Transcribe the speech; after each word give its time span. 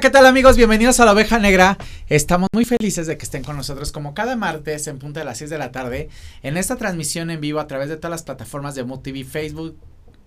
¿qué 0.00 0.10
tal 0.10 0.26
amigos? 0.26 0.56
Bienvenidos 0.56 1.00
a 1.00 1.04
la 1.04 1.12
oveja 1.12 1.40
negra. 1.40 1.76
Estamos 2.08 2.48
muy 2.52 2.64
felices 2.64 3.08
de 3.08 3.18
que 3.18 3.24
estén 3.24 3.42
con 3.42 3.56
nosotros 3.56 3.90
como 3.90 4.14
cada 4.14 4.36
martes 4.36 4.86
en 4.86 5.00
punto 5.00 5.18
de 5.18 5.24
las 5.24 5.38
6 5.38 5.50
de 5.50 5.58
la 5.58 5.72
tarde 5.72 6.08
en 6.44 6.56
esta 6.56 6.76
transmisión 6.76 7.30
en 7.30 7.40
vivo 7.40 7.58
a 7.58 7.66
través 7.66 7.88
de 7.88 7.96
todas 7.96 8.12
las 8.12 8.22
plataformas 8.22 8.76
de 8.76 8.84
Mood 8.84 9.00
TV, 9.00 9.24
Facebook, 9.24 9.76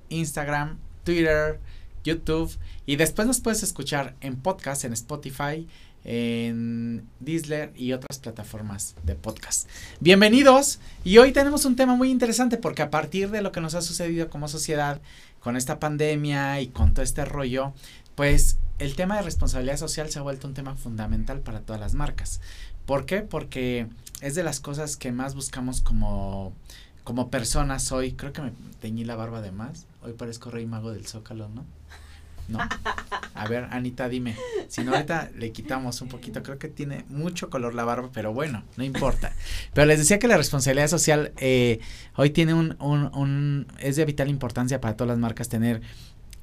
Instagram, 0.09 0.77
Twitter, 1.05 1.61
YouTube 2.03 2.51
y 2.85 2.97
después 2.97 3.27
nos 3.27 3.39
puedes 3.39 3.63
escuchar 3.63 4.15
en 4.19 4.35
podcast 4.35 4.83
en 4.83 4.91
Spotify, 4.91 5.65
en 6.03 7.07
Disler 7.21 7.71
y 7.77 7.93
otras 7.93 8.19
plataformas 8.19 8.95
de 9.03 9.15
podcast. 9.15 9.69
Bienvenidos 10.01 10.79
y 11.05 11.17
hoy 11.19 11.31
tenemos 11.31 11.63
un 11.63 11.77
tema 11.77 11.95
muy 11.95 12.11
interesante 12.11 12.57
porque 12.57 12.81
a 12.81 12.89
partir 12.89 13.29
de 13.29 13.41
lo 13.41 13.53
que 13.53 13.61
nos 13.61 13.75
ha 13.75 13.81
sucedido 13.81 14.29
como 14.29 14.49
sociedad 14.49 14.99
con 15.39 15.55
esta 15.55 15.79
pandemia 15.79 16.59
y 16.59 16.67
con 16.67 16.93
todo 16.93 17.03
este 17.03 17.23
rollo, 17.23 17.73
pues 18.15 18.57
el 18.81 18.95
tema 18.95 19.15
de 19.17 19.21
responsabilidad 19.21 19.77
social 19.77 20.09
se 20.09 20.17
ha 20.17 20.23
vuelto 20.23 20.47
un 20.47 20.55
tema 20.55 20.75
fundamental 20.75 21.39
para 21.41 21.61
todas 21.61 21.79
las 21.79 21.93
marcas. 21.93 22.41
¿Por 22.87 23.05
qué? 23.05 23.21
Porque 23.21 23.87
es 24.21 24.33
de 24.33 24.43
las 24.43 24.59
cosas 24.59 24.97
que 24.97 25.11
más 25.11 25.35
buscamos 25.35 25.81
como, 25.81 26.53
como 27.03 27.29
personas 27.29 27.91
hoy. 27.91 28.13
Creo 28.13 28.33
que 28.33 28.41
me 28.41 28.51
teñí 28.79 29.03
la 29.03 29.15
barba 29.15 29.41
de 29.41 29.51
más. 29.51 29.85
Hoy 30.01 30.13
parezco 30.13 30.49
rey 30.49 30.65
mago 30.65 30.91
del 30.91 31.05
zócalo, 31.05 31.47
¿no? 31.49 31.63
¿No? 32.47 32.57
A 33.35 33.47
ver, 33.47 33.67
Anita, 33.69 34.09
dime. 34.09 34.35
Si 34.67 34.83
no, 34.83 34.93
ahorita 34.93 35.29
le 35.37 35.51
quitamos 35.51 36.01
un 36.01 36.09
poquito. 36.09 36.41
Creo 36.41 36.57
que 36.57 36.67
tiene 36.67 37.05
mucho 37.07 37.51
color 37.51 37.75
la 37.75 37.83
barba, 37.83 38.09
pero 38.11 38.33
bueno, 38.33 38.63
no 38.77 38.83
importa. 38.83 39.31
Pero 39.73 39.85
les 39.85 39.99
decía 39.99 40.17
que 40.17 40.27
la 40.27 40.37
responsabilidad 40.37 40.87
social 40.87 41.33
eh, 41.37 41.79
hoy 42.15 42.31
tiene 42.31 42.55
un, 42.55 42.75
un, 42.79 43.15
un, 43.15 43.67
es 43.79 43.95
de 43.95 44.05
vital 44.05 44.27
importancia 44.27 44.81
para 44.81 44.97
todas 44.97 45.09
las 45.09 45.19
marcas 45.19 45.49
tener 45.49 45.81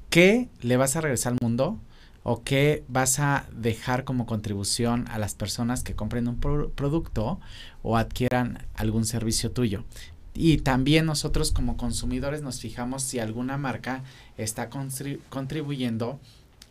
qué 0.09 0.47
le 0.61 0.77
vas 0.77 0.95
a 0.95 1.01
regresar 1.01 1.33
al 1.33 1.39
mundo 1.41 1.79
o 2.23 2.43
qué 2.43 2.83
vas 2.87 3.19
a 3.19 3.45
dejar 3.51 4.03
como 4.03 4.25
contribución 4.25 5.05
a 5.09 5.19
las 5.19 5.35
personas 5.35 5.83
que 5.83 5.95
compren 5.95 6.27
un 6.27 6.39
pro 6.39 6.69
producto 6.71 7.39
o 7.81 7.97
adquieran 7.97 8.65
algún 8.75 9.05
servicio 9.05 9.51
tuyo. 9.51 9.83
Y 10.33 10.57
también 10.57 11.05
nosotros 11.05 11.51
como 11.51 11.75
consumidores 11.75 12.41
nos 12.41 12.59
fijamos 12.59 13.03
si 13.03 13.19
alguna 13.19 13.57
marca 13.57 14.03
está 14.37 14.69
contribuyendo 15.29 16.19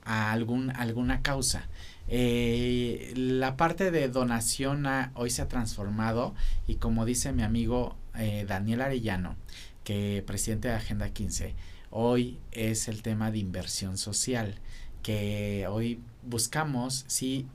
a 0.05 0.33
algún, 0.33 0.71
alguna 0.71 1.23
causa. 1.23 1.69
Eh, 2.09 3.13
la 3.15 3.59
parte 3.59 3.91
de 3.91 4.09
donación 4.09 4.87
hoy 5.15 5.29
se 5.29 5.43
ha 5.43 5.49
transformado 5.49 6.35
y 6.67 6.77
como 6.77 7.05
dice 7.05 7.33
mi 7.33 7.43
amigo 7.43 7.97
eh, 8.17 8.47
Daniel 8.49 8.81
Arellano, 8.81 9.37
que 9.85 10.23
presidente 10.27 10.69
de 10.69 10.75
Agenda 10.75 11.11
15, 11.11 11.55
hoy 11.91 12.39
es 12.53 12.89
el 12.89 13.03
tema 13.03 13.31
de 13.31 13.39
inversión 13.39 13.99
social, 13.99 14.55
que 15.03 15.67
hoy 15.69 16.01
buscamos, 16.23 17.05
sí, 17.07 17.47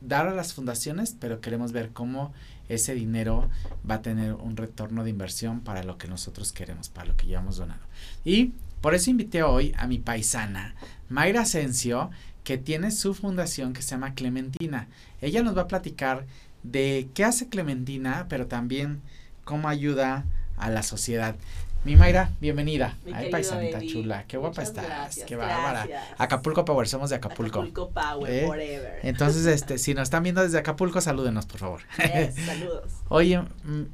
dar 0.00 0.26
a 0.28 0.34
las 0.34 0.54
fundaciones, 0.54 1.16
pero 1.18 1.40
queremos 1.40 1.72
ver 1.72 1.90
cómo 1.90 2.32
ese 2.68 2.94
dinero 2.94 3.48
va 3.88 3.96
a 3.96 4.02
tener 4.02 4.34
un 4.34 4.56
retorno 4.56 5.04
de 5.04 5.10
inversión 5.10 5.60
para 5.60 5.82
lo 5.82 5.98
que 5.98 6.08
nosotros 6.08 6.52
queremos, 6.52 6.88
para 6.88 7.08
lo 7.08 7.16
que 7.16 7.26
llevamos 7.26 7.56
donado. 7.56 7.80
Y 8.24 8.52
por 8.80 8.94
eso 8.94 9.10
invité 9.10 9.42
hoy 9.42 9.74
a 9.76 9.86
mi 9.86 9.98
paisana, 9.98 10.74
Mayra 11.08 11.42
Asensio, 11.42 12.10
que 12.44 12.58
tiene 12.58 12.90
su 12.90 13.14
fundación 13.14 13.72
que 13.72 13.82
se 13.82 13.90
llama 13.90 14.14
Clementina. 14.14 14.88
Ella 15.20 15.42
nos 15.42 15.56
va 15.56 15.62
a 15.62 15.68
platicar 15.68 16.26
de 16.62 17.08
qué 17.14 17.24
hace 17.24 17.48
Clementina, 17.48 18.26
pero 18.28 18.46
también 18.46 19.00
cómo 19.44 19.68
ayuda 19.68 20.24
a 20.56 20.70
la 20.70 20.82
sociedad. 20.82 21.36
Mi 21.84 21.96
Mayra, 21.96 22.32
bienvenida. 22.40 22.98
Mi 23.04 23.12
Ay, 23.14 23.30
paisanita 23.30 23.80
chula. 23.80 24.24
Qué 24.26 24.36
guapa 24.36 24.60
Muchas 24.60 24.68
estás. 24.68 24.84
gracias, 24.86 25.26
qué 25.26 25.36
bárbara. 25.36 25.86
Acapulco 26.18 26.64
Power, 26.64 26.86
somos 26.88 27.08
de 27.08 27.16
Acapulco. 27.16 27.60
Acapulco 27.60 27.90
Power, 27.90 28.30
¿Eh? 28.30 28.46
forever. 28.46 28.98
Entonces, 29.02 29.46
este, 29.54 29.78
si 29.78 29.94
nos 29.94 30.04
están 30.04 30.22
viendo 30.22 30.42
desde 30.42 30.58
Acapulco, 30.58 31.00
salúdenos, 31.00 31.46
por 31.46 31.60
favor. 31.60 31.80
Yes, 31.98 32.34
saludos. 32.34 32.92
Oye, 33.08 33.42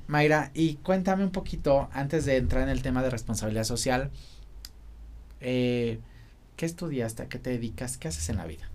Mayra, 0.08 0.50
y 0.54 0.74
cuéntame 0.76 1.24
un 1.24 1.30
poquito, 1.30 1.88
antes 1.92 2.24
de 2.24 2.38
entrar 2.38 2.62
en 2.62 2.70
el 2.70 2.82
tema 2.82 3.02
de 3.02 3.10
responsabilidad 3.10 3.64
social, 3.64 4.10
eh, 5.40 6.00
¿qué 6.56 6.66
estudiaste? 6.66 7.22
¿A 7.24 7.28
qué 7.28 7.38
te 7.38 7.50
dedicas? 7.50 7.96
¿Qué 7.98 8.08
haces 8.08 8.28
en 8.30 8.38
la 8.38 8.46
vida? 8.46 8.68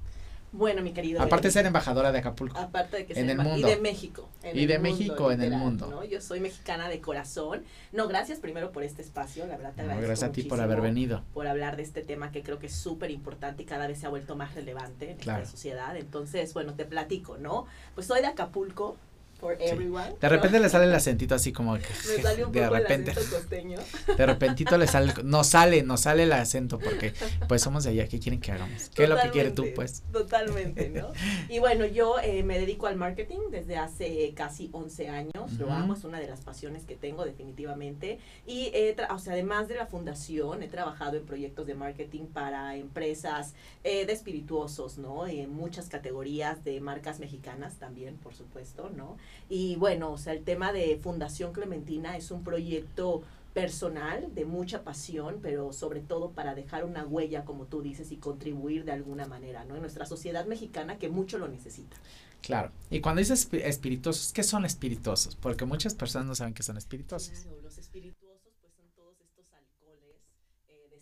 Bueno, 0.52 0.82
mi 0.82 0.94
querido. 0.94 1.22
Aparte 1.22 1.48
de 1.50 1.52
ser 1.52 1.66
embajadora 1.66 2.12
de 2.12 2.20
Acapulco. 2.20 2.58
Aparte 2.58 2.98
de 2.98 3.06
que 3.06 3.14
en 3.14 3.26
sea 3.28 3.32
el 3.34 3.38
mundo. 3.38 3.68
Y 3.68 3.72
de 3.72 3.78
México. 3.78 4.30
Y 4.54 4.66
de 4.66 4.80
México, 4.80 5.32
en 5.32 5.42
el 5.42 5.52
mundo. 5.52 5.88
¿no? 5.88 6.04
Yo 6.04 6.22
soy 6.22 6.40
mexicana 6.40 6.90
de 6.90 7.00
corazón. 7.02 7.64
No, 7.92 8.08
gracias 8.08 8.40
primero 8.40 8.72
por 8.72 8.84
este 8.84 9.02
espacio, 9.02 9.46
la 9.46 9.58
verdad 9.58 9.74
te 9.76 9.84
No, 9.84 9.90
agradezco 9.92 10.08
gracias 10.08 10.30
a 10.30 10.32
ti 10.34 10.44
por 10.44 10.60
haber 10.60 10.82
venido. 10.82 11.24
Por 11.34 11.48
hablar 11.48 11.76
de 11.76 11.84
este 11.84 12.02
tema 12.02 12.32
que 12.32 12.42
creo 12.42 12.58
que 12.60 12.68
es 12.68 12.74
súper 12.76 13.12
importante 13.12 13.64
y 13.64 13.66
cada 13.66 13.88
vez 13.88 14.00
se 14.00 14.08
ha 14.08 14.10
vuelto 14.10 14.36
más 14.36 14.56
relevante 14.56 15.12
en 15.12 15.18
Claro. 15.18 15.40
nuestra 15.40 15.56
sociedad. 15.58 15.96
Entonces, 15.96 16.54
bueno, 16.54 16.74
te 16.74 16.86
platico, 16.86 17.38
¿no? 17.38 17.66
Pues 17.94 18.08
soy 18.08 18.22
de 18.22 18.28
Acapulco, 18.28 18.98
for 19.40 19.56
everyone. 19.60 20.16
De 20.20 20.30
repente 20.30 20.60
le 20.60 20.70
sale 20.70 20.86
el 20.86 20.94
acentito 20.94 21.36
así 21.36 21.52
como 21.52 21.76
que 21.78 21.86
Me 22.18 22.22
salió 22.22 22.48
un 22.48 22.52
de 22.52 22.62
poco 22.62 22.74
repente, 22.76 23.12
el 23.12 23.18
acento 23.18 23.36
costeño. 23.38 23.80
de 24.18 24.26
repentito 24.26 24.78
le 24.78 24.88
sale, 24.88 25.14
no 25.24 25.44
sale, 25.44 25.84
no 25.84 25.98
sale 25.98 26.24
el 26.24 26.34
acento 26.34 26.80
porque 26.80 27.14
pues 27.48 27.62
somos 27.62 27.84
de 27.84 27.92
allá, 27.92 28.08
¿qué 28.08 28.20
quieren 28.20 28.40
que 28.42 28.52
hagamos? 28.52 28.90
¿Qué 28.90 29.04
es 29.04 29.10
lo 29.10 29.16
que 29.20 29.30
quieres 29.30 29.56
tú 29.56 29.64
Totalmente, 29.64 29.76
pues? 29.76 30.04
Totalmente, 30.12 30.90
¿no? 30.90 31.12
Y 31.50 31.60
bueno, 31.60 31.86
yo 31.86 32.20
eh, 32.22 32.44
me 32.44 32.60
dedico 32.60 32.88
al 32.88 32.96
marketing 32.96 33.40
desde 33.52 33.78
hace 33.78 34.34
casi 34.36 34.70
11 34.74 35.10
años, 35.10 35.54
lo 35.58 35.72
amo, 35.72 35.94
es 35.94 36.04
una 36.04 36.20
de 36.20 36.28
las 36.28 36.42
pasiones 36.42 36.84
que 36.84 36.96
tengo 36.96 37.26
definitivamente. 37.26 38.20
Y 38.46 38.72
he 38.74 38.96
tra- 38.96 39.14
o 39.14 39.20
sea, 39.20 39.34
además 39.34 39.68
de 39.68 39.76
la 39.76 39.86
fundación, 39.88 40.64
he 40.64 40.68
trabajado 40.68 41.18
en 41.18 41.26
proyectos 41.26 41.66
de 41.68 41.74
marketing 41.76 42.26
para 42.26 42.76
empresas 42.76 43.54
eh, 43.84 44.06
de 44.06 44.14
espirituosos, 44.14 44.98
¿no? 44.98 45.26
En 45.28 45.50
muchas 45.52 45.88
categorías 45.90 46.64
de 46.64 46.80
marcas 46.82 47.20
mexicanas 47.20 47.76
también, 47.76 48.16
por 48.18 48.34
supuesto, 48.36 48.90
¿no? 48.96 49.18
Y 49.50 49.76
bueno, 49.78 50.12
o 50.12 50.18
sea, 50.18 50.34
el 50.34 50.44
tema 50.44 50.72
de 50.72 50.98
Fundación 51.02 51.54
Clementina 51.54 52.18
es 52.18 52.32
un 52.32 52.44
proyecto 52.44 53.24
personal, 53.54 54.34
de 54.36 54.46
mucha 54.46 54.84
pasión, 54.84 55.40
pero 55.42 55.74
sobre 55.74 56.02
todo 56.02 56.30
para 56.32 56.54
dejar 56.54 56.86
una 56.86 57.04
huella, 57.06 57.46
como 57.46 57.66
tú 57.66 57.82
dices, 57.82 58.12
y 58.12 58.18
contribuir 58.18 58.86
de 58.86 58.92
alguna 58.92 59.26
manera, 59.26 59.66
¿no? 59.66 59.76
En 59.76 59.82
nuestra 59.82 60.06
sociedad 60.06 60.46
mexicana 60.46 60.98
que 61.00 61.10
mucho 61.10 61.40
lo 61.40 61.48
necesita. 61.48 61.98
Claro. 62.42 62.72
Y 62.90 63.02
cuando 63.02 63.20
dices 63.20 63.50
espi- 63.52 63.62
espirituosos, 63.66 64.32
¿qué 64.34 64.44
son 64.44 64.66
espirituosos? 64.66 65.36
Porque 65.36 65.66
muchas 65.66 65.94
personas 65.96 66.28
no 66.28 66.36
saben 66.36 66.54
qué 66.54 66.64
son 66.64 66.78
espirituosos. 66.78 67.32
Claro, 67.32 67.60
los 67.64 67.78
espirituosos 67.78 68.29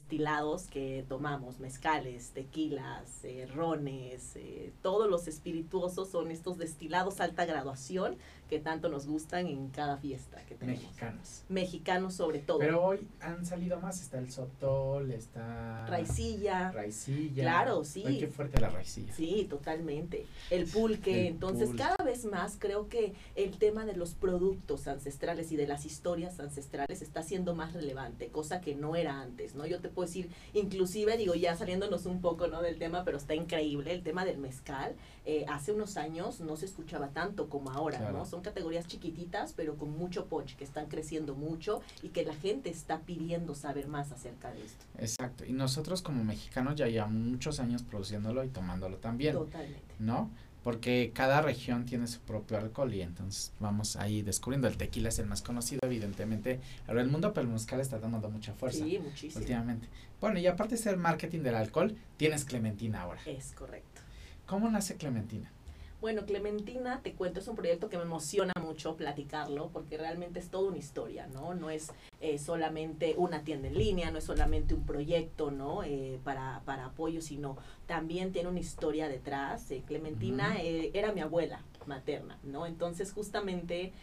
destilados 0.08 0.68
que 0.68 1.04
tomamos, 1.10 1.60
mezcales, 1.60 2.32
tequilas, 2.32 3.26
eh, 3.26 3.46
rones, 3.54 4.38
eh, 4.38 4.72
todos 4.82 5.10
los 5.10 5.28
espirituosos 5.28 6.10
son 6.10 6.32
estos 6.32 6.58
destilados 6.58 7.20
alta 7.20 7.46
graduación 7.46 8.16
que 8.48 8.60
tanto 8.60 8.90
nos 8.90 9.08
gustan 9.08 9.48
en 9.48 9.70
cada 9.70 9.98
fiesta 9.98 10.44
que 10.46 10.56
tenemos. 10.56 10.84
Mexicanos. 10.84 11.44
Mexicanos 11.50 12.14
sobre 12.16 12.40
todo. 12.40 12.60
Pero 12.60 12.84
hoy 12.84 13.08
han 13.20 13.46
salido 13.46 13.80
más, 13.80 14.02
está 14.02 14.18
el 14.20 14.32
sotol, 14.32 15.12
está 15.12 15.86
Raicilla. 15.88 16.72
raicilla. 16.72 17.44
Claro, 17.44 17.84
sí. 17.84 18.04
Ay, 18.06 18.20
qué 18.20 18.28
fuerte 18.28 18.60
la 18.60 18.70
raicilla. 18.70 19.14
Sí, 19.14 19.46
totalmente. 19.50 20.26
El 20.50 20.66
pulque. 20.66 21.22
El 21.22 21.28
Entonces, 21.34 21.70
pulque. 21.70 21.84
cada 21.84 22.04
vez 22.06 22.26
más 22.26 22.58
creo 22.60 22.88
que 22.90 23.14
el 23.36 23.58
tema 23.58 23.86
de 23.86 23.96
los 23.96 24.14
productos 24.14 24.88
ancestrales 24.88 25.52
y 25.52 25.56
de 25.56 25.68
las 25.68 25.86
historias 25.86 26.40
ancestrales 26.40 27.02
está 27.02 27.24
siendo 27.24 27.56
más 27.56 27.74
relevante, 27.74 28.28
cosa 28.30 28.62
que 28.62 28.76
no 28.76 28.96
era 28.96 29.22
antes, 29.22 29.56
¿no? 29.56 29.66
Yo 29.66 29.80
te 29.80 29.90
puedo 29.90 30.08
decir, 30.08 30.30
inclusive, 30.54 31.18
digo, 31.18 31.36
ya 31.36 31.56
saliéndonos 31.56 32.06
un 32.06 32.22
poco, 32.22 32.48
¿no? 32.48 32.62
Del 32.62 32.78
tema, 32.78 33.04
pero 33.04 33.18
está 33.18 33.36
increíble, 33.36 33.92
el 33.94 34.04
tema 34.04 34.26
del 34.26 34.38
mezcal. 34.38 34.96
Eh, 35.30 35.44
hace 35.50 35.74
unos 35.74 35.98
años 35.98 36.40
no 36.40 36.56
se 36.56 36.66
escuchaba 36.66 37.10
tanto 37.10 37.50
como 37.50 37.70
ahora, 37.72 37.98
Claro. 37.98 38.20
¿no? 38.20 38.26
Son 38.26 38.42
categorías 38.42 38.88
chiquititas, 38.88 39.52
pero 39.52 39.76
con 39.78 39.92
mucho 39.92 40.26
punch, 40.28 40.56
que 40.56 40.64
están 40.64 40.88
creciendo 40.88 41.36
mucho 41.36 41.82
y 42.02 42.10
que 42.10 42.24
la 42.24 42.34
gente 42.34 42.70
está 42.70 43.02
pidiendo 43.02 43.54
saber 43.54 43.90
más 43.90 44.14
acerca 44.14 44.52
de 44.52 44.64
esto. 44.64 44.86
Exacto. 44.98 45.44
Y 45.46 45.52
nosotros 45.52 46.02
como 46.02 46.24
mexicanos 46.24 46.76
ya 46.76 46.88
llevamos 46.88 47.22
muchos 47.22 47.60
años 47.60 47.84
produciéndolo 47.84 48.44
y 48.46 48.48
tomándolo 48.48 48.98
también, 48.98 49.34
Totalmente. 49.34 49.82
¿no? 50.00 50.32
Porque 50.64 51.12
cada 51.14 51.42
región 51.42 51.86
tiene 51.86 52.08
su 52.08 52.20
propio 52.22 52.58
alcohol 52.58 52.94
y 52.94 53.02
entonces 53.02 53.52
vamos 53.60 53.96
ahí 53.98 54.22
descubriendo. 54.22 54.68
El 54.70 54.76
tequila 54.78 55.10
es 55.10 55.20
el 55.20 55.26
más 55.26 55.42
conocido, 55.42 55.82
evidentemente, 55.84 56.60
ahora 56.88 57.02
el 57.02 57.10
mundo, 57.10 57.34
pero 57.34 57.48
el 57.48 57.54
mezcal 57.54 57.80
está 57.82 58.00
tomando 58.00 58.30
mucha 58.30 58.54
fuerza 58.54 58.84
Sí, 58.86 58.98
muchísimo. 59.00 59.42
últimamente. 59.42 59.88
Bueno, 60.22 60.40
y 60.40 60.48
aparte 60.48 60.76
de 60.76 60.82
ser 60.82 60.98
marketing 60.98 61.42
del 61.42 61.56
alcohol, 61.56 61.96
tienes 62.18 62.44
Clementina 62.46 63.02
ahora. 63.02 63.20
Es 63.26 63.52
correcto. 63.52 64.02
¿Cómo 64.48 64.70
nace 64.70 64.96
Clementina? 64.96 65.52
Bueno, 66.00 66.26
Clementina, 66.26 67.02
te 67.04 67.14
cuento, 67.14 67.42
es 67.42 67.48
un 67.50 67.56
proyecto 67.58 67.90
que 67.90 67.98
me 67.98 68.04
emociona 68.04 68.54
mucho 68.62 68.96
platicarlo 68.96 69.70
porque 69.74 69.98
realmente 69.98 70.40
es 70.40 70.50
toda 70.50 70.70
una 70.70 70.78
historia, 70.78 71.28
¿no? 71.28 71.54
No 71.54 71.70
es 71.70 71.92
eh, 72.22 72.38
solamente 72.38 73.16
una 73.18 73.42
tienda 73.42 73.68
en 73.68 73.78
línea, 73.78 74.10
no 74.10 74.20
es 74.20 74.24
solamente 74.24 74.74
un 74.74 74.86
proyecto, 74.86 75.52
¿no? 75.52 75.84
Eh, 75.84 76.20
para, 76.24 76.62
para 76.66 76.86
apoyo, 76.86 77.22
sino 77.22 77.58
también 77.88 78.32
tiene 78.32 78.48
una 78.48 78.60
historia 78.60 79.10
detrás. 79.10 79.70
Eh, 79.72 79.84
Clementina 79.86 80.56
era 80.62 81.12
mi 81.12 81.20
abuela 81.20 81.62
materna, 81.88 82.38
¿no? 82.44 82.66
Entonces, 82.66 83.12
justamente 83.12 83.94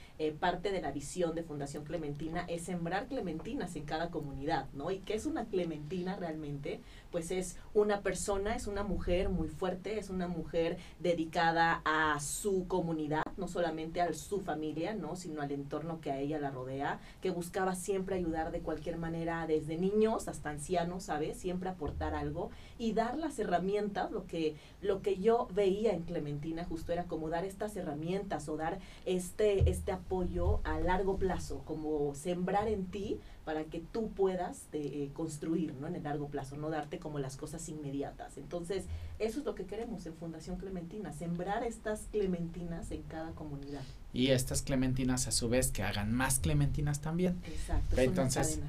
parte 0.40 0.70
de 0.70 0.80
la 0.80 0.92
visión 0.92 1.34
de 1.34 1.42
Fundación 1.42 1.84
Clementina 1.84 2.44
es 2.48 2.62
sembrar 2.62 3.06
clementinas 3.08 3.76
en 3.76 3.84
cada 3.84 4.10
comunidad, 4.10 4.66
¿no? 4.72 4.90
¿Y 4.90 4.98
qué 4.98 5.14
es 5.14 5.26
una 5.26 5.44
clementina 5.46 6.16
realmente? 6.16 6.80
Pues 7.10 7.30
es 7.30 7.56
una 7.74 8.00
persona, 8.00 8.54
es 8.54 8.66
una 8.66 8.82
mujer 8.82 9.28
muy 9.28 9.48
fuerte, 9.48 9.98
es 9.98 10.10
una 10.10 10.28
mujer 10.28 10.78
dedicada 11.00 11.82
a 11.84 12.18
su 12.20 12.66
comunidad, 12.68 13.22
no 13.36 13.48
solamente 13.48 14.00
a 14.00 14.12
su 14.14 14.40
familia, 14.40 14.94
¿no? 14.94 15.16
Sino 15.16 15.42
al 15.42 15.52
entorno 15.52 16.00
que 16.00 16.10
a 16.10 16.18
ella 16.18 16.38
la 16.38 16.50
rodea, 16.50 17.00
que 17.20 17.30
buscaba 17.30 17.74
siempre 17.74 18.16
ayudar 18.16 18.52
de 18.52 18.60
cualquier 18.60 18.96
manera, 18.96 19.46
desde 19.46 19.76
niños 19.76 20.28
hasta 20.28 20.50
ancianos, 20.50 21.04
¿sabes? 21.04 21.38
Siempre 21.38 21.68
aportar 21.68 22.14
algo 22.14 22.50
y 22.78 22.92
dar 22.92 23.16
las 23.18 23.38
herramientas, 23.38 24.10
lo 24.10 24.26
que, 24.26 24.56
lo 24.80 25.02
que 25.02 25.16
yo 25.16 25.48
veía 25.52 25.92
en 25.92 26.02
Clementina 26.02 26.64
justo 26.64 26.92
era 26.92 27.04
como 27.04 27.28
dar 27.28 27.44
estas 27.44 27.73
herramientas 27.76 28.48
o 28.48 28.56
dar 28.56 28.78
este, 29.04 29.70
este 29.70 29.92
apoyo 29.92 30.60
a 30.64 30.80
largo 30.80 31.18
plazo, 31.18 31.62
como 31.64 32.14
sembrar 32.14 32.68
en 32.68 32.86
ti 32.86 33.18
para 33.44 33.64
que 33.64 33.80
tú 33.80 34.10
puedas 34.10 34.62
eh, 34.72 35.10
construir, 35.12 35.74
¿no? 35.74 35.86
En 35.86 35.96
el 35.96 36.02
largo 36.02 36.28
plazo, 36.28 36.56
no 36.56 36.70
darte 36.70 36.98
como 36.98 37.18
las 37.18 37.36
cosas 37.36 37.68
inmediatas. 37.68 38.38
Entonces, 38.38 38.84
eso 39.18 39.40
es 39.40 39.44
lo 39.44 39.54
que 39.54 39.64
queremos 39.64 40.06
en 40.06 40.14
Fundación 40.14 40.56
Clementina, 40.56 41.12
sembrar 41.12 41.62
estas 41.64 42.08
clementinas 42.10 42.90
en 42.90 43.02
cada 43.02 43.32
comunidad. 43.32 43.82
Y 44.12 44.28
estas 44.28 44.62
clementinas 44.62 45.26
a 45.26 45.32
su 45.32 45.48
vez 45.48 45.70
que 45.70 45.82
hagan 45.82 46.12
más 46.12 46.38
clementinas 46.38 47.00
también. 47.00 47.36
Exacto. 47.46 48.00
Entonces, 48.00 48.60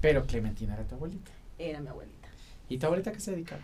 pero 0.00 0.26
Clementina 0.26 0.74
era 0.74 0.84
tu 0.84 0.96
abuelita. 0.96 1.30
Era 1.58 1.80
mi 1.80 1.88
abuelita. 1.88 2.28
¿Y 2.68 2.78
tu 2.78 2.86
abuelita 2.86 3.12
qué 3.12 3.20
se 3.20 3.32
dedicaba? 3.32 3.62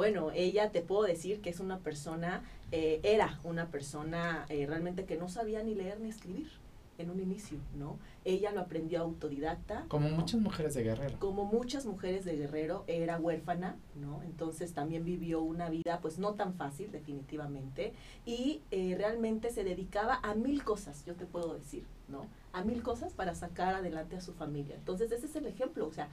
Bueno, 0.00 0.30
ella 0.32 0.72
te 0.72 0.80
puedo 0.80 1.02
decir 1.02 1.42
que 1.42 1.50
es 1.50 1.60
una 1.60 1.80
persona, 1.80 2.42
eh, 2.72 3.00
era 3.02 3.38
una 3.44 3.70
persona 3.70 4.46
eh, 4.48 4.64
realmente 4.64 5.04
que 5.04 5.18
no 5.18 5.28
sabía 5.28 5.62
ni 5.62 5.74
leer 5.74 6.00
ni 6.00 6.08
escribir 6.08 6.48
en 6.96 7.10
un 7.10 7.20
inicio, 7.20 7.58
¿no? 7.76 7.98
Ella 8.24 8.50
lo 8.50 8.60
aprendió 8.60 9.02
autodidacta. 9.02 9.84
Como 9.88 10.08
muchas 10.08 10.40
mujeres 10.40 10.72
de 10.72 10.84
Guerrero. 10.84 11.18
Como 11.18 11.44
muchas 11.44 11.84
mujeres 11.84 12.24
de 12.24 12.34
Guerrero, 12.34 12.84
era 12.86 13.18
huérfana, 13.18 13.76
¿no? 13.94 14.22
Entonces 14.22 14.72
también 14.72 15.04
vivió 15.04 15.42
una 15.42 15.68
vida 15.68 16.00
pues 16.00 16.18
no 16.18 16.32
tan 16.32 16.54
fácil, 16.54 16.90
definitivamente, 16.90 17.92
y 18.24 18.62
eh, 18.70 18.94
realmente 18.96 19.50
se 19.50 19.64
dedicaba 19.64 20.18
a 20.22 20.34
mil 20.34 20.64
cosas, 20.64 21.04
yo 21.04 21.14
te 21.14 21.26
puedo 21.26 21.52
decir, 21.52 21.84
¿no? 22.08 22.26
A 22.54 22.64
mil 22.64 22.82
cosas 22.82 23.12
para 23.12 23.34
sacar 23.34 23.74
adelante 23.74 24.16
a 24.16 24.22
su 24.22 24.32
familia. 24.32 24.76
Entonces 24.76 25.12
ese 25.12 25.26
es 25.26 25.36
el 25.36 25.44
ejemplo, 25.44 25.86
o 25.86 25.92
sea, 25.92 26.08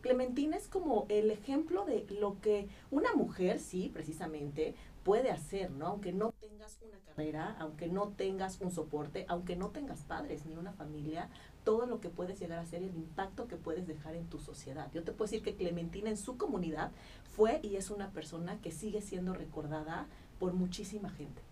Clementina 0.00 0.56
es 0.56 0.68
como 0.68 1.06
el 1.08 1.30
ejemplo 1.30 1.84
de 1.84 2.06
lo 2.20 2.40
que 2.40 2.68
una 2.90 3.14
mujer, 3.14 3.58
sí, 3.58 3.90
precisamente, 3.92 4.74
puede 5.04 5.30
hacer, 5.30 5.70
¿no? 5.70 5.86
Aunque 5.86 6.12
no 6.12 6.32
tengas 6.32 6.78
una 6.82 6.98
carrera, 6.98 7.56
aunque 7.58 7.88
no 7.88 8.08
tengas 8.08 8.60
un 8.60 8.70
soporte, 8.70 9.24
aunque 9.28 9.56
no 9.56 9.70
tengas 9.70 10.02
padres 10.02 10.44
ni 10.44 10.54
una 10.56 10.72
familia, 10.72 11.30
todo 11.64 11.86
lo 11.86 12.00
que 12.00 12.10
puedes 12.10 12.38
llegar 12.38 12.58
a 12.58 12.66
ser, 12.66 12.82
el 12.82 12.94
impacto 12.94 13.48
que 13.48 13.56
puedes 13.56 13.86
dejar 13.86 14.14
en 14.14 14.26
tu 14.26 14.38
sociedad. 14.38 14.90
Yo 14.92 15.02
te 15.02 15.12
puedo 15.12 15.30
decir 15.30 15.42
que 15.42 15.56
Clementina 15.56 16.10
en 16.10 16.16
su 16.16 16.36
comunidad 16.36 16.92
fue 17.34 17.60
y 17.62 17.76
es 17.76 17.90
una 17.90 18.10
persona 18.10 18.60
que 18.60 18.72
sigue 18.72 19.00
siendo 19.00 19.32
recordada 19.32 20.06
por 20.38 20.52
muchísima 20.52 21.10
gente. 21.10 21.42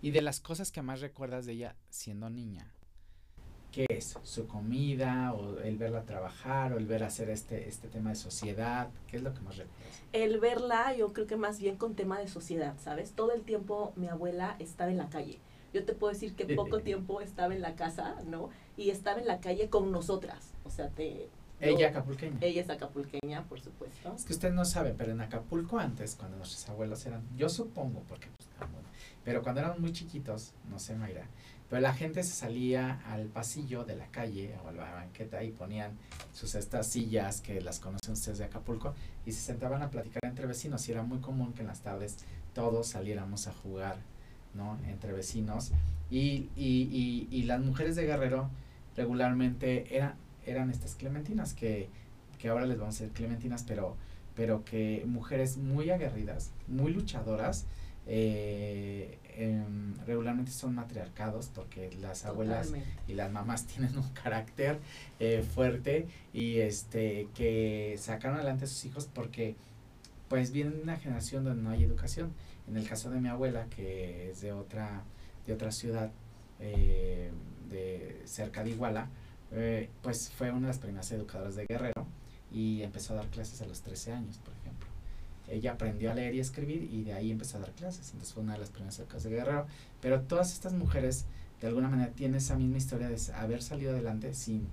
Y 0.00 0.10
de 0.10 0.22
las 0.22 0.40
cosas 0.40 0.70
que 0.70 0.82
más 0.82 1.00
recuerdas 1.00 1.46
de 1.46 1.52
ella 1.52 1.76
siendo 1.88 2.30
niña, 2.30 2.72
¿qué 3.74 3.86
es? 3.88 4.16
¿Su 4.22 4.46
comida 4.46 5.32
o 5.32 5.58
el 5.58 5.76
verla 5.76 6.04
trabajar 6.04 6.72
o 6.72 6.78
el 6.78 6.86
ver 6.86 7.02
hacer 7.02 7.28
este, 7.28 7.68
este 7.68 7.88
tema 7.88 8.10
de 8.10 8.16
sociedad? 8.16 8.88
¿Qué 9.08 9.16
es 9.16 9.22
lo 9.22 9.34
que 9.34 9.40
más 9.40 9.56
recuerdas? 9.56 10.02
El 10.12 10.38
verla, 10.38 10.94
yo 10.94 11.12
creo 11.12 11.26
que 11.26 11.36
más 11.36 11.58
bien 11.58 11.76
con 11.76 11.96
tema 11.96 12.20
de 12.20 12.28
sociedad, 12.28 12.74
¿sabes? 12.78 13.12
Todo 13.12 13.32
el 13.32 13.42
tiempo 13.42 13.92
mi 13.96 14.06
abuela 14.06 14.54
estaba 14.60 14.92
en 14.92 14.98
la 14.98 15.08
calle. 15.08 15.40
Yo 15.72 15.84
te 15.84 15.92
puedo 15.92 16.12
decir 16.12 16.36
que 16.36 16.54
poco 16.54 16.80
tiempo 16.82 17.20
estaba 17.20 17.52
en 17.52 17.62
la 17.62 17.74
casa, 17.74 18.16
¿no? 18.26 18.50
Y 18.76 18.90
estaba 18.90 19.18
en 19.18 19.26
la 19.26 19.40
calle 19.40 19.68
con 19.68 19.90
nosotras. 19.90 20.52
O 20.62 20.70
sea, 20.70 20.88
te... 20.90 21.28
Ella 21.60 21.88
acapulqueña. 21.88 22.38
Ella 22.42 22.62
es 22.62 22.70
acapulqueña, 22.70 23.44
por 23.44 23.60
supuesto. 23.60 24.12
Es 24.14 24.24
que 24.24 24.34
usted 24.34 24.52
no 24.52 24.64
sabe, 24.64 24.94
pero 24.96 25.12
en 25.12 25.20
Acapulco 25.20 25.78
antes, 25.78 26.14
cuando 26.14 26.36
nuestros 26.36 26.68
abuelos 26.68 27.06
eran, 27.06 27.22
yo 27.36 27.48
supongo, 27.48 28.02
porque 28.08 28.26
pues, 28.36 28.48
pero 29.24 29.42
cuando 29.42 29.62
éramos 29.62 29.80
muy 29.80 29.92
chiquitos, 29.92 30.52
no 30.68 30.78
sé, 30.78 30.94
Mayra, 30.94 31.26
pero 31.68 31.80
la 31.80 31.94
gente 31.94 32.22
se 32.22 32.32
salía 32.32 33.00
al 33.10 33.26
pasillo 33.26 33.84
de 33.84 33.96
la 33.96 34.06
calle 34.08 34.54
o 34.64 34.68
a 34.68 34.72
la 34.72 34.92
banqueta 34.92 35.42
y 35.42 35.50
ponían 35.50 35.92
sus 36.32 36.54
estas 36.54 36.86
sillas 36.86 37.40
que 37.40 37.60
las 37.60 37.80
conocen 37.80 38.12
ustedes 38.12 38.38
de 38.38 38.44
Acapulco 38.44 38.94
y 39.26 39.32
se 39.32 39.40
sentaban 39.40 39.82
a 39.82 39.90
platicar 39.90 40.24
entre 40.24 40.46
vecinos 40.46 40.88
y 40.88 40.92
era 40.92 41.02
muy 41.02 41.18
común 41.18 41.52
que 41.52 41.62
en 41.62 41.68
las 41.68 41.80
tardes 41.80 42.18
todos 42.52 42.88
saliéramos 42.88 43.46
a 43.48 43.52
jugar, 43.52 43.96
¿no? 44.54 44.78
Entre 44.86 45.12
vecinos 45.12 45.72
y, 46.10 46.48
y, 46.56 47.28
y, 47.30 47.42
las 47.44 47.60
mujeres 47.60 47.96
de 47.96 48.04
Guerrero 48.04 48.48
regularmente 48.96 49.96
eran, 49.96 50.14
eran 50.46 50.70
estas 50.70 50.94
clementinas 50.94 51.54
que, 51.54 51.88
que 52.38 52.48
ahora 52.48 52.66
les 52.66 52.78
vamos 52.78 52.96
a 52.96 53.04
decir 53.04 53.16
clementinas, 53.16 53.64
pero, 53.64 53.96
pero 54.36 54.64
que 54.64 55.02
mujeres 55.06 55.56
muy 55.56 55.90
aguerridas, 55.90 56.50
muy 56.68 56.92
luchadoras, 56.92 57.66
eh, 58.06 59.18
em, 59.36 59.94
regularmente 60.06 60.52
son 60.52 60.74
matriarcados 60.74 61.50
porque 61.54 61.90
las 62.00 62.24
abuelas 62.24 62.72
y 63.08 63.14
las 63.14 63.30
mamás 63.32 63.66
tienen 63.66 63.96
un 63.96 64.08
carácter 64.10 64.78
eh, 65.20 65.42
fuerte 65.42 66.06
y 66.32 66.58
este 66.58 67.28
que 67.34 67.96
sacaron 67.98 68.36
adelante 68.36 68.64
a 68.64 68.68
sus 68.68 68.84
hijos 68.84 69.08
porque 69.12 69.56
pues 70.28 70.52
vienen 70.52 70.76
de 70.76 70.82
una 70.82 70.96
generación 70.96 71.44
donde 71.44 71.62
no 71.62 71.70
hay 71.70 71.84
educación. 71.84 72.32
En 72.66 72.76
el 72.76 72.88
caso 72.88 73.10
de 73.10 73.20
mi 73.20 73.28
abuela 73.28 73.66
que 73.66 74.30
es 74.30 74.40
de 74.40 74.52
otra 74.52 75.02
de 75.46 75.52
otra 75.52 75.70
ciudad 75.70 76.10
eh, 76.60 77.30
de 77.70 78.22
cerca 78.24 78.64
de 78.64 78.70
Iguala 78.70 79.08
eh, 79.52 79.88
pues 80.02 80.30
fue 80.30 80.50
una 80.50 80.62
de 80.62 80.66
las 80.68 80.78
primeras 80.78 81.10
educadoras 81.12 81.54
de 81.54 81.66
Guerrero 81.66 82.06
y 82.50 82.82
empezó 82.82 83.12
a 83.12 83.16
dar 83.16 83.26
clases 83.28 83.60
a 83.62 83.66
los 83.66 83.82
13 83.82 84.12
años 84.12 84.38
por 84.38 84.53
ella 85.48 85.72
aprendió 85.72 86.10
a 86.10 86.14
leer 86.14 86.34
y 86.34 86.40
escribir 86.40 86.82
y 86.90 87.02
de 87.02 87.12
ahí 87.12 87.30
empezó 87.30 87.58
a 87.58 87.60
dar 87.60 87.72
clases. 87.72 88.08
Entonces 88.08 88.34
fue 88.34 88.42
una 88.42 88.54
de 88.54 88.60
las 88.60 88.70
primeras 88.70 88.98
épocas 88.98 89.22
de 89.22 89.30
Guerrero. 89.30 89.66
Pero 90.00 90.22
todas 90.22 90.52
estas 90.52 90.72
mujeres, 90.72 91.26
de 91.60 91.68
alguna 91.68 91.88
manera, 91.88 92.12
tienen 92.12 92.36
esa 92.36 92.56
misma 92.56 92.78
historia 92.78 93.08
de 93.08 93.18
haber 93.34 93.62
salido 93.62 93.92
adelante 93.92 94.34
sin 94.34 94.66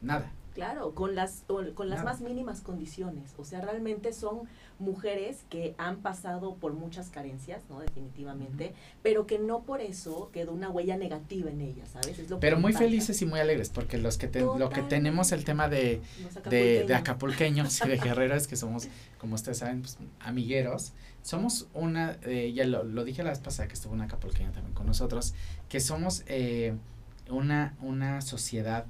nada. 0.00 0.32
Claro, 0.54 0.94
con 0.94 1.14
las, 1.14 1.44
con 1.74 1.88
las 1.88 2.04
más 2.04 2.20
mínimas 2.20 2.60
condiciones. 2.60 3.34
O 3.38 3.44
sea, 3.44 3.60
realmente 3.60 4.12
son 4.12 4.48
mujeres 4.78 5.44
que 5.48 5.74
han 5.78 5.98
pasado 5.98 6.56
por 6.56 6.72
muchas 6.72 7.10
carencias, 7.10 7.62
¿no? 7.68 7.80
Definitivamente, 7.80 8.72
pero 9.02 9.26
que 9.26 9.38
no 9.38 9.62
por 9.62 9.80
eso 9.80 10.30
quedó 10.32 10.52
una 10.52 10.70
huella 10.70 10.96
negativa 10.96 11.50
en 11.50 11.60
ellas, 11.60 11.90
¿sabes? 11.90 12.18
Es 12.18 12.30
lo 12.30 12.40
pero 12.40 12.58
muy 12.58 12.72
felices 12.72 13.20
y 13.22 13.26
muy 13.26 13.38
alegres, 13.38 13.68
porque 13.68 13.98
los 13.98 14.18
que 14.18 14.28
lo 14.40 14.70
que 14.70 14.82
tenemos 14.82 15.32
el 15.32 15.44
tema 15.44 15.68
de, 15.68 16.00
de, 16.48 16.84
de 16.84 16.94
acapulqueños 16.94 17.80
y 17.84 17.88
de 17.88 17.96
guerreros, 18.02 18.46
que 18.46 18.56
somos, 18.56 18.88
como 19.18 19.34
ustedes 19.34 19.58
saben, 19.58 19.82
pues, 19.82 19.98
amigueros, 20.20 20.92
somos 21.22 21.68
una, 21.74 22.18
eh, 22.22 22.52
ya 22.54 22.64
lo, 22.64 22.82
lo, 22.82 23.04
dije 23.04 23.22
la 23.22 23.30
vez 23.30 23.40
pasada 23.40 23.68
que 23.68 23.74
estuvo 23.74 23.92
una 23.92 24.04
acapulqueña 24.04 24.52
también 24.52 24.74
con 24.74 24.86
nosotros, 24.86 25.34
que 25.68 25.80
somos 25.80 26.24
eh, 26.26 26.74
una, 27.28 27.76
una 27.80 28.20
sociedad 28.22 28.86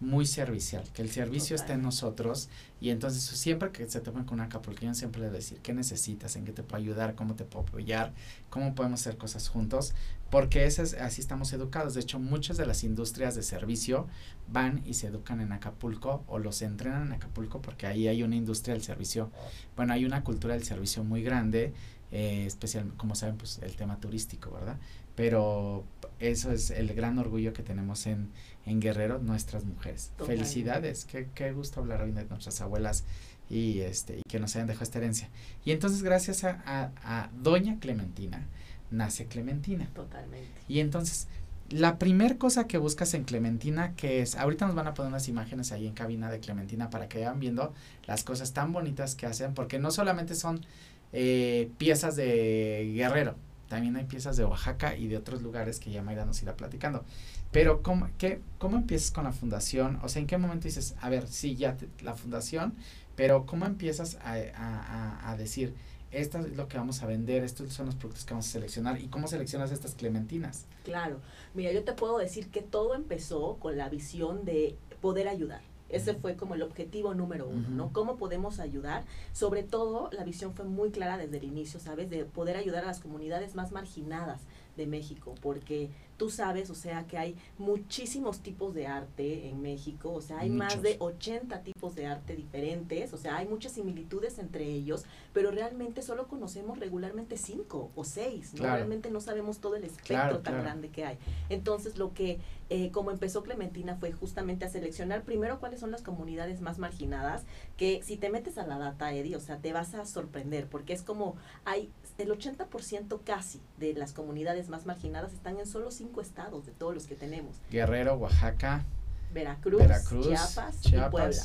muy 0.00 0.24
servicial, 0.24 0.82
que 0.94 1.02
el 1.02 1.10
servicio 1.10 1.54
está 1.54 1.74
en 1.74 1.82
nosotros 1.82 2.48
y 2.80 2.88
entonces 2.88 3.22
siempre 3.22 3.70
que 3.70 3.86
se 3.88 4.00
toman 4.00 4.24
con 4.24 4.34
una 4.36 4.44
acapulqueño 4.44 4.94
siempre 4.94 5.20
le 5.20 5.30
decir 5.30 5.58
qué 5.62 5.74
necesitas, 5.74 6.36
en 6.36 6.46
qué 6.46 6.52
te 6.52 6.62
puedo 6.62 6.82
ayudar, 6.82 7.14
cómo 7.14 7.36
te 7.36 7.44
puedo 7.44 7.66
apoyar, 7.66 8.14
cómo 8.48 8.74
podemos 8.74 9.00
hacer 9.00 9.18
cosas 9.18 9.48
juntos, 9.48 9.92
porque 10.30 10.64
es, 10.64 10.78
así 10.78 11.20
estamos 11.20 11.52
educados. 11.52 11.94
De 11.94 12.00
hecho, 12.00 12.18
muchas 12.18 12.56
de 12.56 12.64
las 12.64 12.82
industrias 12.82 13.34
de 13.34 13.42
servicio 13.42 14.06
van 14.50 14.82
y 14.86 14.94
se 14.94 15.08
educan 15.08 15.40
en 15.40 15.52
Acapulco 15.52 16.24
o 16.26 16.38
los 16.38 16.62
entrenan 16.62 17.08
en 17.08 17.12
Acapulco 17.12 17.60
porque 17.60 17.86
ahí 17.86 18.08
hay 18.08 18.22
una 18.22 18.36
industria 18.36 18.74
del 18.74 18.82
servicio, 18.82 19.30
bueno, 19.76 19.92
hay 19.92 20.06
una 20.06 20.24
cultura 20.24 20.54
del 20.54 20.64
servicio 20.64 21.04
muy 21.04 21.22
grande, 21.22 21.74
eh, 22.12 22.44
especial, 22.46 22.92
como 22.96 23.14
saben, 23.14 23.36
pues 23.36 23.60
el 23.62 23.76
tema 23.76 24.00
turístico, 24.00 24.50
¿verdad? 24.50 24.78
Pero 25.16 25.84
eso 26.18 26.52
es 26.52 26.70
el 26.70 26.94
gran 26.94 27.18
orgullo 27.18 27.52
que 27.52 27.62
tenemos 27.62 28.06
en, 28.06 28.28
en 28.66 28.80
Guerrero, 28.80 29.18
nuestras 29.18 29.64
mujeres. 29.64 30.12
Felicidades, 30.24 31.04
qué, 31.04 31.28
qué 31.34 31.52
gusto 31.52 31.80
hablar 31.80 32.02
hoy 32.02 32.12
de 32.12 32.24
nuestras 32.24 32.60
abuelas 32.60 33.04
y 33.48 33.80
este 33.80 34.18
y 34.18 34.22
que 34.28 34.38
nos 34.38 34.54
hayan 34.54 34.68
dejado 34.68 34.84
esta 34.84 34.98
herencia. 34.98 35.28
Y 35.64 35.72
entonces 35.72 36.02
gracias 36.02 36.44
a, 36.44 36.62
a, 36.64 36.90
a 37.04 37.30
Doña 37.42 37.78
Clementina 37.80 38.46
nace 38.90 39.26
Clementina. 39.26 39.88
Totalmente. 39.94 40.48
Y 40.68 40.80
entonces 40.80 41.28
la 41.70 41.98
primer 41.98 42.36
cosa 42.36 42.66
que 42.66 42.78
buscas 42.78 43.14
en 43.14 43.24
Clementina, 43.24 43.94
que 43.94 44.22
es, 44.22 44.34
ahorita 44.34 44.66
nos 44.66 44.74
van 44.74 44.88
a 44.88 44.94
poner 44.94 45.10
unas 45.10 45.28
imágenes 45.28 45.70
ahí 45.70 45.86
en 45.86 45.94
cabina 45.94 46.30
de 46.30 46.40
Clementina 46.40 46.90
para 46.90 47.08
que 47.08 47.18
vayan 47.18 47.38
viendo 47.38 47.72
las 48.06 48.24
cosas 48.24 48.52
tan 48.52 48.72
bonitas 48.72 49.14
que 49.14 49.26
hacen, 49.26 49.54
porque 49.54 49.78
no 49.78 49.92
solamente 49.92 50.34
son 50.34 50.66
eh, 51.12 51.70
piezas 51.78 52.16
de 52.16 52.92
guerrero, 52.94 53.36
también 53.70 53.94
hay 53.96 54.04
piezas 54.04 54.36
de 54.36 54.44
Oaxaca 54.44 54.96
y 54.96 55.06
de 55.06 55.16
otros 55.16 55.42
lugares 55.42 55.78
que 55.78 55.92
ya 55.92 56.02
Mayra 56.02 56.24
nos 56.24 56.42
irá 56.42 56.56
platicando. 56.56 57.04
Pero, 57.52 57.82
¿cómo, 57.84 58.08
qué, 58.18 58.40
¿cómo 58.58 58.76
empiezas 58.76 59.12
con 59.12 59.22
la 59.22 59.32
fundación? 59.32 60.00
O 60.02 60.08
sea, 60.08 60.20
¿en 60.20 60.26
qué 60.26 60.36
momento 60.38 60.64
dices, 60.64 60.96
a 61.00 61.08
ver, 61.08 61.28
sí, 61.28 61.54
ya 61.54 61.76
la 62.02 62.14
fundación, 62.14 62.74
pero 63.14 63.46
¿cómo 63.46 63.66
empiezas 63.66 64.18
a, 64.24 64.34
a, 64.56 65.30
a, 65.30 65.36
decir, 65.36 65.72
esto 66.10 66.40
es 66.40 66.56
lo 66.56 66.66
que 66.66 66.78
vamos 66.78 67.00
a 67.04 67.06
vender, 67.06 67.44
estos 67.44 67.72
son 67.72 67.86
los 67.86 67.94
productos 67.94 68.24
que 68.24 68.34
vamos 68.34 68.48
a 68.48 68.50
seleccionar 68.50 69.00
y 69.00 69.06
cómo 69.06 69.28
seleccionas 69.28 69.70
estas 69.70 69.94
clementinas? 69.94 70.66
Claro, 70.82 71.20
mira, 71.54 71.70
yo 71.70 71.84
te 71.84 71.92
puedo 71.92 72.18
decir 72.18 72.48
que 72.48 72.62
todo 72.62 72.96
empezó 72.96 73.56
con 73.60 73.78
la 73.78 73.88
visión 73.88 74.44
de 74.44 74.76
poder 75.00 75.28
ayudar. 75.28 75.62
Ese 75.90 76.14
fue 76.14 76.36
como 76.36 76.54
el 76.54 76.62
objetivo 76.62 77.14
número 77.14 77.48
uno, 77.48 77.68
¿no? 77.68 77.92
¿Cómo 77.92 78.16
podemos 78.16 78.60
ayudar? 78.60 79.04
Sobre 79.32 79.62
todo, 79.62 80.08
la 80.12 80.24
visión 80.24 80.54
fue 80.54 80.64
muy 80.64 80.90
clara 80.90 81.18
desde 81.18 81.38
el 81.38 81.44
inicio, 81.44 81.80
¿sabes? 81.80 82.08
De 82.10 82.24
poder 82.24 82.56
ayudar 82.56 82.84
a 82.84 82.88
las 82.88 83.00
comunidades 83.00 83.54
más 83.54 83.72
marginadas 83.72 84.42
de 84.76 84.86
México, 84.86 85.34
porque 85.42 85.90
tú 86.20 86.28
sabes, 86.28 86.68
o 86.68 86.74
sea, 86.74 87.06
que 87.06 87.16
hay 87.16 87.34
muchísimos 87.56 88.40
tipos 88.40 88.74
de 88.74 88.86
arte 88.86 89.48
en 89.48 89.62
México, 89.62 90.12
o 90.12 90.20
sea, 90.20 90.40
hay 90.40 90.50
más 90.50 90.82
de 90.82 90.96
80 90.98 91.62
tipos 91.62 91.94
de 91.94 92.04
arte 92.04 92.36
diferentes, 92.36 93.14
o 93.14 93.16
sea, 93.16 93.38
hay 93.38 93.48
muchas 93.48 93.72
similitudes 93.72 94.38
entre 94.38 94.66
ellos, 94.66 95.06
pero 95.32 95.50
realmente 95.50 96.02
solo 96.02 96.28
conocemos 96.28 96.78
regularmente 96.78 97.38
cinco 97.38 97.90
o 97.96 98.04
seis, 98.04 98.52
¿no? 98.52 98.64
Realmente 98.64 99.10
no 99.10 99.22
sabemos 99.22 99.60
todo 99.60 99.76
el 99.76 99.84
espectro 99.84 100.40
tan 100.40 100.60
grande 100.62 100.90
que 100.90 101.06
hay. 101.06 101.16
Entonces, 101.48 101.96
lo 101.96 102.12
que, 102.12 102.38
eh, 102.68 102.90
como 102.90 103.12
empezó 103.12 103.42
Clementina, 103.42 103.96
fue 103.96 104.12
justamente 104.12 104.66
a 104.66 104.68
seleccionar 104.68 105.22
primero 105.22 105.58
cuáles 105.58 105.80
son 105.80 105.90
las 105.90 106.02
comunidades 106.02 106.60
más 106.60 106.78
marginadas, 106.78 107.44
que 107.78 108.02
si 108.02 108.18
te 108.18 108.28
metes 108.28 108.58
a 108.58 108.66
la 108.66 108.76
data, 108.76 109.10
Eddie, 109.14 109.36
o 109.36 109.40
sea, 109.40 109.56
te 109.56 109.72
vas 109.72 109.94
a 109.94 110.04
sorprender, 110.04 110.66
porque 110.66 110.92
es 110.92 111.00
como 111.00 111.36
hay 111.64 111.90
el 112.18 112.30
80% 112.30 113.20
casi 113.24 113.60
de 113.78 113.94
las 113.94 114.12
comunidades 114.12 114.68
más 114.68 114.84
marginadas 114.84 115.32
están 115.32 115.58
en 115.58 115.66
solo 115.66 115.90
cinco 115.90 116.09
estados 116.18 116.66
de 116.66 116.72
todos 116.72 116.94
los 116.94 117.06
que 117.06 117.14
tenemos. 117.14 117.54
Guerrero, 117.70 118.14
Oaxaca, 118.14 118.84
Veracruz, 119.32 119.82
Chiapas, 120.24 120.86
y 120.86 121.10
Puebla. 121.10 121.42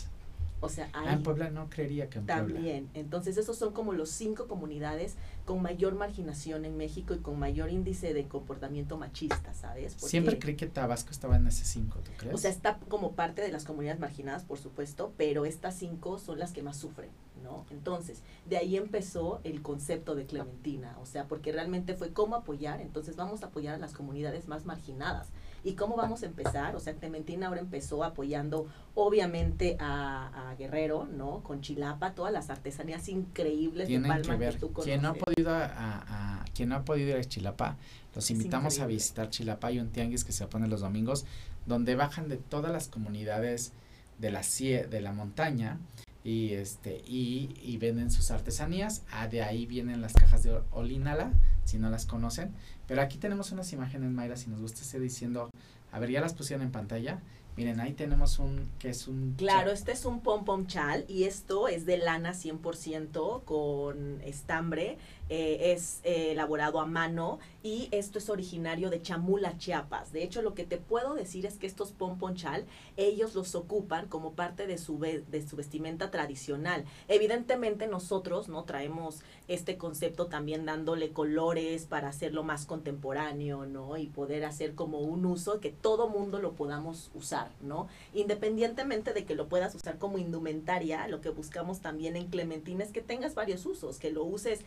O 0.61 0.69
sea, 0.69 0.89
ah, 0.93 1.13
en 1.13 1.21
Puebla 1.21 1.49
no 1.49 1.69
creería 1.69 2.09
que 2.09 2.19
en 2.19 2.25
También. 2.25 2.89
Entonces, 2.93 3.37
esos 3.37 3.57
son 3.57 3.73
como 3.73 3.93
los 3.93 4.09
cinco 4.09 4.47
comunidades 4.47 5.15
con 5.45 5.61
mayor 5.61 5.95
marginación 5.95 6.65
en 6.65 6.77
México 6.77 7.13
y 7.13 7.19
con 7.19 7.37
mayor 7.37 7.69
índice 7.69 8.13
de 8.13 8.27
comportamiento 8.27 8.97
machista, 8.97 9.53
¿sabes? 9.53 9.93
Siempre 9.93 10.39
creí 10.39 10.55
que 10.55 10.67
Tabasco 10.67 11.11
estaba 11.11 11.35
en 11.35 11.47
ese 11.47 11.65
cinco, 11.65 11.99
¿tú 11.99 12.11
crees? 12.17 12.33
O 12.33 12.37
sea, 12.37 12.49
está 12.49 12.79
como 12.89 13.11
parte 13.11 13.41
de 13.41 13.51
las 13.51 13.65
comunidades 13.65 13.99
marginadas, 13.99 14.43
por 14.43 14.57
supuesto, 14.57 15.13
pero 15.17 15.45
estas 15.45 15.75
cinco 15.75 16.17
son 16.17 16.39
las 16.39 16.51
que 16.51 16.63
más 16.63 16.77
sufren. 16.77 17.09
¿no? 17.43 17.65
Entonces, 17.69 18.21
de 18.45 18.57
ahí 18.57 18.75
empezó 18.75 19.39
el 19.43 19.61
concepto 19.61 20.15
de 20.15 20.25
Clementina, 20.25 20.97
o 21.01 21.05
sea, 21.05 21.27
porque 21.27 21.51
realmente 21.51 21.93
fue 21.93 22.11
cómo 22.11 22.35
apoyar, 22.35 22.81
entonces 22.81 23.15
vamos 23.15 23.43
a 23.43 23.47
apoyar 23.47 23.75
a 23.75 23.77
las 23.77 23.93
comunidades 23.93 24.47
más 24.47 24.65
marginadas. 24.65 25.27
¿Y 25.65 25.73
cómo 25.73 25.95
vamos 25.95 26.21
a 26.21 26.27
empezar? 26.27 26.75
O 26.75 26.79
sea, 26.79 26.93
Clementina 26.93 27.47
ahora 27.47 27.59
empezó 27.59 28.03
apoyando 28.03 28.67
obviamente 28.93 29.75
a, 29.79 30.53
Guerrero, 30.59 31.05
¿no? 31.05 31.41
Con 31.41 31.61
Chilapa, 31.61 32.13
todas 32.13 32.31
las 32.31 32.51
artesanías 32.51 33.09
increíbles 33.09 33.89
de 33.89 33.99
Palma 33.99 34.37
que, 34.37 34.51
tú 34.53 34.71
Quien 34.71 35.01
no 35.01 35.09
ha 35.09 35.13
podido 35.15 35.51
a, 35.51 36.45
quien 36.53 36.69
no 36.69 36.75
ha 36.75 36.85
podido 36.85 37.09
ir 37.09 37.17
a 37.17 37.23
Chilapa, 37.23 37.77
los 38.13 38.29
invitamos 38.29 38.79
a 38.79 38.85
visitar 38.85 39.31
Chilapa, 39.31 39.67
hay 39.67 39.79
un 39.79 39.89
tianguis 39.89 40.23
que 40.23 40.31
se 40.31 40.45
pone 40.45 40.67
los 40.67 40.81
domingos, 40.81 41.25
donde 41.65 41.95
bajan 41.95 42.29
de 42.29 42.37
todas 42.37 42.71
las 42.71 42.87
comunidades 42.87 43.73
de 44.19 44.31
la, 44.31 44.41
de 44.41 45.01
la 45.01 45.13
montaña 45.13 45.79
y 46.23 46.53
este 46.53 47.03
y, 47.07 47.55
y, 47.61 47.77
venden 47.77 48.11
sus 48.11 48.31
artesanías. 48.31 49.03
Ah, 49.11 49.27
de 49.27 49.41
ahí 49.41 49.65
vienen 49.65 50.01
las 50.01 50.13
cajas 50.13 50.43
de 50.43 50.59
Olinala, 50.71 51.33
si 51.65 51.79
no 51.79 51.89
las 51.89 52.05
conocen. 52.05 52.53
Pero 52.87 53.01
aquí 53.01 53.17
tenemos 53.17 53.51
unas 53.51 53.71
imágenes, 53.73 54.11
Mayra, 54.11 54.37
si 54.37 54.49
nos 54.49 54.61
gusta, 54.61 54.81
esté 54.81 54.99
diciendo, 54.99 55.49
a 55.91 55.99
ver, 55.99 56.11
ya 56.11 56.21
las 56.21 56.33
pusieron 56.33 56.65
en 56.65 56.71
pantalla. 56.71 57.19
Miren, 57.57 57.79
ahí 57.79 57.93
tenemos 57.93 58.37
un, 58.39 58.69
que 58.79 58.89
es 58.89 59.07
un... 59.07 59.35
Claro, 59.37 59.71
este 59.71 59.93
es 59.93 60.03
un 60.03 60.19
pom 60.19 60.43
pom 60.43 60.67
chal 60.67 61.05
y 61.07 61.23
esto 61.23 61.69
es 61.69 61.85
de 61.85 61.97
lana 61.97 62.33
100% 62.33 63.45
con 63.45 64.21
estambre 64.21 64.97
eh, 65.29 65.73
es 65.73 66.01
eh, 66.03 66.31
elaborado 66.31 66.79
a 66.79 66.85
mano 66.85 67.39
y 67.63 67.87
esto 67.91 68.19
es 68.19 68.29
originario 68.29 68.91
de 68.91 69.01
Chamula, 69.01 69.57
Chiapas. 69.57 70.11
De 70.11 70.23
hecho, 70.23 70.43
lo 70.43 70.53
que 70.53 70.65
te 70.65 70.77
puedo 70.77 71.15
decir 71.15 71.47
es 71.47 71.57
que 71.57 71.65
estos 71.65 71.91
pomponchal, 71.91 72.65
ellos 72.95 73.33
los 73.33 73.55
ocupan 73.55 74.07
como 74.07 74.33
parte 74.33 74.67
de 74.67 74.77
su, 74.77 74.99
de 74.99 75.47
su 75.47 75.55
vestimenta 75.55 76.11
tradicional. 76.11 76.85
Evidentemente 77.07 77.87
nosotros 77.87 78.49
no 78.49 78.65
traemos 78.65 79.21
este 79.47 79.77
concepto 79.77 80.27
también 80.27 80.65
dándole 80.65 81.11
colores 81.11 81.85
para 81.85 82.09
hacerlo 82.09 82.43
más 82.43 82.67
contemporáneo, 82.67 83.65
¿no? 83.65 83.97
Y 83.97 84.07
poder 84.07 84.45
hacer 84.45 84.75
como 84.75 84.99
un 84.99 85.25
uso 85.25 85.59
que 85.59 85.71
todo 85.71 86.07
mundo 86.07 86.39
lo 86.39 86.53
podamos 86.53 87.09
usar, 87.15 87.49
¿no? 87.61 87.87
Independientemente 88.13 89.13
de 89.13 89.25
que 89.25 89.33
lo 89.33 89.47
puedas 89.47 89.73
usar 89.73 89.97
como 89.97 90.19
indumentaria, 90.19 91.07
lo 91.07 91.21
que 91.21 91.29
buscamos 91.29 91.79
también 91.79 92.15
en 92.15 92.27
Clementina 92.27 92.83
es 92.83 92.91
que 92.91 93.01
tengas 93.01 93.33
varios 93.33 93.65
usos, 93.65 93.97
que 93.97 94.11
lo 94.11 94.23
uses 94.23 94.61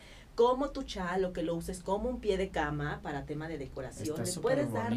como 0.49 0.71
tu 0.71 0.83
chal 0.83 1.31
que 1.35 1.43
lo 1.43 1.55
uses 1.55 1.83
como 1.83 2.09
un 2.09 2.21
pie 2.21 2.39
de 2.39 2.49
cama 2.49 3.01
para 3.03 3.27
tema 3.27 3.49
de 3.49 3.59
decoración. 3.59 4.17
Le 4.25 4.33
puedes 4.41 4.73
dar 4.73 4.95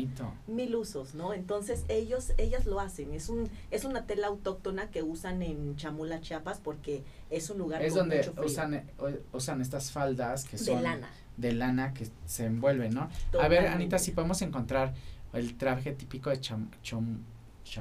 mil 0.48 0.76
usos, 0.78 1.14
¿no? 1.14 1.34
Entonces 1.34 1.84
ellos, 1.90 2.32
ellas 2.38 2.66
lo 2.66 2.80
hacen. 2.80 3.14
Es 3.14 3.28
un, 3.28 3.50
es 3.70 3.84
una 3.84 4.06
tela 4.06 4.28
autóctona 4.28 4.90
que 4.90 5.04
usan 5.04 5.42
en 5.42 5.76
Chamula, 5.76 6.22
Chiapas, 6.22 6.60
porque 6.60 7.04
es 7.30 7.50
un 7.50 7.58
lugar 7.58 7.84
es 7.84 7.96
donde 7.96 8.32
usan, 8.42 8.76
eh, 8.76 8.86
usan 9.34 9.60
estas 9.60 9.92
faldas 9.92 10.46
que 10.46 10.58
son 10.58 10.78
de 10.78 10.82
lana, 10.84 11.10
de 11.36 11.52
lana 11.52 11.94
que 11.94 12.08
se 12.26 12.46
envuelven, 12.46 12.94
¿no? 12.94 13.10
A 13.38 13.50
ver, 13.50 13.68
Anita, 13.68 14.00
si 14.00 14.12
podemos 14.12 14.42
encontrar 14.42 14.94
el 15.34 15.58
traje 15.58 15.92
típico 15.92 16.30
de 16.30 16.40
cham, 16.40 16.70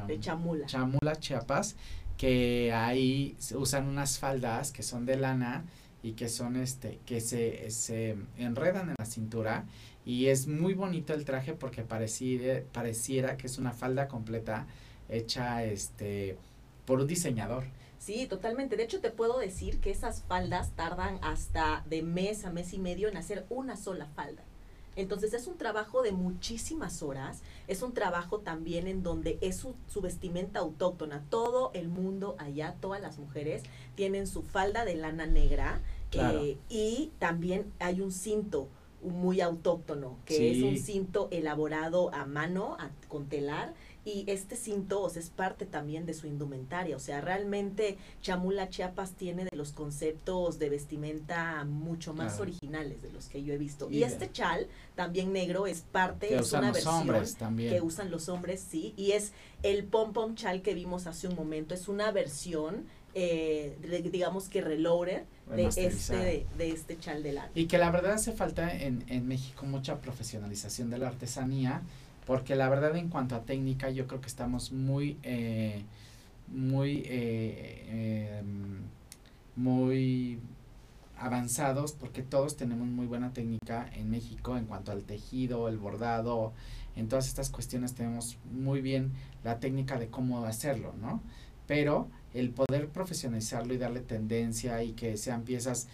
de 0.08 0.18
Chamula. 0.18 0.66
Chamula, 0.66 1.14
Chiapas, 1.14 1.76
que 2.16 2.72
ahí 2.72 3.36
usan 3.54 3.86
unas 3.86 4.18
faldas 4.18 4.72
que 4.72 4.82
son 4.82 5.06
de 5.06 5.16
lana 5.16 5.64
y 6.02 6.12
que 6.12 6.28
son 6.28 6.56
este 6.56 6.98
que 7.06 7.20
se, 7.20 7.70
se 7.70 8.16
enredan 8.38 8.90
en 8.90 8.94
la 8.98 9.04
cintura 9.04 9.66
y 10.04 10.26
es 10.26 10.46
muy 10.46 10.74
bonito 10.74 11.12
el 11.12 11.24
traje 11.24 11.52
porque 11.52 11.82
pareciera, 11.82 12.62
pareciera 12.72 13.36
que 13.36 13.46
es 13.46 13.58
una 13.58 13.72
falda 13.72 14.08
completa 14.08 14.66
hecha 15.08 15.64
este 15.64 16.36
por 16.86 17.00
un 17.00 17.06
diseñador. 17.06 17.64
Sí, 17.98 18.26
totalmente. 18.26 18.76
De 18.76 18.82
hecho, 18.82 19.00
te 19.00 19.10
puedo 19.10 19.38
decir 19.38 19.78
que 19.78 19.90
esas 19.90 20.22
faldas 20.22 20.70
tardan 20.74 21.18
hasta 21.22 21.84
de 21.88 22.02
mes 22.02 22.46
a 22.46 22.50
mes 22.50 22.72
y 22.72 22.78
medio 22.78 23.08
en 23.08 23.18
hacer 23.18 23.44
una 23.50 23.76
sola 23.76 24.06
falda. 24.06 24.42
Entonces 24.96 25.34
es 25.34 25.46
un 25.46 25.56
trabajo 25.56 26.02
de 26.02 26.12
muchísimas 26.12 27.02
horas, 27.02 27.42
es 27.68 27.82
un 27.82 27.92
trabajo 27.92 28.40
también 28.40 28.86
en 28.86 29.02
donde 29.02 29.38
es 29.40 29.56
su, 29.56 29.74
su, 29.88 30.00
vestimenta 30.00 30.60
autóctona. 30.60 31.22
Todo 31.30 31.70
el 31.74 31.88
mundo 31.88 32.36
allá, 32.38 32.74
todas 32.80 33.00
las 33.00 33.18
mujeres 33.18 33.62
tienen 33.94 34.26
su 34.26 34.42
falda 34.42 34.84
de 34.84 34.96
lana 34.96 35.26
negra 35.26 35.80
eh, 36.12 36.58
y 36.68 37.12
también 37.18 37.72
hay 37.78 38.00
un 38.00 38.12
cinto 38.12 38.68
muy 39.02 39.40
autóctono, 39.40 40.18
que 40.26 40.50
es 40.50 40.62
un 40.62 40.76
cinto 40.76 41.28
elaborado 41.30 42.12
a 42.12 42.26
mano, 42.26 42.76
con 43.08 43.26
telar, 43.28 43.72
y 44.04 44.24
este 44.28 44.56
cinto 44.56 45.10
es 45.14 45.30
parte 45.30 45.66
también 45.66 46.06
de 46.06 46.14
su 46.14 46.26
indumentaria, 46.26 46.96
o 46.96 47.00
sea, 47.00 47.20
realmente 47.20 47.98
Chamula 48.22 48.68
Chiapas 48.68 49.12
tiene 49.12 49.44
de 49.44 49.56
los 49.56 49.72
conceptos 49.72 50.58
de 50.58 50.70
vestimenta 50.70 51.64
mucho 51.64 52.14
más 52.14 52.40
originales 52.40 53.02
de 53.02 53.12
los 53.12 53.26
que 53.28 53.42
yo 53.42 53.52
he 53.52 53.58
visto. 53.58 53.90
Y, 53.90 54.02
este 54.02 54.30
chal, 54.32 54.68
también 54.94 55.32
negro, 55.32 55.66
es 55.66 55.82
parte, 55.82 56.34
es 56.34 56.52
una 56.52 56.72
versión 56.72 57.06
que 57.56 57.80
usan 57.80 58.10
los 58.10 58.28
hombres, 58.28 58.64
sí, 58.66 58.94
y 58.96 59.12
es 59.12 59.32
el 59.62 59.84
pom 59.84 60.12
pom 60.12 60.34
chal 60.34 60.62
que 60.62 60.74
vimos 60.74 61.06
hace 61.06 61.28
un 61.28 61.34
momento, 61.34 61.74
es 61.74 61.88
una 61.88 62.10
versión 62.10 62.86
eh, 63.12 63.76
digamos 64.12 64.48
que 64.48 64.60
reloader 64.60 65.24
de 65.48 65.66
este, 65.66 66.46
de, 66.56 66.70
este 66.70 66.96
chal 66.96 67.24
de 67.24 67.32
lana. 67.32 67.50
Y 67.56 67.66
que 67.66 67.76
la 67.76 67.90
verdad 67.90 68.12
hace 68.12 68.30
falta 68.30 68.72
en, 68.72 69.04
en 69.08 69.26
México 69.26 69.66
mucha 69.66 70.00
profesionalización 70.00 70.90
de 70.90 70.98
la 70.98 71.08
artesanía 71.08 71.82
porque 72.30 72.54
la 72.54 72.68
verdad 72.68 72.94
en 72.94 73.08
cuanto 73.08 73.34
a 73.34 73.42
técnica 73.42 73.90
yo 73.90 74.06
creo 74.06 74.20
que 74.20 74.28
estamos 74.28 74.70
muy 74.70 75.18
eh, 75.24 75.82
muy 76.46 77.02
eh, 77.06 78.38
em, 78.38 78.82
muy 79.56 80.38
avanzados 81.18 81.90
porque 81.90 82.22
todos 82.22 82.56
tenemos 82.56 82.86
muy 82.86 83.06
buena 83.06 83.32
técnica 83.32 83.90
en 83.96 84.10
México 84.10 84.56
en 84.56 84.66
cuanto 84.66 84.92
al 84.92 85.02
tejido, 85.02 85.66
el 85.66 85.78
bordado, 85.78 86.52
en 86.94 87.08
todas 87.08 87.26
estas 87.26 87.50
cuestiones 87.50 87.94
tenemos 87.94 88.38
muy 88.52 88.80
bien 88.80 89.10
la 89.42 89.58
técnica 89.58 89.98
de 89.98 90.06
cómo 90.06 90.44
hacerlo, 90.44 90.94
¿no? 91.00 91.20
Pero 91.66 92.06
el 92.32 92.50
poder 92.50 92.90
profesionalizarlo 92.90 93.74
y 93.74 93.78
darle 93.78 94.02
tendencia 94.02 94.84
y 94.84 94.92
que 94.92 95.16
sean 95.16 95.42
piezas 95.42 95.88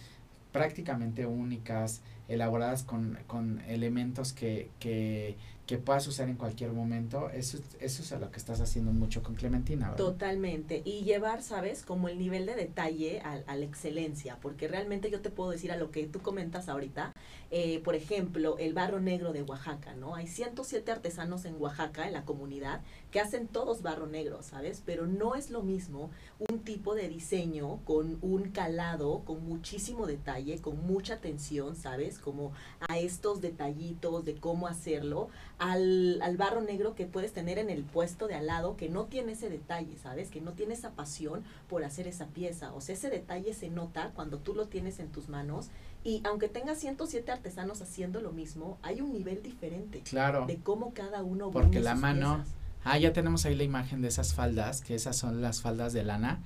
prácticamente 0.51 1.25
únicas, 1.25 2.01
elaboradas 2.27 2.83
con, 2.83 3.17
con 3.25 3.59
elementos 3.61 4.33
que, 4.33 4.69
que 4.79 5.35
que 5.67 5.77
puedas 5.77 6.07
usar 6.07 6.29
en 6.29 6.37
cualquier 6.37 6.71
momento, 6.71 7.29
eso, 7.29 7.59
eso 7.81 8.01
es 8.01 8.21
lo 8.21 8.31
que 8.31 8.37
estás 8.37 8.61
haciendo 8.61 8.93
mucho 8.93 9.21
con 9.21 9.35
Clementina. 9.35 9.93
Totalmente, 9.97 10.81
y 10.85 11.03
llevar, 11.03 11.43
¿sabes? 11.43 11.83
Como 11.83 12.07
el 12.07 12.17
nivel 12.17 12.45
de 12.45 12.55
detalle 12.55 13.19
a, 13.19 13.33
a, 13.45 13.55
la 13.55 13.65
excelencia, 13.65 14.37
porque 14.41 14.69
realmente 14.69 15.11
yo 15.11 15.19
te 15.19 15.29
puedo 15.29 15.51
decir 15.51 15.73
a 15.73 15.75
lo 15.75 15.91
que 15.91 16.07
tú 16.07 16.21
comentas 16.21 16.69
ahorita, 16.69 17.13
eh, 17.49 17.79
por 17.83 17.95
ejemplo, 17.95 18.57
el 18.57 18.73
barro 18.73 18.99
negro 18.99 19.31
de 19.31 19.41
Oaxaca, 19.41 19.93
¿no? 19.95 20.15
Hay 20.15 20.27
107 20.27 20.91
artesanos 20.91 21.45
en 21.45 21.55
Oaxaca, 21.61 22.05
en 22.05 22.13
la 22.13 22.25
comunidad, 22.25 22.81
que 23.11 23.21
hacen 23.21 23.47
todos 23.47 23.81
barro 23.81 24.05
negro, 24.05 24.43
¿sabes? 24.43 24.83
Pero 24.85 25.07
no 25.07 25.35
es 25.35 25.49
lo 25.49 25.63
mismo 25.63 26.09
un 26.49 26.59
tipo 26.59 26.93
de 26.93 27.07
diseño 27.07 27.79
con 27.85 28.17
un 28.21 28.51
calado, 28.51 29.23
con 29.23 29.45
muchísimo 29.47 30.07
detalle, 30.07 30.59
con 30.59 30.85
mucha 30.85 31.15
atención, 31.15 31.75
¿sabes? 31.75 32.19
Como 32.19 32.51
a 32.87 32.97
estos 32.97 33.39
detallitos 33.39 34.25
de 34.25 34.35
cómo 34.35 34.67
hacerlo, 34.67 35.29
al, 35.57 36.21
al 36.21 36.35
barro 36.35 36.61
negro 36.61 36.95
que 36.95 37.05
puedes 37.05 37.31
tener 37.31 37.59
en 37.59 37.69
el 37.69 37.83
puesto 37.83 38.27
de 38.27 38.35
al 38.35 38.47
lado, 38.47 38.75
que 38.75 38.89
no 38.89 39.05
tiene 39.05 39.33
ese 39.33 39.49
detalle, 39.49 39.97
¿sabes? 39.97 40.29
Que 40.29 40.41
no 40.41 40.51
tiene 40.51 40.73
esa 40.73 40.91
pasión 40.91 41.45
por 41.69 41.85
hacer 41.85 42.07
esa 42.07 42.27
pieza. 42.27 42.73
O 42.73 42.81
sea, 42.81 42.95
ese 42.95 43.09
detalle 43.09 43.53
se 43.53 43.69
nota 43.69 44.11
cuando 44.15 44.39
tú 44.39 44.53
lo 44.53 44.67
tienes 44.67 44.99
en 44.99 45.11
tus 45.11 45.29
manos 45.29 45.69
y 46.07 46.21
aunque 46.23 46.47
tengas 46.47 46.79
107 46.79 47.31
artesanos 47.33 47.81
haciendo 47.81 48.21
lo 48.21 48.31
mismo, 48.31 48.77
hay 48.81 49.01
un 49.01 49.11
nivel 49.11 49.43
diferente 49.43 49.99
Claro. 50.01 50.45
de 50.45 50.55
cómo 50.57 50.93
cada 50.93 51.21
uno 51.21 51.51
Porque 51.51 51.81
la 51.81 51.95
mano- 51.95 52.35
piezas. 52.37 52.53
Ah, 52.85 52.97
ya 52.97 53.11
tenemos 53.11 53.45
ahí 53.45 53.55
la 53.55 53.63
imagen 53.63 54.01
de 54.01 54.07
esas 54.07 54.33
faldas, 54.33 54.79
que 54.81 54.95
esas 54.95 55.17
son 55.17 55.41
las 55.41 55.61
faldas 55.61 55.91
de 55.91 56.03
lana, 56.05 56.39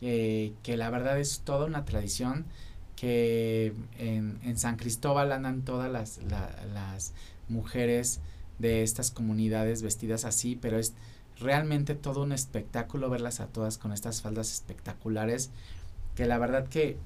eh, 0.00 0.52
que 0.62 0.76
la 0.76 0.88
verdad 0.90 1.18
es 1.18 1.40
toda 1.40 1.66
una 1.66 1.84
tradición 1.84 2.44
que 2.94 3.72
en, 3.98 4.38
en 4.44 4.56
San 4.58 4.76
Cristóbal 4.76 5.32
andan 5.32 5.62
todas 5.62 5.90
las, 5.90 6.18
la- 6.30 6.54
las 6.72 7.12
mujeres 7.48 8.20
de 8.60 8.82
estas 8.84 9.10
comunidades 9.10 9.82
vestidas 9.82 10.24
así, 10.24 10.54
pero 10.54 10.78
es 10.78 10.92
realmente 11.40 11.94
todo 11.96 12.22
un 12.22 12.30
espectáculo 12.32 13.10
verlas 13.10 13.40
a 13.40 13.46
todas 13.48 13.76
con 13.78 13.92
estas 13.92 14.22
faldas 14.22 14.52
espectaculares, 14.52 15.50
que 16.14 16.26
la 16.26 16.38
verdad 16.38 16.68
que 16.68 16.96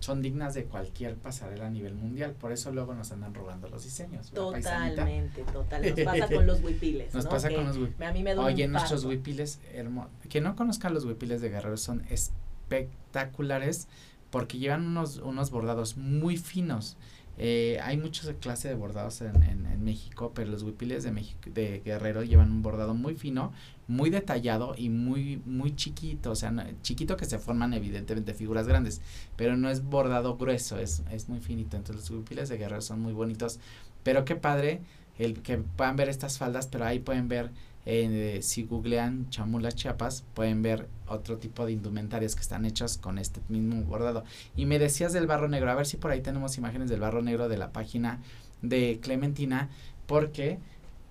son 0.00 0.22
dignas 0.22 0.54
de 0.54 0.64
cualquier 0.64 1.14
pasarela 1.16 1.66
a 1.66 1.70
nivel 1.70 1.94
mundial, 1.94 2.32
por 2.32 2.52
eso 2.52 2.72
luego 2.72 2.94
nos 2.94 3.12
andan 3.12 3.34
robando 3.34 3.68
los 3.68 3.84
diseños. 3.84 4.30
Totalmente, 4.30 5.42
total. 5.44 5.82
Nos 5.82 6.00
pasa 6.00 6.28
con 6.34 6.46
los 6.46 6.60
huipiles, 6.62 7.14
Nos 7.14 7.24
¿no? 7.24 7.30
pasa 7.30 7.48
Que 7.48 7.54
con 7.56 7.66
los 7.66 7.76
huipiles. 7.76 8.08
A 8.08 8.12
mí 8.12 8.22
me 8.22 8.34
duele 8.34 8.54
Oye, 8.54 8.66
nuestros 8.66 9.04
huipiles 9.04 9.60
hermosos. 9.72 10.10
Que 10.28 10.40
no 10.40 10.56
conozcan 10.56 10.94
los 10.94 11.04
huipiles 11.04 11.42
de 11.42 11.50
Guerrero 11.50 11.76
son 11.76 12.02
espectaculares 12.08 13.88
porque 14.30 14.58
llevan 14.58 14.86
unos, 14.86 15.18
unos 15.18 15.50
bordados 15.50 15.96
muy 15.96 16.38
finos. 16.38 16.96
Eh, 17.42 17.78
hay 17.82 17.96
muchos 17.96 18.26
de 18.26 18.34
clase 18.36 18.68
de 18.68 18.74
bordados 18.74 19.22
en, 19.22 19.42
en, 19.42 19.64
en 19.64 19.82
México, 19.82 20.32
pero 20.34 20.50
los 20.50 20.62
huipiles 20.62 21.04
de 21.04 21.10
México, 21.10 21.48
de 21.54 21.80
Guerrero 21.82 22.22
llevan 22.22 22.50
un 22.52 22.60
bordado 22.60 22.92
muy 22.92 23.14
fino, 23.14 23.54
muy 23.88 24.10
detallado 24.10 24.74
y 24.76 24.90
muy, 24.90 25.40
muy 25.46 25.74
chiquito. 25.74 26.32
O 26.32 26.36
sea, 26.36 26.52
chiquito 26.82 27.16
que 27.16 27.24
se 27.24 27.38
forman 27.38 27.72
evidentemente 27.72 28.34
figuras 28.34 28.68
grandes, 28.68 29.00
pero 29.36 29.56
no 29.56 29.70
es 29.70 29.82
bordado 29.82 30.36
grueso, 30.36 30.78
es, 30.78 31.02
es 31.10 31.30
muy 31.30 31.40
finito. 31.40 31.78
Entonces 31.78 32.10
los 32.10 32.18
huipiles 32.18 32.50
de 32.50 32.58
Guerrero 32.58 32.82
son 32.82 33.00
muy 33.00 33.14
bonitos. 33.14 33.58
Pero 34.02 34.26
qué 34.26 34.36
padre 34.36 34.82
el 35.18 35.40
que 35.40 35.56
puedan 35.56 35.96
ver 35.96 36.10
estas 36.10 36.36
faldas, 36.36 36.66
pero 36.66 36.84
ahí 36.84 36.98
pueden 36.98 37.28
ver 37.28 37.50
eh, 37.86 38.40
si 38.42 38.64
googlean 38.64 39.30
Chamula 39.30 39.72
Chiapas, 39.72 40.24
pueden 40.34 40.62
ver 40.62 40.88
otro 41.08 41.38
tipo 41.38 41.64
de 41.66 41.72
indumentarias 41.72 42.34
que 42.34 42.42
están 42.42 42.64
hechas 42.64 42.98
con 42.98 43.18
este 43.18 43.40
mismo 43.48 43.82
bordado. 43.82 44.24
Y 44.56 44.66
me 44.66 44.78
decías 44.78 45.12
del 45.12 45.26
barro 45.26 45.48
negro, 45.48 45.70
a 45.70 45.74
ver 45.74 45.86
si 45.86 45.96
por 45.96 46.10
ahí 46.10 46.20
tenemos 46.20 46.56
imágenes 46.58 46.90
del 46.90 47.00
barro 47.00 47.22
negro 47.22 47.48
de 47.48 47.58
la 47.58 47.72
página 47.72 48.20
de 48.62 48.98
Clementina, 49.02 49.70
porque 50.06 50.58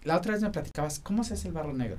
la 0.03 0.17
otra 0.17 0.33
vez 0.33 0.41
me 0.41 0.49
platicabas, 0.49 0.99
¿cómo 0.99 1.23
se 1.23 1.33
hace 1.33 1.47
el 1.47 1.53
barro 1.53 1.73
negro? 1.73 1.97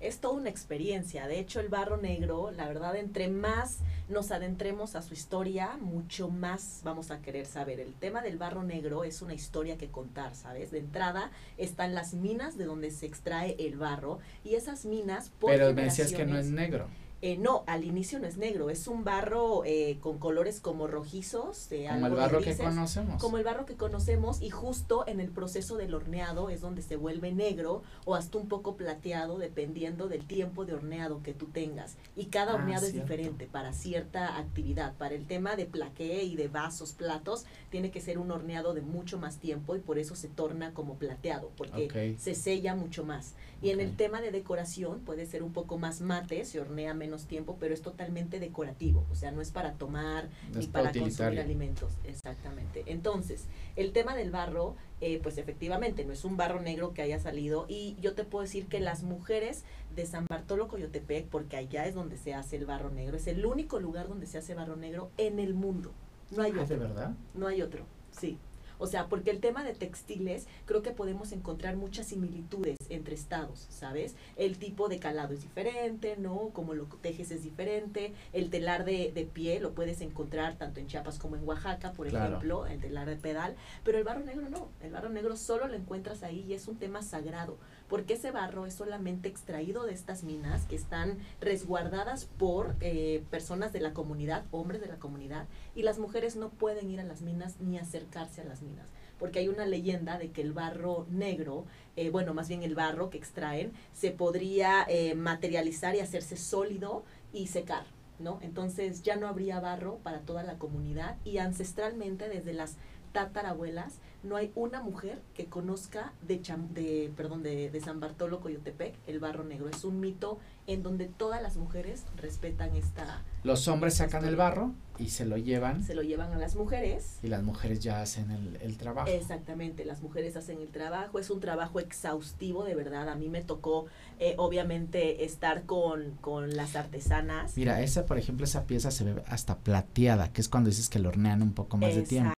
Es 0.00 0.18
toda 0.18 0.34
una 0.34 0.48
experiencia. 0.48 1.26
De 1.26 1.38
hecho, 1.38 1.60
el 1.60 1.68
barro 1.68 1.96
negro, 1.96 2.50
la 2.50 2.66
verdad, 2.66 2.96
entre 2.96 3.28
más 3.28 3.78
nos 4.08 4.30
adentremos 4.30 4.94
a 4.94 5.02
su 5.02 5.14
historia, 5.14 5.76
mucho 5.80 6.28
más 6.28 6.80
vamos 6.84 7.10
a 7.10 7.20
querer 7.20 7.46
saber. 7.46 7.80
El 7.80 7.94
tema 7.94 8.22
del 8.22 8.38
barro 8.38 8.62
negro 8.62 9.04
es 9.04 9.22
una 9.22 9.34
historia 9.34 9.76
que 9.76 9.88
contar, 9.88 10.34
¿sabes? 10.34 10.70
De 10.70 10.78
entrada 10.78 11.30
están 11.56 11.94
las 11.94 12.14
minas 12.14 12.56
de 12.56 12.64
donde 12.64 12.90
se 12.90 13.06
extrae 13.06 13.56
el 13.58 13.76
barro 13.76 14.18
y 14.44 14.54
esas 14.54 14.84
minas 14.84 15.30
por 15.38 15.50
Pero 15.50 15.72
me 15.74 15.84
decías 15.84 16.12
que 16.12 16.24
no 16.24 16.38
es 16.38 16.50
negro. 16.50 16.88
Eh, 17.20 17.36
no, 17.36 17.64
al 17.66 17.82
inicio 17.84 18.20
no 18.20 18.26
es 18.28 18.36
negro, 18.36 18.70
es 18.70 18.86
un 18.86 19.02
barro 19.02 19.64
eh, 19.64 19.98
con 20.00 20.18
colores 20.18 20.60
como 20.60 20.86
rojizos, 20.86 21.66
Como 21.68 21.80
el 21.80 21.88
algo 21.88 22.08
de 22.10 22.14
barro 22.22 22.38
que 22.38 22.44
grises, 22.44 22.64
conocemos. 22.66 23.20
como 23.20 23.38
el 23.38 23.44
barro 23.44 23.66
que 23.66 23.74
conocemos 23.74 24.40
y 24.40 24.50
justo 24.50 25.04
en 25.08 25.18
el 25.18 25.28
proceso 25.30 25.76
del 25.76 25.94
horneado 25.94 26.48
es 26.48 26.60
donde 26.60 26.80
se 26.80 26.94
vuelve 26.94 27.32
negro 27.32 27.82
o 28.04 28.14
hasta 28.14 28.38
un 28.38 28.46
poco 28.46 28.76
plateado 28.76 29.38
dependiendo 29.38 30.06
del 30.06 30.26
tiempo 30.26 30.64
de 30.64 30.74
horneado 30.74 31.20
que 31.24 31.34
tú 31.34 31.46
tengas. 31.46 31.96
Y 32.14 32.26
cada 32.26 32.52
Ah, 32.52 32.54
horneado 32.54 32.86
es 32.86 32.92
diferente 32.92 33.46
para 33.50 33.72
cierta 33.72 34.38
actividad. 34.38 34.94
Para 34.96 35.14
el 35.16 35.26
tema 35.26 35.56
de 35.56 35.66
plaqué 35.66 36.22
y 36.22 36.36
de 36.36 36.46
vasos, 36.46 36.92
platos, 36.92 37.46
tiene 37.70 37.90
que 37.90 38.00
ser 38.00 38.18
un 38.18 38.30
horneado 38.30 38.74
de 38.74 38.80
mucho 38.82 39.18
más 39.18 39.38
tiempo 39.38 39.74
y 39.74 39.80
por 39.80 39.98
eso 39.98 40.14
se 40.14 40.28
torna 40.28 40.72
como 40.72 40.94
plateado, 40.94 41.50
porque 41.56 41.86
Ok. 42.14 42.20
se 42.20 42.36
sella 42.36 42.76
mucho 42.76 43.02
más. 43.04 43.34
Y 43.60 43.70
en 43.70 43.80
el 43.80 43.96
tema 43.96 44.20
de 44.20 44.30
decoración 44.30 45.00
puede 45.00 45.26
ser 45.26 45.42
un 45.42 45.52
poco 45.52 45.78
más 45.78 46.00
mate, 46.00 46.44
se 46.44 46.60
hornea 46.60 46.94
menos 46.94 47.07
tiempo, 47.26 47.56
pero 47.58 47.74
es 47.74 47.82
totalmente 47.82 48.38
decorativo, 48.40 49.04
o 49.10 49.14
sea, 49.14 49.30
no 49.32 49.40
es 49.40 49.50
para 49.50 49.72
tomar 49.74 50.28
ni 50.54 50.66
para 50.66 50.92
consumir 50.92 51.40
alimentos, 51.40 51.92
exactamente. 52.04 52.82
Entonces, 52.86 53.46
el 53.76 53.92
tema 53.92 54.14
del 54.14 54.30
barro, 54.30 54.76
eh, 55.00 55.20
pues 55.22 55.38
efectivamente 55.38 56.04
no 56.04 56.12
es 56.12 56.24
un 56.24 56.36
barro 56.36 56.60
negro 56.60 56.92
que 56.92 57.02
haya 57.02 57.18
salido 57.18 57.66
y 57.68 57.96
yo 58.00 58.14
te 58.14 58.24
puedo 58.24 58.42
decir 58.42 58.66
que 58.66 58.80
las 58.80 59.02
mujeres 59.02 59.64
de 59.94 60.06
San 60.06 60.26
Bartolo 60.28 60.68
Coyotepec, 60.68 61.26
porque 61.28 61.56
allá 61.56 61.86
es 61.86 61.94
donde 61.94 62.16
se 62.16 62.34
hace 62.34 62.56
el 62.56 62.66
barro 62.66 62.90
negro, 62.90 63.16
es 63.16 63.26
el 63.26 63.44
único 63.46 63.80
lugar 63.80 64.08
donde 64.08 64.26
se 64.26 64.38
hace 64.38 64.54
barro 64.54 64.76
negro 64.76 65.10
en 65.16 65.38
el 65.38 65.54
mundo. 65.54 65.92
No 66.30 66.42
hay 66.42 66.52
Ah, 66.52 66.56
¿De 66.56 66.62
otro. 66.62 66.78
verdad? 66.78 67.12
No 67.34 67.46
hay 67.46 67.62
otro, 67.62 67.84
sí. 68.10 68.38
O 68.78 68.86
sea, 68.86 69.06
porque 69.08 69.30
el 69.30 69.40
tema 69.40 69.64
de 69.64 69.74
textiles, 69.74 70.46
creo 70.66 70.82
que 70.82 70.90
podemos 70.90 71.32
encontrar 71.32 71.76
muchas 71.76 72.06
similitudes 72.06 72.76
entre 72.88 73.14
estados, 73.14 73.66
¿sabes? 73.70 74.14
El 74.36 74.58
tipo 74.58 74.88
de 74.88 74.98
calado 74.98 75.34
es 75.34 75.42
diferente, 75.42 76.16
¿no? 76.18 76.50
Como 76.52 76.74
lo 76.74 76.84
tejes 76.84 77.30
es 77.30 77.42
diferente. 77.42 78.12
El 78.32 78.50
telar 78.50 78.84
de, 78.84 79.12
de 79.12 79.24
pie 79.24 79.60
lo 79.60 79.72
puedes 79.72 80.00
encontrar 80.00 80.56
tanto 80.56 80.80
en 80.80 80.86
Chiapas 80.86 81.18
como 81.18 81.36
en 81.36 81.46
Oaxaca, 81.46 81.92
por 81.92 82.08
Claro. 82.08 82.36
ejemplo, 82.36 82.66
el 82.66 82.80
telar 82.80 83.08
de 83.08 83.16
pedal. 83.16 83.56
Pero 83.84 83.98
el 83.98 84.04
barro 84.04 84.20
negro 84.20 84.48
no. 84.48 84.68
El 84.80 84.92
barro 84.92 85.08
negro 85.08 85.36
solo 85.36 85.66
lo 85.68 85.74
encuentras 85.74 86.22
ahí 86.22 86.44
y 86.48 86.54
es 86.54 86.68
un 86.68 86.76
tema 86.76 87.02
sagrado. 87.02 87.56
Porque 87.88 88.14
ese 88.14 88.30
barro 88.30 88.66
es 88.66 88.74
solamente 88.74 89.28
extraído 89.28 89.84
de 89.84 89.94
estas 89.94 90.22
minas 90.22 90.64
que 90.66 90.76
están 90.76 91.18
resguardadas 91.40 92.26
por 92.26 92.76
eh, 92.80 93.22
personas 93.30 93.72
de 93.72 93.80
la 93.80 93.94
comunidad, 93.94 94.44
hombres 94.50 94.80
de 94.80 94.88
la 94.88 94.98
comunidad, 94.98 95.46
y 95.74 95.82
las 95.82 95.98
mujeres 95.98 96.36
no 96.36 96.50
pueden 96.50 96.90
ir 96.90 97.00
a 97.00 97.04
las 97.04 97.22
minas 97.22 97.60
ni 97.60 97.78
acercarse 97.78 98.42
a 98.42 98.44
las 98.44 98.62
minas, 98.62 98.88
porque 99.18 99.38
hay 99.38 99.48
una 99.48 99.66
leyenda 99.66 100.18
de 100.18 100.30
que 100.30 100.42
el 100.42 100.52
barro 100.52 101.06
negro, 101.10 101.64
eh, 101.96 102.10
bueno, 102.10 102.34
más 102.34 102.48
bien 102.48 102.62
el 102.62 102.74
barro 102.74 103.10
que 103.10 103.18
extraen, 103.18 103.72
se 103.92 104.10
podría 104.10 104.84
eh, 104.88 105.14
materializar 105.14 105.94
y 105.94 106.00
hacerse 106.00 106.36
sólido 106.36 107.04
y 107.32 107.46
secar, 107.46 107.84
¿no? 108.18 108.38
Entonces 108.42 109.02
ya 109.02 109.16
no 109.16 109.28
habría 109.28 109.60
barro 109.60 109.96
para 110.02 110.20
toda 110.20 110.42
la 110.42 110.58
comunidad 110.58 111.16
y 111.24 111.38
ancestralmente 111.38 112.28
desde 112.28 112.52
las 112.52 112.76
tatarabuelas 113.12 113.94
no 114.24 114.34
hay 114.36 114.50
una 114.56 114.82
mujer 114.82 115.22
que 115.34 115.46
conozca 115.46 116.12
de, 116.26 116.42
Cham- 116.42 116.68
de 116.70 117.12
perdón 117.16 117.42
de, 117.44 117.70
de 117.70 117.80
San 117.80 118.00
Bartolo 118.00 118.40
Coyotepec 118.40 118.94
el 119.06 119.20
barro 119.20 119.44
negro 119.44 119.68
es 119.68 119.84
un 119.84 120.00
mito 120.00 120.38
en 120.66 120.82
donde 120.82 121.06
todas 121.06 121.40
las 121.40 121.56
mujeres 121.56 122.04
respetan 122.16 122.74
esta 122.74 123.22
Los 123.44 123.68
hombres 123.68 123.94
sacan 123.94 124.24
el 124.24 124.34
barro 124.36 124.72
y 124.98 125.10
se 125.10 125.24
lo 125.24 125.36
llevan 125.36 125.84
se 125.84 125.94
lo 125.94 126.02
llevan 126.02 126.32
a 126.32 126.36
las 126.38 126.56
mujeres 126.56 127.18
y 127.22 127.28
las 127.28 127.44
mujeres 127.44 127.78
ya 127.80 128.02
hacen 128.02 128.32
el, 128.32 128.56
el 128.60 128.76
trabajo. 128.76 129.08
Exactamente, 129.08 129.84
las 129.84 130.02
mujeres 130.02 130.36
hacen 130.36 130.58
el 130.60 130.68
trabajo, 130.68 131.20
es 131.20 131.30
un 131.30 131.38
trabajo 131.38 131.78
exhaustivo 131.78 132.64
de 132.64 132.74
verdad. 132.74 133.08
A 133.08 133.14
mí 133.14 133.28
me 133.28 133.40
tocó, 133.42 133.86
eh, 134.18 134.34
obviamente, 134.38 135.24
estar 135.24 135.62
con, 135.64 136.16
con 136.20 136.56
las 136.56 136.74
artesanas. 136.74 137.56
Mira, 137.56 137.80
esa, 137.80 138.06
por 138.06 138.18
ejemplo, 138.18 138.44
esa 138.44 138.64
pieza 138.66 138.90
se 138.90 139.04
ve 139.04 139.22
hasta 139.28 139.58
plateada, 139.58 140.32
que 140.32 140.40
es 140.40 140.48
cuando 140.48 140.68
dices 140.68 140.88
que 140.88 140.98
lo 140.98 141.10
hornean 141.10 141.42
un 141.42 141.52
poco 141.54 141.76
más 141.76 141.94
de 141.94 142.02
tiempo. 142.02 142.32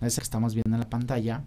Esa 0.00 0.20
que 0.20 0.24
estamos 0.24 0.54
viendo 0.54 0.74
en 0.74 0.80
la 0.80 0.88
pantalla 0.88 1.42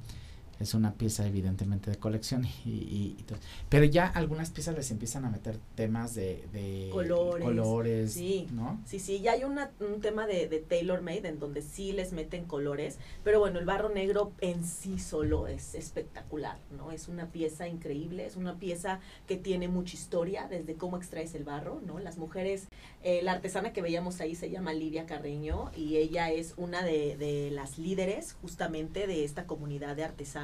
es 0.60 0.74
una 0.74 0.94
pieza 0.94 1.26
evidentemente 1.28 1.90
de 1.92 1.98
colección 1.98 2.46
y, 2.66 2.70
y- 2.70 3.16
y 3.20 3.24
todo. 3.24 3.38
pero 3.70 3.86
ya 3.86 4.06
algunas 4.08 4.50
piezas 4.52 4.76
les 4.76 4.92
empiezan 4.92 5.26
a 5.26 5.30
meter 5.30 5.58
temas 5.76 6.14
de, 6.16 6.46
de 6.54 6.90
Colores, 6.92 7.44
colores, 7.44 8.14
sí. 8.14 8.48
¿no? 8.52 8.80
Sí, 8.86 9.00
sí, 9.00 9.20
ya 9.22 9.32
hay 9.34 9.44
una, 9.44 9.72
un 9.80 10.00
tema 10.02 10.28
de, 10.28 10.48
de 10.48 10.60
tailor 10.60 11.02
made 11.02 11.28
en 11.28 11.40
donde 11.40 11.62
sí 11.62 11.92
les 11.92 12.14
meten 12.14 12.46
colores, 12.46 12.98
pero 13.24 13.40
bueno, 13.40 13.60
el 13.60 13.66
barro 13.66 13.90
negro 13.90 14.32
en 14.42 14.64
sí 14.66 15.00
solo 15.00 15.48
es 15.48 15.76
espectacular, 15.76 16.58
¿no? 16.78 16.92
Es 16.92 17.08
una 17.08 17.28
pieza 17.28 17.68
increíble, 17.68 18.26
es 18.26 18.36
una 18.36 18.56
pieza 18.60 19.00
que 19.28 19.38
tiene 19.38 19.68
mucha 19.68 19.96
historia 19.96 20.48
desde 20.48 20.76
cómo 20.76 20.98
extraes 20.98 21.34
el 21.36 21.44
barro, 21.44 21.82
¿no? 21.86 22.00
Las 22.00 22.18
mujeres, 22.18 22.68
eh, 23.04 23.22
la 23.24 23.32
artesana 23.34 23.74
que 23.74 23.82
veíamos 23.82 24.22
ahí 24.22 24.36
se 24.36 24.50
llama 24.50 24.74
Livia 24.74 25.06
Carreño 25.06 25.72
y 25.76 25.98
ella 25.98 26.32
es 26.32 26.54
una 26.58 26.84
de, 26.84 27.18
de 27.18 27.50
las 27.52 27.78
líderes 27.80 28.34
justamente 28.42 29.08
de 29.08 29.24
esta 29.24 29.46
comunidad 29.48 29.96
de 29.96 30.04
artesanos 30.04 30.43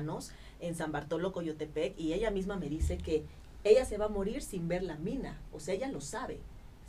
en 0.59 0.75
San 0.75 0.91
Bartolo, 0.91 1.31
Coyotepec, 1.31 1.99
y 1.99 2.13
ella 2.13 2.31
misma 2.31 2.55
me 2.57 2.69
dice 2.69 2.97
que 2.97 3.23
ella 3.63 3.85
se 3.85 3.97
va 3.97 4.05
a 4.05 4.09
morir 4.09 4.41
sin 4.41 4.67
ver 4.67 4.83
la 4.83 4.95
mina, 4.97 5.37
o 5.53 5.59
sea, 5.59 5.73
ella 5.73 5.89
lo 5.89 6.01
sabe. 6.01 6.39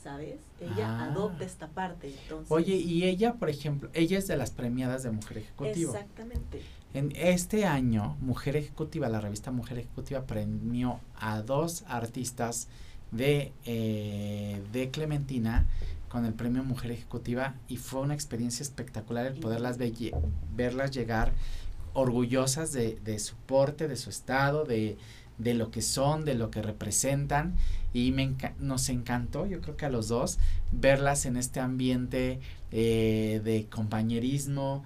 ¿Sabes? 0.03 0.37
Ella 0.62 0.99
Ah. 0.99 1.05
adopta 1.11 1.44
esta 1.44 1.68
parte. 1.68 2.09
Entonces, 2.23 2.51
Oye, 2.51 2.75
y 2.77 3.05
ella, 3.05 3.35
por 3.35 3.51
ejemplo, 3.51 3.90
ella 3.92 4.16
es 4.16 4.29
de 4.29 4.37
las 4.38 4.51
premiadas 4.51 5.03
de 5.03 5.11
Mujer 5.11 5.37
Ejecutivo. 5.37 5.92
Exactamente. 5.92 6.62
En 6.94 7.12
este 7.16 7.66
año, 7.66 8.16
Mujer 8.23 8.57
Ejecutiva, 8.57 9.11
la 9.11 9.20
revista 9.20 9.51
Mujer 9.51 9.77
Ejecutiva 9.79 10.23
premió 10.23 11.01
a 11.16 11.42
dos 11.42 11.85
artistas 11.87 12.68
de, 13.11 13.53
eh, 13.66 14.62
de 14.73 14.90
Clementina 14.90 15.66
con 16.09 16.25
el 16.25 16.33
premio 16.33 16.64
Mujer 16.64 16.92
Ejecutiva 16.92 17.55
y 17.68 17.77
fue 17.77 18.01
una 18.01 18.14
experiencia 18.14 18.62
espectacular 18.62 19.27
el 19.27 19.35
poderlas 19.38 19.77
verlas 20.57 20.90
llegar 20.92 21.33
orgullosas 21.92 22.72
de, 22.72 22.98
de 23.05 23.18
su 23.18 23.35
porte, 23.37 23.88
de 23.88 23.96
su 23.96 24.11
estado, 24.11 24.64
de, 24.64 24.96
lo 25.38 25.70
que 25.70 25.83
son, 25.83 26.24
de 26.24 26.35
lo 26.35 26.50
que 26.50 26.62
representan 26.62 27.55
y 27.92 28.12
me 28.12 28.35
nos 28.59 28.88
encantó, 28.88 29.46
yo 29.46 29.61
creo 29.61 29.76
que 29.76 29.87
a 29.87 29.90
los 29.90 30.09
dos, 30.09 30.38
verlas 30.70 31.26
en 31.26 31.37
este 31.37 31.61
ambiente 31.61 32.40
eh, 32.70 33.40
de 33.42 33.66
compañerismo 33.66 34.85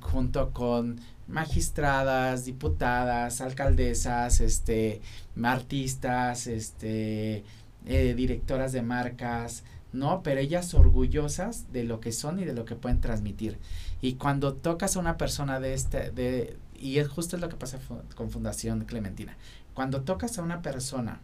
junto 0.00 0.50
con 0.50 1.00
magistradas, 1.28 2.44
diputadas, 2.44 3.40
alcaldesas, 3.40 4.40
este, 4.40 5.00
artistas, 5.42 6.46
este, 6.46 7.44
eh, 7.86 8.14
directoras 8.14 8.72
de 8.72 8.82
marcas, 8.82 9.64
¿no? 9.92 10.22
Pero 10.22 10.40
ellas 10.40 10.74
orgullosas 10.74 11.72
de 11.72 11.84
lo 11.84 12.00
que 12.00 12.12
son 12.12 12.40
y 12.40 12.44
de 12.44 12.54
lo 12.54 12.64
que 12.64 12.74
pueden 12.74 13.00
transmitir. 13.00 13.58
Y 14.02 14.14
cuando 14.14 14.54
tocas 14.54 14.96
a 14.96 15.00
una 15.00 15.16
persona 15.16 15.60
de 15.60 15.74
este, 15.74 16.10
de, 16.10 16.58
y 16.74 16.98
es 16.98 17.08
justo 17.08 17.36
lo 17.38 17.48
que 17.48 17.56
pasa 17.56 17.78
con 18.16 18.30
Fundación 18.30 18.84
Clementina, 18.84 19.36
cuando 19.74 20.02
tocas 20.02 20.38
a 20.38 20.42
una 20.42 20.60
persona 20.60 21.20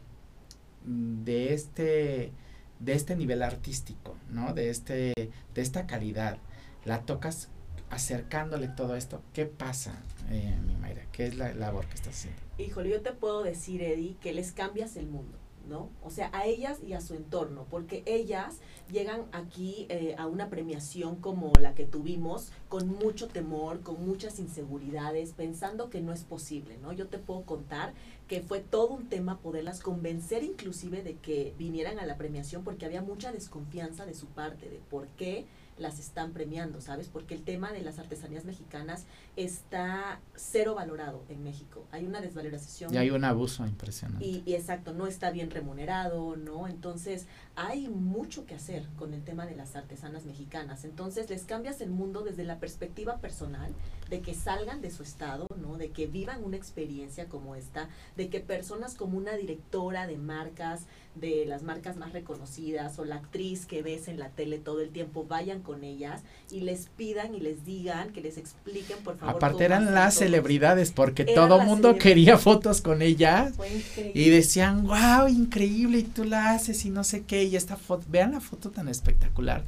de 0.87 1.53
este, 1.53 2.33
de 2.79 2.93
este 2.93 3.17
nivel 3.17 3.43
artístico, 3.43 4.17
¿no? 4.31 4.55
De, 4.55 4.71
este, 4.71 5.13
de 5.55 5.61
esta 5.61 5.89
calidad, 5.89 6.39
la 6.85 7.03
tocas 7.03 7.49
acercándole 7.91 8.69
todo 8.69 8.95
esto, 8.95 9.23
¿qué 9.33 9.47
pasa, 9.47 9.95
eh, 10.31 10.57
mi 10.67 10.77
Mayra? 10.77 11.05
¿Qué 11.11 11.27
es 11.27 11.37
la 11.37 11.53
labor 11.55 11.87
que 11.87 11.95
estás 11.95 12.15
haciendo? 12.15 12.41
Híjole, 12.59 12.91
yo 12.91 13.01
te 13.01 13.13
puedo 13.13 13.43
decir, 13.43 13.83
Eddie, 13.83 14.17
que 14.21 14.33
les 14.33 14.53
cambias 14.53 14.97
el 14.97 15.07
mundo. 15.09 15.37
¿No? 15.69 15.91
O 16.03 16.11
sea, 16.11 16.31
a 16.33 16.47
ellas 16.47 16.79
y 16.87 16.95
a 16.95 17.01
su 17.01 17.15
entorno, 17.15 17.67
porque 17.71 18.03
ellas 18.07 18.59
llegan 18.91 19.27
aquí 19.33 19.87
eh, 19.89 20.15
a 20.19 20.27
una 20.27 20.49
premiación 20.49 21.17
como 21.17 21.53
la 21.61 21.75
que 21.75 21.85
tuvimos 21.85 22.51
con 22.69 22.89
mucho 22.89 23.29
temor, 23.29 23.81
con 23.81 24.05
muchas 24.05 24.39
inseguridades, 24.39 25.33
pensando 25.33 25.91
que 25.91 26.01
no 26.01 26.13
es 26.13 26.25
posible, 26.25 26.79
¿no? 26.79 26.93
Yo 26.93 27.09
te 27.09 27.19
puedo 27.19 27.43
contar 27.43 27.93
que 28.27 28.41
fue 28.41 28.61
todo 28.61 28.89
un 28.89 29.09
tema 29.09 29.39
poderlas 29.39 29.81
convencer 29.81 30.43
inclusive 30.43 31.03
de 31.03 31.17
que 31.17 31.55
vinieran 31.59 31.99
a 31.99 32.07
la 32.07 32.17
premiación 32.17 32.63
porque 32.63 32.85
había 32.85 33.03
mucha 33.03 33.33
desconfianza 33.33 34.05
de 34.05 34.15
su 34.15 34.27
parte 34.27 34.69
de 34.69 34.81
por 34.91 35.07
qué 35.09 35.47
las 35.79 35.99
están 35.99 36.33
premiando, 36.33 36.81
¿sabes? 36.81 37.09
Porque 37.09 37.35
el 37.35 37.43
tema 37.43 37.73
de 37.73 37.83
las 37.83 37.99
artesanías 37.99 38.45
mexicanas 38.45 39.05
está 39.37 40.21
cero 40.35 40.75
valorado 40.75 41.23
en 41.29 41.43
México. 41.43 41.85
Hay 41.93 42.07
una 42.07 42.21
desvalorización. 42.21 42.93
Y 42.93 42.99
hay 42.99 43.11
un 43.11 43.25
abuso 43.25 43.67
impresionante. 43.67 44.25
Y, 44.25 44.43
y, 44.45 44.55
exacto, 44.55 44.93
no 44.93 45.07
está 45.07 45.31
bien 45.31 45.51
remunerado, 45.51 46.37
¿no? 46.37 46.69
Entonces, 46.69 47.27
hay 47.57 47.89
mucho 47.89 48.47
que 48.47 48.55
hacer 48.55 48.87
con 48.97 49.15
el 49.15 49.23
tema 49.23 49.47
de 49.47 49.55
las 49.55 49.77
artesanas 49.77 50.25
mexicanas. 50.25 50.85
Entonces, 50.85 51.31
les 51.31 51.45
cambias 51.45 51.81
el 51.81 51.91
mundo 51.91 52.23
desde 52.23 52.45
la 52.45 52.59
perspectiva 52.59 53.19
personal, 53.19 53.73
de 54.11 54.21
que 54.21 54.35
salgan 54.35 54.81
de 54.81 54.91
su 54.91 55.03
estado, 55.03 55.47
¿no? 55.57 55.77
De 55.77 55.91
que 55.91 56.07
vivan 56.07 56.43
una 56.43 56.57
experiencia 56.57 57.29
como 57.29 57.55
esta, 57.55 57.89
de 58.17 58.29
que 58.29 58.41
personas 58.41 58.95
como 58.95 59.19
una 59.19 59.37
directora 59.37 60.07
de 60.07 60.17
marcas, 60.17 60.87
de 61.21 61.45
las 61.47 61.63
marcas 61.63 61.97
más 61.97 62.13
reconocidas 62.13 62.99
o 62.99 63.05
la 63.05 63.17
actriz 63.17 63.67
que 63.67 63.83
ves 63.83 64.09
en 64.09 64.19
la 64.19 64.29
tele 64.31 64.59
todo 64.59 64.81
el 64.81 64.91
tiempo 64.91 65.25
vayan 65.25 65.61
con 65.61 65.85
ellas 65.85 66.23
y 66.51 66.61
les 66.61 66.89
pidan 66.97 67.35
y 67.35 67.41
les 67.41 67.65
digan, 67.65 68.11
que 68.13 68.21
les 68.21 68.37
expliquen 68.39 68.99
por 69.05 69.19
favor. 69.19 69.37
Aparte 69.37 69.65
eran 69.65 69.95
las 69.95 70.15
celebridades 70.15 70.93
porque 70.93 71.25
todo 71.25 71.61
mundo 71.61 71.97
quería 71.97 72.39
fotos 72.39 72.81
con 72.81 73.03
ellas 73.03 73.55
y 74.15 74.31
decían, 74.31 74.87
wow, 74.87 75.29
increíble 75.29 75.99
y 75.99 76.03
tú 76.03 76.25
la 76.25 76.53
haces 76.53 76.85
y 76.85 76.91
no 76.91 77.05
sé 77.05 77.25
qué 77.25 77.45
y 77.45 77.57
esta 77.57 77.77
foto, 77.77 78.05
vean 78.09 78.33
la 78.33 78.41
foto 78.41 78.71
tan 78.71 78.89
espectacular 78.89 79.63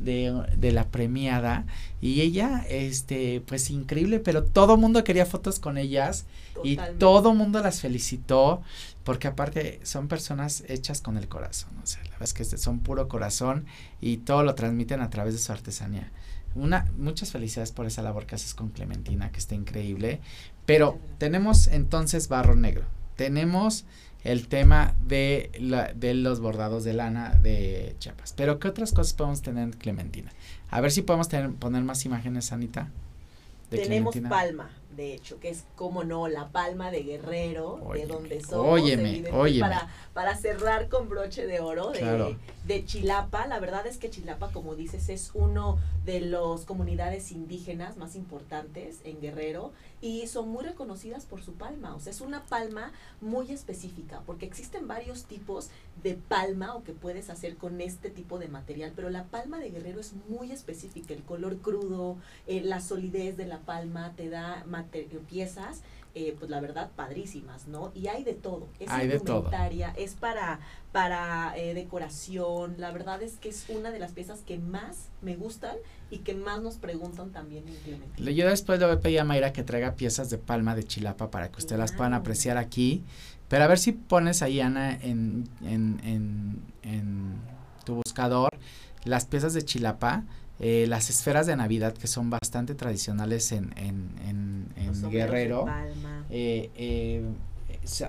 de, 0.00 0.44
de 0.56 0.72
la 0.72 0.88
premiada 0.88 1.64
y 2.00 2.22
ella, 2.22 2.64
este, 2.68 3.42
pues 3.46 3.70
increíble, 3.70 4.18
pero 4.18 4.44
todo 4.44 4.76
mundo 4.76 5.04
quería 5.04 5.26
fotos 5.26 5.60
con 5.60 5.78
ellas 5.78 6.26
y 6.64 6.78
todo 6.98 7.34
mundo 7.34 7.60
las 7.60 7.80
felicitó 7.80 8.62
porque 9.04 9.28
aparte 9.28 9.80
son 9.82 10.08
personas 10.08 10.64
hechas 10.68 11.00
con 11.00 11.16
el 11.16 11.28
corazón, 11.28 11.70
o 11.82 11.86
sea, 11.86 12.02
la 12.04 12.10
verdad 12.10 12.22
es 12.22 12.34
que 12.34 12.44
son 12.44 12.80
puro 12.80 13.08
corazón 13.08 13.66
y 14.00 14.18
todo 14.18 14.42
lo 14.42 14.54
transmiten 14.54 15.00
a 15.00 15.10
través 15.10 15.34
de 15.34 15.40
su 15.40 15.52
artesanía. 15.52 16.10
Una, 16.54 16.86
muchas 16.98 17.30
felicidades 17.30 17.70
por 17.70 17.86
esa 17.86 18.02
labor 18.02 18.26
que 18.26 18.34
haces 18.34 18.54
con 18.54 18.70
Clementina, 18.70 19.30
que 19.30 19.38
está 19.38 19.54
increíble. 19.54 20.20
Pero 20.66 20.98
tenemos 21.18 21.68
entonces 21.68 22.28
barro 22.28 22.56
negro. 22.56 22.84
Tenemos 23.16 23.84
el 24.24 24.48
tema 24.48 24.94
de, 25.06 25.50
la, 25.58 25.92
de 25.92 26.14
los 26.14 26.40
bordados 26.40 26.84
de 26.84 26.92
lana 26.92 27.38
de 27.42 27.94
Chiapas. 27.98 28.34
Pero 28.36 28.58
¿qué 28.58 28.68
otras 28.68 28.92
cosas 28.92 29.14
podemos 29.14 29.42
tener 29.42 29.64
en 29.64 29.72
Clementina? 29.72 30.30
A 30.70 30.80
ver 30.80 30.90
si 30.90 31.02
podemos 31.02 31.28
tener, 31.28 31.52
poner 31.52 31.82
más 31.82 32.04
imágenes, 32.04 32.52
Anita. 32.52 32.90
Tenemos 33.70 34.16
palma, 34.28 34.70
de 34.96 35.14
hecho, 35.14 35.38
que 35.38 35.48
es 35.48 35.64
como 35.76 36.02
no, 36.02 36.26
la 36.26 36.48
palma 36.48 36.90
de 36.90 37.04
Guerrero, 37.04 37.80
de 37.94 38.06
donde 38.06 38.40
somos. 38.42 38.66
Óyeme, 38.66 39.22
óyeme. 39.32 39.60
Para, 39.60 39.88
para 40.12 40.36
cerrar 40.36 40.88
con 40.88 41.08
broche 41.08 41.46
de 41.46 41.60
oro 41.60 41.92
de, 41.92 42.36
de 42.66 42.84
Chilapa. 42.84 43.46
La 43.46 43.60
verdad 43.60 43.86
es 43.86 43.96
que 43.98 44.10
Chilapa, 44.10 44.50
como 44.50 44.74
dices, 44.74 45.08
es 45.08 45.30
uno 45.34 45.78
de 46.04 46.20
las 46.20 46.64
comunidades 46.64 47.30
indígenas 47.30 47.96
más 47.96 48.16
importantes 48.16 48.98
en 49.04 49.20
Guerrero 49.20 49.72
y 50.00 50.26
son 50.26 50.48
muy 50.48 50.64
reconocidas 50.64 51.26
por 51.26 51.42
su 51.42 51.54
palma. 51.54 51.94
O 51.94 52.00
sea, 52.00 52.12
es 52.12 52.20
una 52.20 52.44
palma 52.46 52.92
muy 53.20 53.50
específica, 53.50 54.22
porque 54.26 54.46
existen 54.46 54.88
varios 54.88 55.24
tipos 55.24 55.68
de 56.02 56.14
palma 56.14 56.74
o 56.74 56.82
que 56.82 56.92
puedes 56.92 57.28
hacer 57.30 57.56
con 57.56 57.80
este 57.80 58.10
tipo 58.10 58.38
de 58.38 58.48
material, 58.48 58.92
pero 58.96 59.10
la 59.10 59.24
palma 59.24 59.58
de 59.58 59.70
guerrero 59.70 60.00
es 60.00 60.14
muy 60.28 60.52
específica. 60.52 61.12
El 61.12 61.22
color 61.22 61.58
crudo, 61.58 62.16
eh, 62.46 62.62
la 62.62 62.80
solidez 62.80 63.36
de 63.36 63.46
la 63.46 63.60
palma 63.60 64.14
te 64.16 64.28
da 64.28 64.64
piezas. 65.28 65.82
Eh, 66.16 66.34
pues 66.36 66.50
la 66.50 66.60
verdad 66.60 66.90
padrísimas, 66.96 67.68
¿no? 67.68 67.92
Y 67.94 68.08
hay 68.08 68.24
de 68.24 68.34
todo. 68.34 68.66
Es 68.80 68.90
hay 68.90 69.06
es 69.96 70.14
para 70.14 70.58
para 70.90 71.56
eh, 71.56 71.72
decoración. 71.72 72.74
La 72.78 72.90
verdad 72.90 73.22
es 73.22 73.36
que 73.36 73.48
es 73.48 73.66
una 73.68 73.92
de 73.92 74.00
las 74.00 74.10
piezas 74.10 74.40
que 74.40 74.58
más 74.58 75.10
me 75.22 75.36
gustan 75.36 75.76
y 76.10 76.18
que 76.18 76.34
más 76.34 76.60
nos 76.62 76.78
preguntan 76.78 77.30
también 77.30 77.64
en 77.68 78.34
Yo 78.34 78.48
después 78.48 78.80
le 78.80 78.86
voy 78.86 78.96
a 78.96 79.00
pedir 79.00 79.20
a 79.20 79.24
Mayra 79.24 79.52
que 79.52 79.62
traiga 79.62 79.94
piezas 79.94 80.30
de 80.30 80.38
palma 80.38 80.74
de 80.74 80.82
chilapa 80.82 81.30
para 81.30 81.48
que 81.52 81.58
ustedes 81.58 81.78
las 81.78 81.92
puedan 81.92 82.14
apreciar 82.14 82.58
aquí. 82.58 83.04
Pero 83.48 83.62
a 83.62 83.68
ver 83.68 83.78
si 83.78 83.92
pones 83.92 84.42
ahí, 84.42 84.60
Ana, 84.60 84.92
en, 84.92 85.48
en, 85.62 86.00
en, 86.02 86.60
en 86.82 87.34
tu 87.84 87.94
buscador 87.94 88.50
las 89.04 89.26
piezas 89.26 89.54
de 89.54 89.64
chilapa. 89.64 90.24
Eh, 90.60 90.86
las 90.88 91.08
esferas 91.10 91.46
de 91.46 91.56
Navidad 91.56 91.94
que 91.94 92.06
son 92.06 92.28
bastante 92.30 92.74
tradicionales 92.74 93.50
en, 93.52 93.72
en, 93.76 94.10
en, 94.26 94.68
en 94.76 95.10
Guerrero. 95.10 95.66
Eh, 96.28 96.70
eh, 96.76 97.24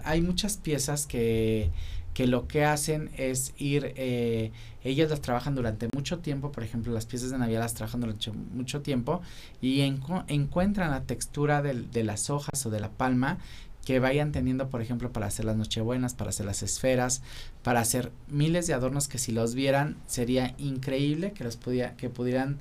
hay 0.04 0.22
muchas 0.22 0.58
piezas 0.58 1.08
que 1.08 1.72
que 2.14 2.28
lo 2.28 2.48
que 2.48 2.66
hacen 2.66 3.10
es 3.18 3.54
ir, 3.58 3.94
eh, 3.96 4.52
ellas 4.84 5.10
las 5.10 5.22
trabajan 5.22 5.56
durante 5.56 5.88
mucho 5.94 6.20
tiempo, 6.20 6.52
por 6.52 6.64
ejemplo, 6.64 6.94
las 6.94 7.06
piezas 7.06 7.32
de 7.32 7.38
Navidad 7.38 7.62
las 7.62 7.74
trabajan 7.74 8.02
durante 8.02 8.32
mucho 8.32 8.82
tiempo 8.82 9.22
y 9.62 9.82
encuentran 9.82 10.92
la 10.92 11.04
textura 11.04 11.62
de, 11.62 12.04
las 12.04 12.30
hojas 12.30 12.66
o 12.66 12.70
de 12.70 12.80
la 12.80 12.90
palma 12.90 13.38
que 13.86 14.00
vayan 14.00 14.32
teniendo, 14.32 14.70
por 14.70 14.82
ejemplo, 14.82 15.12
para 15.12 15.28
hacer 15.28 15.46
las 15.46 15.56
nochebuenas, 15.56 16.14
para 16.14 16.30
hacer 16.30 16.46
las 16.46 16.64
esferas, 16.64 17.22
para 17.64 17.80
hacer 17.80 18.12
miles 18.28 18.68
de 18.68 18.74
adornos 18.74 19.08
que 19.08 19.18
si 19.18 19.32
los 19.32 19.56
vieran 19.56 19.98
sería 20.08 20.54
increíble 20.58 21.32
que 21.32 21.44
los 21.44 21.58
pudiera, 21.58 21.96
que 21.96 22.10
pudieran, 22.10 22.60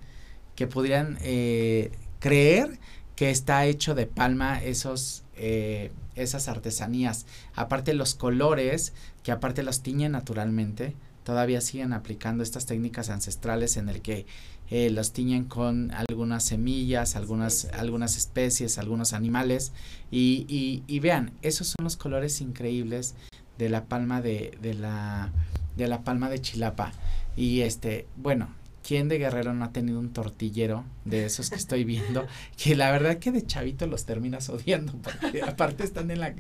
que 0.55 0.67
pudieran 0.67 1.19
eh, 1.23 1.93
creer 2.19 2.79
que 3.17 3.31
está 3.31 3.67
hecho 3.67 3.95
de 3.95 4.07
palma 4.07 4.63
esos 4.63 5.25
eh, 5.37 5.91
esas 6.17 6.49
artesanías. 6.49 7.27
Aparte 7.55 7.95
los 7.95 8.15
colores, 8.15 8.93
que 9.23 9.33
aparte 9.33 9.63
los 9.63 9.83
tiñen 9.83 10.13
naturalmente, 10.13 10.95
todavía 11.25 11.61
siguen 11.61 11.93
aplicando 11.93 12.43
estas 12.43 12.67
técnicas 12.67 13.11
ancestrales 13.11 13.77
en 13.77 13.89
el 13.89 14.03
que 14.03 14.27
eh, 14.71 14.91
los 14.91 15.13
tiñen 15.13 15.45
con 15.45 15.91
algunas 15.93 16.45
semillas, 16.45 17.17
algunas, 17.17 17.67
algunas 17.73 18.17
especies, 18.17 18.79
algunos 18.79 19.13
animales. 19.13 19.73
Y, 20.11 20.47
y, 20.49 20.83
y, 20.87 21.01
vean, 21.01 21.33
esos 21.43 21.69
son 21.69 21.85
los 21.85 21.97
colores 21.97 22.41
increíbles 22.41 23.15
de 23.59 23.69
la 23.69 23.85
palma 23.85 24.23
de, 24.23 24.57
de 24.63 24.75
la 24.75 25.31
de 25.77 25.89
la 25.89 26.03
palma 26.03 26.29
de 26.29 26.41
Chilapa. 26.41 26.93
Y 27.37 27.61
este, 27.61 28.07
bueno, 28.17 28.49
¿Quién 28.87 29.09
de 29.09 29.19
Guerrero 29.19 29.53
no 29.53 29.65
ha 29.67 29.73
tenido 29.73 30.01
un 30.01 30.13
tortillero 30.13 30.85
de 31.05 31.27
esos 31.27 31.51
que 31.51 31.57
estoy 31.57 31.85
viendo? 31.85 32.27
que 32.57 32.75
la 32.75 32.91
verdad 32.91 33.19
que 33.19 33.31
de 33.31 33.45
chavito 33.45 33.87
los 33.87 34.05
terminas 34.05 34.49
odiando, 34.49 34.95
porque 34.95 35.43
aparte 35.47 35.85
están 35.85 36.11
en 36.11 36.21
la... 36.21 36.35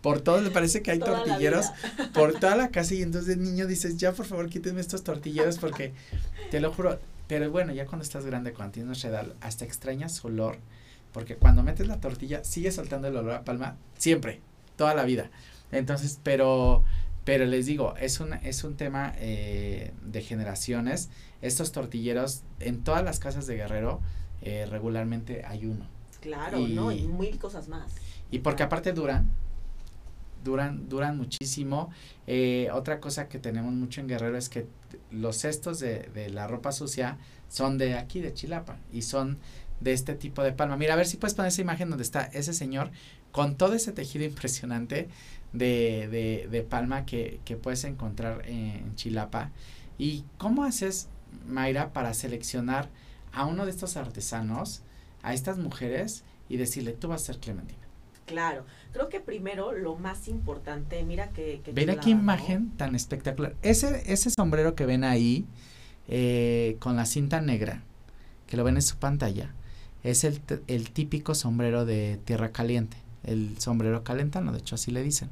Por 0.00 0.20
todo 0.20 0.40
le 0.40 0.50
parece 0.50 0.82
que 0.82 0.90
hay 0.90 0.98
tortilleros 0.98 1.66
por 2.14 2.32
toda 2.40 2.56
la 2.56 2.70
casa 2.70 2.94
y 2.94 3.02
entonces 3.02 3.36
niño 3.36 3.66
dices, 3.66 3.98
ya 3.98 4.12
por 4.12 4.26
favor 4.26 4.48
quítenme 4.48 4.80
estos 4.80 5.04
tortilleros 5.04 5.58
porque 5.58 5.92
te 6.50 6.60
lo 6.60 6.72
juro, 6.72 6.98
pero 7.28 7.50
bueno, 7.50 7.72
ya 7.72 7.86
cuando 7.86 8.04
estás 8.04 8.26
grande, 8.26 8.52
cuando 8.52 8.72
tienes 8.72 9.04
edad, 9.04 9.26
hasta 9.40 9.64
extrañas 9.64 10.14
su 10.14 10.28
olor 10.28 10.58
porque 11.12 11.36
cuando 11.36 11.62
metes 11.62 11.86
la 11.86 12.00
tortilla 12.00 12.42
sigue 12.42 12.72
soltando 12.72 13.08
el 13.08 13.16
olor 13.16 13.34
a 13.34 13.44
palma 13.44 13.76
siempre, 13.98 14.40
toda 14.76 14.94
la 14.94 15.04
vida. 15.04 15.30
Entonces, 15.70 16.18
pero, 16.22 16.84
pero 17.24 17.44
les 17.44 17.66
digo, 17.66 17.94
es 17.98 18.20
un, 18.20 18.34
es 18.34 18.64
un 18.64 18.76
tema 18.76 19.12
eh, 19.18 19.92
de 20.02 20.22
generaciones. 20.22 21.10
Estos 21.42 21.72
tortilleros, 21.72 22.42
en 22.60 22.82
todas 22.82 23.04
las 23.04 23.18
casas 23.18 23.46
de 23.46 23.56
Guerrero, 23.56 24.00
eh, 24.40 24.66
regularmente 24.68 25.44
hay 25.44 25.66
uno. 25.66 25.86
Claro, 26.20 26.58
¿no? 26.58 26.92
Y 26.92 27.06
mil 27.06 27.38
cosas 27.38 27.68
más. 27.68 27.92
Y 28.30 28.38
porque 28.38 28.62
aparte 28.62 28.92
duran, 28.92 29.30
duran, 30.42 30.88
duran 30.88 31.16
muchísimo. 31.16 31.90
Eh, 32.26 32.68
otra 32.72 33.00
cosa 33.00 33.28
que 33.28 33.38
tenemos 33.38 33.72
mucho 33.72 34.00
en 34.00 34.08
Guerrero 34.08 34.36
es 34.36 34.48
que 34.48 34.66
los 35.10 35.36
cestos 35.36 35.80
de, 35.80 36.10
de 36.14 36.30
la 36.30 36.46
ropa 36.46 36.72
sucia 36.72 37.18
son 37.48 37.78
de 37.78 37.94
aquí, 37.94 38.20
de 38.20 38.32
Chilapa, 38.32 38.78
y 38.92 39.02
son 39.02 39.38
de 39.80 39.92
este 39.92 40.14
tipo 40.14 40.42
de 40.42 40.52
palma. 40.52 40.76
Mira, 40.76 40.94
a 40.94 40.96
ver 40.96 41.06
si 41.06 41.16
puedes 41.16 41.34
poner 41.34 41.48
esa 41.48 41.60
imagen 41.60 41.90
donde 41.90 42.04
está 42.04 42.24
ese 42.24 42.54
señor 42.54 42.90
con 43.32 43.56
todo 43.56 43.74
ese 43.74 43.92
tejido 43.92 44.24
impresionante 44.24 45.08
de, 45.52 46.08
de, 46.08 46.48
de 46.50 46.62
palma 46.62 47.04
que, 47.04 47.40
que, 47.44 47.56
puedes 47.56 47.84
encontrar 47.84 48.48
en 48.48 48.94
Chilapa. 48.94 49.50
¿Y 49.98 50.24
cómo 50.38 50.64
haces, 50.64 51.08
Mayra, 51.46 51.92
para 51.92 52.14
seleccionar 52.14 52.88
a 53.32 53.46
uno 53.46 53.64
de 53.64 53.70
estos 53.70 53.96
artesanos, 53.96 54.82
a 55.22 55.34
estas 55.34 55.58
mujeres, 55.58 56.24
y 56.48 56.56
decirle, 56.58 56.92
tú 56.92 57.08
vas 57.08 57.22
a 57.22 57.26
ser 57.26 57.38
Clementina? 57.38 57.81
Claro, 58.32 58.64
creo 58.92 59.08
que 59.10 59.20
primero 59.20 59.72
lo 59.72 59.96
más 59.96 60.26
importante, 60.26 61.04
mira 61.04 61.28
que... 61.28 61.60
que 61.62 61.72
ven 61.72 61.98
qué 62.00 62.10
imagen 62.10 62.70
tan 62.78 62.94
espectacular. 62.94 63.54
Ese, 63.62 64.10
ese 64.10 64.30
sombrero 64.30 64.74
que 64.74 64.86
ven 64.86 65.04
ahí, 65.04 65.44
eh, 66.08 66.76
con 66.80 66.96
la 66.96 67.04
cinta 67.04 67.42
negra, 67.42 67.82
que 68.46 68.56
lo 68.56 68.64
ven 68.64 68.76
en 68.76 68.82
su 68.82 68.96
pantalla, 68.96 69.54
es 70.02 70.24
el, 70.24 70.40
el 70.66 70.90
típico 70.90 71.34
sombrero 71.34 71.84
de 71.84 72.18
tierra 72.24 72.52
caliente, 72.52 72.96
el 73.22 73.58
sombrero 73.58 74.02
calentano, 74.02 74.50
de 74.52 74.60
hecho 74.60 74.76
así 74.76 74.90
le 74.90 75.02
dicen. 75.02 75.28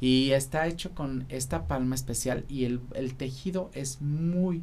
Y 0.00 0.32
está 0.32 0.66
hecho 0.66 0.94
con 0.94 1.26
esta 1.28 1.68
palma 1.68 1.94
especial 1.94 2.44
y 2.48 2.64
el, 2.64 2.80
el 2.94 3.14
tejido 3.14 3.70
es 3.74 4.00
muy, 4.00 4.62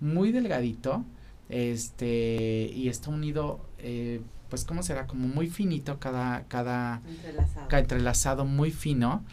muy 0.00 0.32
delgadito, 0.32 1.04
este, 1.48 2.70
y 2.74 2.88
está 2.88 3.10
unido, 3.10 3.60
eh, 3.78 4.20
pues, 4.48 4.64
¿cómo 4.64 4.82
será? 4.82 5.06
Como 5.06 5.28
muy 5.28 5.48
finito 5.48 5.98
cada, 5.98 6.44
cada, 6.44 7.02
entrelazado, 7.06 7.68
cada 7.68 7.80
entrelazado 7.80 8.44
muy 8.44 8.70
fino, 8.70 9.24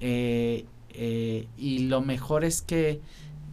eh, 0.00 0.66
eh, 0.90 1.48
y 1.56 1.80
lo 1.80 2.00
mejor 2.00 2.44
es 2.44 2.62
que 2.62 3.00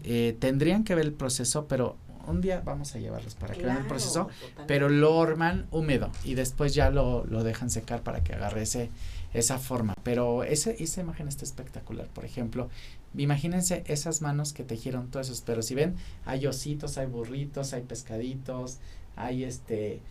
eh, 0.04 0.36
tendrían 0.40 0.84
que 0.84 0.96
ver 0.96 1.06
el 1.06 1.14
proceso, 1.14 1.68
pero 1.68 1.98
un 2.28 2.42
día 2.42 2.62
vamos 2.66 2.96
a 2.96 3.00
llevarlos 3.00 3.36
para 3.36 3.54
que 3.54 3.64
vean 3.64 3.78
el 3.78 3.88
proceso, 3.88 4.26
totalmente. 4.26 4.64
pero 4.68 4.90
lo 4.90 5.16
horman 5.16 5.68
húmedo 5.72 6.12
y 6.24 6.34
después 6.34 6.74
ya 6.74 6.90
lo, 6.90 7.26
lo 7.26 7.44
dejan 7.44 7.70
secar 7.70 8.02
para 8.02 8.24
que 8.24 8.34
agarre 8.34 8.64
ese, 8.64 8.90
esa 9.34 9.60
forma. 9.60 9.94
Pero 10.04 10.44
ese, 10.44 10.76
esa 10.82 11.02
imagen 11.02 11.28
está 11.28 11.46
espectacular. 11.46 12.08
Por 12.08 12.26
ejemplo, 12.26 12.70
imagínense 13.16 13.84
esas 13.86 14.22
manos 14.22 14.54
que 14.54 14.64
tejieron 14.64 15.10
todos 15.10 15.28
esos, 15.28 15.42
pero 15.42 15.62
si 15.62 15.76
ven, 15.76 15.96
hay 16.26 16.48
ositos, 16.48 16.98
hay 16.98 17.06
burritos, 17.06 17.74
hay 17.74 17.84
pescaditos, 17.84 18.80
hay 19.16 19.44
este, 19.44 20.02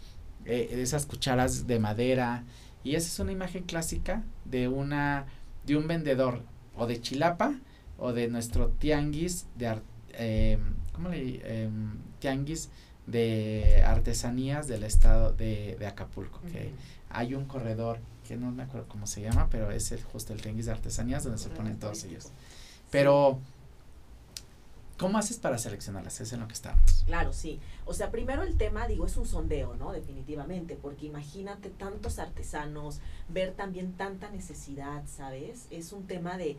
eh, 0.47 0.69
esas 0.73 1.07
cucharas 1.07 1.67
de 1.67 1.79
madera. 1.79 2.45
Y 2.83 2.97
esa 2.97 3.09
es 3.09 3.19
una 3.19 3.33
imagen 3.33 3.65
clásica 3.65 4.23
de 4.45 4.69
una, 4.69 5.27
de 5.65 5.77
un 5.77 5.89
vendedor 5.89 6.43
o 6.77 6.87
de 6.87 7.01
Chilapa 7.01 7.55
o 7.99 8.13
de 8.13 8.29
nuestro 8.29 8.69
tianguis 8.69 9.47
de 9.57 9.67
art, 9.69 9.83
eh, 10.13 10.59
¿cómo 10.93 11.09
le 11.09 11.41
eh, 11.43 11.69
tianguis 12.19 12.69
de 13.07 13.83
artesanías 13.87 14.67
del 14.67 14.85
estado 14.85 15.33
de, 15.33 15.77
de 15.79 15.87
Acapulco, 15.87 16.41
que 16.51 16.73
hay 17.11 17.35
un 17.35 17.45
corredor 17.45 17.99
que 18.27 18.37
no 18.37 18.51
me 18.51 18.63
acuerdo 18.63 18.89
cómo 18.89 19.07
se 19.07 19.21
llama, 19.21 19.49
pero 19.51 19.71
es 19.71 19.93
el, 19.93 20.03
justo 20.03 20.33
el 20.33 20.41
tianguis 20.41 20.67
de 20.67 20.73
artesanías 20.73 21.25
donde 21.25 21.39
se 21.39 21.51
ponen 21.51 21.79
todos 21.79 22.05
ellos. 22.05 22.31
Pero, 22.91 23.39
¿cómo 24.99 25.19
haces 25.19 25.39
para 25.39 25.59
seleccionarlas? 25.59 26.21
Es 26.21 26.33
en 26.33 26.41
lo 26.41 26.47
que 26.47 26.55
estamos. 26.55 27.05
Claro, 27.07 27.33
sí. 27.33 27.61
O 27.85 27.95
sea, 27.95 28.11
primero 28.11 28.43
el 28.43 28.57
tema, 28.57 28.87
digo, 28.87 29.07
es 29.07 29.17
un 29.17 29.27
sondeo, 29.27 29.75
¿no? 29.77 29.93
Definitivamente, 29.93 30.77
porque 30.81 31.07
imagínate 31.07 31.71
tantos 31.71 32.19
artesanos, 32.19 33.01
ver 33.29 33.53
también 33.53 33.93
tanta 33.93 34.31
necesidad, 34.31 35.05
¿sabes? 35.07 35.67
Es 35.71 35.93
un 35.93 36.07
tema 36.07 36.37
de 36.39 36.57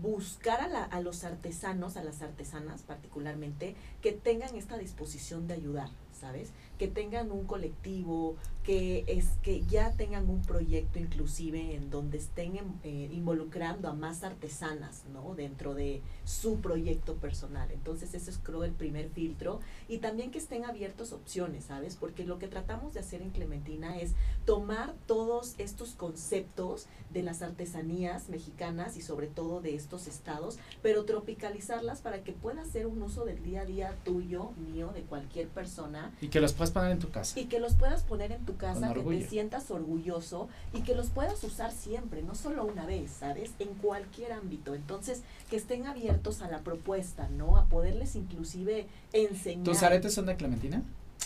buscar 0.00 0.60
a, 0.60 0.68
la, 0.68 0.84
a 0.84 1.00
los 1.00 1.24
artesanos, 1.24 1.96
a 1.96 2.04
las 2.04 2.22
artesanas 2.22 2.82
particularmente, 2.82 3.74
que 4.00 4.12
tengan 4.12 4.54
esta 4.54 4.76
disposición 4.76 5.46
de 5.46 5.54
ayudar, 5.54 5.88
¿sabes? 6.12 6.50
Que 6.78 6.88
tengan 6.88 7.30
un 7.30 7.46
colectivo, 7.46 8.36
que 8.62 9.04
es 9.08 9.26
que 9.42 9.62
ya 9.66 9.92
tengan 9.92 10.28
un 10.30 10.42
proyecto 10.42 10.98
inclusive 10.98 11.74
en 11.74 11.90
donde 11.90 12.18
estén 12.18 12.58
eh, 12.84 13.08
involucrando 13.12 13.88
a 13.88 13.92
más 13.94 14.22
artesanas, 14.22 15.02
¿no? 15.12 15.34
Dentro 15.34 15.74
de 15.74 16.00
su 16.24 16.60
proyecto 16.60 17.14
personal. 17.16 17.70
Entonces 17.72 18.14
ese 18.14 18.30
es 18.30 18.38
creo 18.38 18.64
el 18.64 18.72
primer 18.72 19.08
filtro 19.10 19.60
y 19.88 19.98
también 19.98 20.30
que 20.30 20.38
estén 20.38 20.64
abiertos 20.64 21.12
opciones, 21.12 21.64
¿sabes? 21.64 21.96
Porque 21.96 22.24
lo 22.24 22.38
que 22.38 22.48
tratamos 22.48 22.94
de 22.94 23.00
hacer 23.00 23.22
en 23.22 23.30
Clementina 23.30 23.98
es 23.98 24.12
tomar 24.44 24.94
todos 25.06 25.54
estos 25.58 25.90
conceptos 25.94 26.86
de 27.10 27.22
las 27.22 27.42
artesanías 27.42 28.28
mexicanas 28.28 28.96
y 28.96 29.02
sobre 29.02 29.26
todo 29.26 29.60
de 29.60 29.74
estos 29.74 30.06
estados, 30.06 30.58
pero 30.82 31.04
tropicalizarlas 31.04 32.00
para 32.00 32.22
que 32.22 32.32
pueda 32.32 32.64
ser 32.64 32.86
un 32.86 33.02
uso 33.02 33.24
del 33.24 33.42
día 33.42 33.62
a 33.62 33.64
día 33.64 33.96
tuyo, 34.04 34.50
mío, 34.52 34.92
de 34.94 35.02
cualquier 35.02 35.48
persona 35.48 36.12
Y 36.20 36.28
que 36.28 36.40
los 36.40 36.52
puedes 36.52 36.70
poner 36.72 36.92
en 36.92 36.98
tu 36.98 37.10
casa. 37.10 37.38
y 37.38 37.46
que 37.46 37.58
los 37.60 37.74
puedas 37.74 38.02
poner 38.02 38.32
en 38.32 38.44
tu 38.44 38.51
casa, 38.54 38.92
Con 38.94 39.04
que 39.10 39.18
te 39.18 39.28
sientas 39.28 39.70
orgulloso 39.70 40.48
y 40.72 40.80
que 40.82 40.94
los 40.94 41.08
puedas 41.10 41.42
usar 41.44 41.72
siempre, 41.72 42.22
no 42.22 42.34
solo 42.34 42.64
una 42.64 42.86
vez, 42.86 43.10
¿sabes? 43.10 43.50
En 43.58 43.68
cualquier 43.74 44.32
ámbito. 44.32 44.74
Entonces, 44.74 45.22
que 45.50 45.56
estén 45.56 45.86
abiertos 45.86 46.42
a 46.42 46.48
la 46.48 46.58
propuesta, 46.60 47.28
¿no? 47.28 47.56
A 47.56 47.66
poderles 47.66 48.14
inclusive 48.16 48.86
enseñar. 49.12 49.64
¿Tus 49.64 49.82
aretes 49.82 50.14
son 50.14 50.26
de 50.26 50.36
Clementina? 50.36 50.82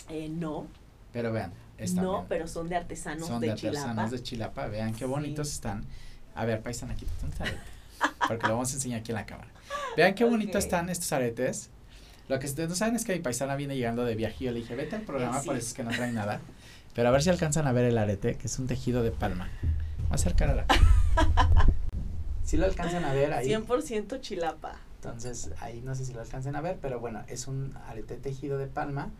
Eh, 0.09 0.29
no, 0.29 0.67
Pero 1.13 1.31
vean, 1.31 1.51
están 1.77 2.03
no, 2.03 2.13
bien. 2.13 2.25
pero 2.29 2.47
son 2.47 2.69
de 2.69 2.75
artesanos 2.75 3.27
son 3.27 3.41
de, 3.41 3.47
de 3.49 3.55
Chilapa. 3.55 3.79
artesanos 3.79 4.11
de 4.11 4.23
Chilapa. 4.23 4.67
Vean 4.67 4.91
qué 4.93 4.99
Sí. 4.99 5.05
bonitos 5.05 5.51
están. 5.51 5.83
A 6.35 6.45
ver, 6.45 6.61
paisan 6.61 6.91
aquí, 6.91 7.05
un 7.23 7.31
arete, 7.41 7.57
porque 8.27 8.45
lo 8.47 8.53
vamos 8.53 8.71
a 8.71 8.75
enseñar 8.75 8.99
aquí 8.99 9.11
en 9.11 9.15
la 9.15 9.25
cámara. 9.25 9.49
Vean 9.95 10.13
qué 10.13 10.23
bonito 10.23 10.57
Ok. 10.57 10.63
están 10.63 10.89
estos 10.89 11.11
aretes. 11.11 11.69
Lo 12.29 12.37
que 12.39 12.45
ustedes 12.45 12.67
no 12.69 12.75
saben 12.75 12.95
es 12.95 13.05
que 13.05 13.13
mi 13.13 13.19
paisana 13.19 13.55
viene 13.55 13.75
llegando 13.75 14.03
de 14.03 14.13
viaje 14.13 14.35
y 14.41 14.45
yo 14.47 14.51
le 14.51 14.59
dije, 14.59 14.75
vete 14.75 14.97
al 14.97 15.01
programa, 15.03 15.39
Sí. 15.39 15.47
por 15.47 15.55
eso 15.57 15.67
es 15.67 15.73
que 15.73 15.83
no 15.83 15.91
traen 15.91 16.13
nada. 16.13 16.41
Pero 16.93 17.09
a 17.09 17.11
ver 17.11 17.23
si 17.23 17.29
alcanzan 17.29 17.67
a 17.67 17.71
ver 17.71 17.85
el 17.85 17.97
arete, 17.97 18.35
que 18.35 18.47
es 18.47 18.59
un 18.59 18.67
tejido 18.67 19.03
de 19.03 19.11
palma. 19.11 19.49
Voy 19.61 20.11
a 20.11 20.15
acercar 20.15 20.49
a 20.49 20.55
la 20.55 20.65
Si 22.43 22.57
lo 22.57 22.65
alcanzan 22.65 23.03
a 23.03 23.13
ver 23.13 23.33
ahí. 23.33 23.49
100% 23.49 24.21
Chilapa. 24.21 24.77
Entonces, 24.95 25.51
ahí 25.59 25.81
no 25.83 25.95
sé 25.95 26.05
si 26.05 26.13
lo 26.13 26.21
alcancen 26.21 26.55
a 26.55 26.61
ver, 26.61 26.79
pero 26.81 26.99
bueno, 26.99 27.23
es 27.27 27.47
un 27.47 27.73
arete 27.87 28.15
tejido 28.15 28.57
de 28.57 28.67
palma 28.67 29.11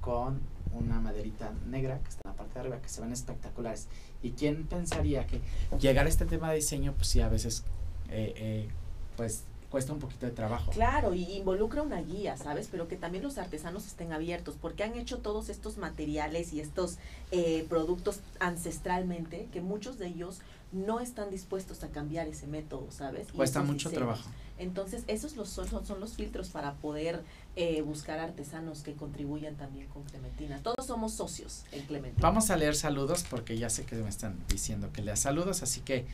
con 0.00 0.40
una 0.72 1.00
maderita 1.00 1.52
negra 1.68 1.98
que 1.98 2.08
está 2.08 2.20
en 2.24 2.30
la 2.30 2.36
parte 2.36 2.54
de 2.54 2.60
arriba, 2.60 2.80
que 2.80 2.88
se 2.88 3.00
ven 3.00 3.12
espectaculares. 3.12 3.88
¿Y 4.22 4.30
quién 4.30 4.66
pensaría 4.66 5.26
que 5.26 5.40
llegar 5.78 6.06
a 6.06 6.08
este 6.08 6.26
tema 6.26 6.50
de 6.50 6.56
diseño, 6.56 6.94
pues 6.94 7.08
sí, 7.08 7.20
a 7.20 7.28
veces, 7.28 7.64
eh, 8.08 8.32
eh, 8.36 8.68
pues 9.16 9.44
cuesta 9.70 9.92
un 9.92 9.98
poquito 9.98 10.26
de 10.26 10.32
trabajo? 10.32 10.70
Claro, 10.72 11.14
y 11.14 11.24
involucra 11.34 11.82
una 11.82 12.00
guía, 12.00 12.36
¿sabes? 12.36 12.68
Pero 12.70 12.88
que 12.88 12.96
también 12.96 13.22
los 13.24 13.38
artesanos 13.38 13.86
estén 13.86 14.12
abiertos, 14.12 14.56
porque 14.60 14.84
han 14.84 14.94
hecho 14.96 15.18
todos 15.18 15.48
estos 15.48 15.76
materiales 15.78 16.52
y 16.52 16.60
estos 16.60 16.98
eh, 17.30 17.66
productos 17.68 18.20
ancestralmente, 18.40 19.48
que 19.52 19.60
muchos 19.60 19.98
de 19.98 20.08
ellos 20.08 20.40
no 20.72 21.00
están 21.00 21.30
dispuestos 21.30 21.82
a 21.84 21.88
cambiar 21.88 22.26
ese 22.26 22.46
método, 22.46 22.86
¿sabes? 22.90 23.28
Y 23.32 23.36
Cuesta 23.36 23.62
mucho 23.62 23.88
diseños. 23.88 23.94
trabajo. 23.94 24.30
Entonces, 24.58 25.04
esos 25.06 25.36
los, 25.36 25.48
son, 25.48 25.68
son 25.86 26.00
los 26.00 26.14
filtros 26.14 26.48
para 26.48 26.74
poder 26.74 27.22
eh, 27.56 27.82
buscar 27.82 28.18
artesanos 28.18 28.80
que 28.80 28.94
contribuyan 28.94 29.54
también 29.56 29.86
con 29.88 30.02
Clementina. 30.04 30.60
Todos 30.62 30.86
somos 30.86 31.12
socios 31.12 31.64
en 31.72 31.84
Clementina. 31.86 32.22
Vamos 32.22 32.50
a 32.50 32.56
leer 32.56 32.74
saludos 32.74 33.24
porque 33.28 33.58
ya 33.58 33.68
sé 33.70 33.84
que 33.84 33.96
me 33.96 34.08
están 34.08 34.38
diciendo 34.48 34.90
que 34.92 35.02
lea 35.02 35.16
saludos, 35.16 35.62
así 35.62 35.80
que 35.82 36.06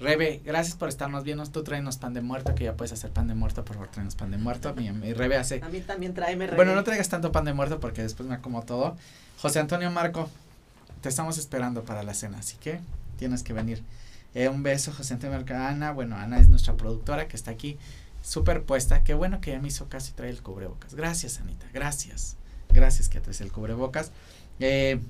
Rebe, 0.00 0.40
gracias 0.44 0.76
por 0.76 0.88
estarnos 0.88 1.24
viendo. 1.24 1.44
Tú 1.46 1.64
tráenos 1.64 1.96
pan 1.98 2.14
de 2.14 2.20
muerto, 2.20 2.54
que 2.54 2.64
ya 2.64 2.76
puedes 2.76 2.92
hacer 2.92 3.10
pan 3.10 3.26
de 3.26 3.34
muerto, 3.34 3.64
por 3.64 3.74
favor, 3.76 3.90
tráenos 3.90 4.14
pan 4.14 4.30
de 4.30 4.38
muerto. 4.38 4.72
Mi, 4.74 4.90
mi 4.92 5.12
Rebe 5.12 5.36
hace 5.36 5.60
A 5.62 5.68
mí 5.68 5.80
también 5.80 6.14
tráeme 6.14 6.46
Bueno, 6.46 6.62
René. 6.70 6.74
no 6.76 6.84
traigas 6.84 7.08
tanto 7.08 7.32
pan 7.32 7.44
de 7.44 7.52
muerto 7.52 7.80
porque 7.80 8.02
después 8.02 8.28
me 8.28 8.36
acomodo 8.36 8.62
todo. 8.64 8.96
José 9.40 9.58
Antonio 9.58 9.90
Marco, 9.90 10.30
te 11.00 11.08
estamos 11.08 11.36
esperando 11.38 11.82
para 11.84 12.02
la 12.04 12.14
cena, 12.14 12.38
así 12.38 12.56
que 12.58 12.80
tienes 13.18 13.42
que 13.42 13.52
venir. 13.52 13.82
Eh, 14.34 14.48
un 14.48 14.62
beso, 14.62 14.92
José 14.92 15.14
Antonio 15.14 15.36
Marco. 15.36 15.54
Ana, 15.54 15.90
bueno, 15.92 16.16
Ana 16.16 16.38
es 16.38 16.48
nuestra 16.48 16.74
productora 16.76 17.26
que 17.26 17.36
está 17.36 17.50
aquí 17.50 17.76
súper 18.22 18.62
puesta. 18.62 19.02
Qué 19.02 19.14
bueno 19.14 19.40
que 19.40 19.50
ya 19.52 19.60
me 19.60 19.68
hizo 19.68 19.88
caso 19.88 20.10
y 20.12 20.14
trae 20.14 20.30
el 20.30 20.42
cubrebocas. 20.42 20.94
Gracias, 20.94 21.40
Anita, 21.40 21.66
gracias. 21.72 22.36
Gracias 22.72 23.08
que 23.08 23.20
traes 23.20 23.40
el 23.40 23.50
cubrebocas. 23.50 24.12
Eh, 24.60 25.00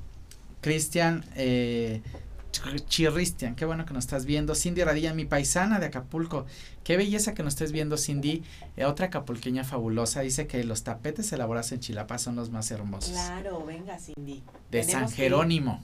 Cristian, 0.62 1.24
eh, 1.36 2.00
Chirristian, 2.52 3.54
qué 3.54 3.64
bueno 3.64 3.84
que 3.84 3.94
nos 3.94 4.04
estás 4.04 4.24
viendo. 4.24 4.54
Cindy 4.54 4.82
Radilla, 4.82 5.14
mi 5.14 5.24
paisana 5.24 5.78
de 5.78 5.86
Acapulco. 5.86 6.46
Qué 6.82 6.96
belleza 6.96 7.34
que 7.34 7.42
nos 7.42 7.54
estés 7.54 7.72
viendo, 7.72 7.96
Cindy. 7.96 8.42
Eh, 8.76 8.84
otra 8.84 9.06
acapulqueña 9.06 9.64
fabulosa. 9.64 10.20
Dice 10.22 10.46
que 10.46 10.64
los 10.64 10.82
tapetes 10.82 11.32
elaborados 11.32 11.72
en 11.72 11.80
Chilapa 11.80 12.18
son 12.18 12.36
los 12.36 12.50
más 12.50 12.70
hermosos. 12.70 13.12
Claro, 13.12 13.64
venga, 13.64 13.98
Cindy. 13.98 14.42
de 14.70 14.82
San 14.84 15.06
que. 15.08 15.14
Jerónimo. 15.14 15.82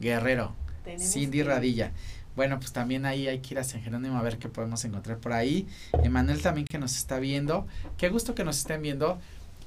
Guerrero. 0.00 0.54
Tenemos 0.84 1.12
Cindy 1.12 1.38
que- 1.38 1.44
Radilla. 1.44 1.92
Bueno, 2.36 2.60
pues 2.60 2.72
también 2.72 3.04
ahí 3.04 3.26
hay 3.26 3.40
que 3.40 3.54
ir 3.54 3.58
a 3.58 3.64
San 3.64 3.82
Jerónimo 3.82 4.16
a 4.16 4.22
ver 4.22 4.38
qué 4.38 4.48
podemos 4.48 4.84
encontrar 4.84 5.18
por 5.18 5.32
ahí. 5.32 5.66
Emanuel 6.04 6.40
también 6.40 6.66
que 6.68 6.78
nos 6.78 6.96
está 6.96 7.18
viendo. 7.18 7.66
Qué 7.96 8.08
gusto 8.10 8.34
que 8.36 8.44
nos 8.44 8.58
estén 8.58 8.80
viendo. 8.80 9.18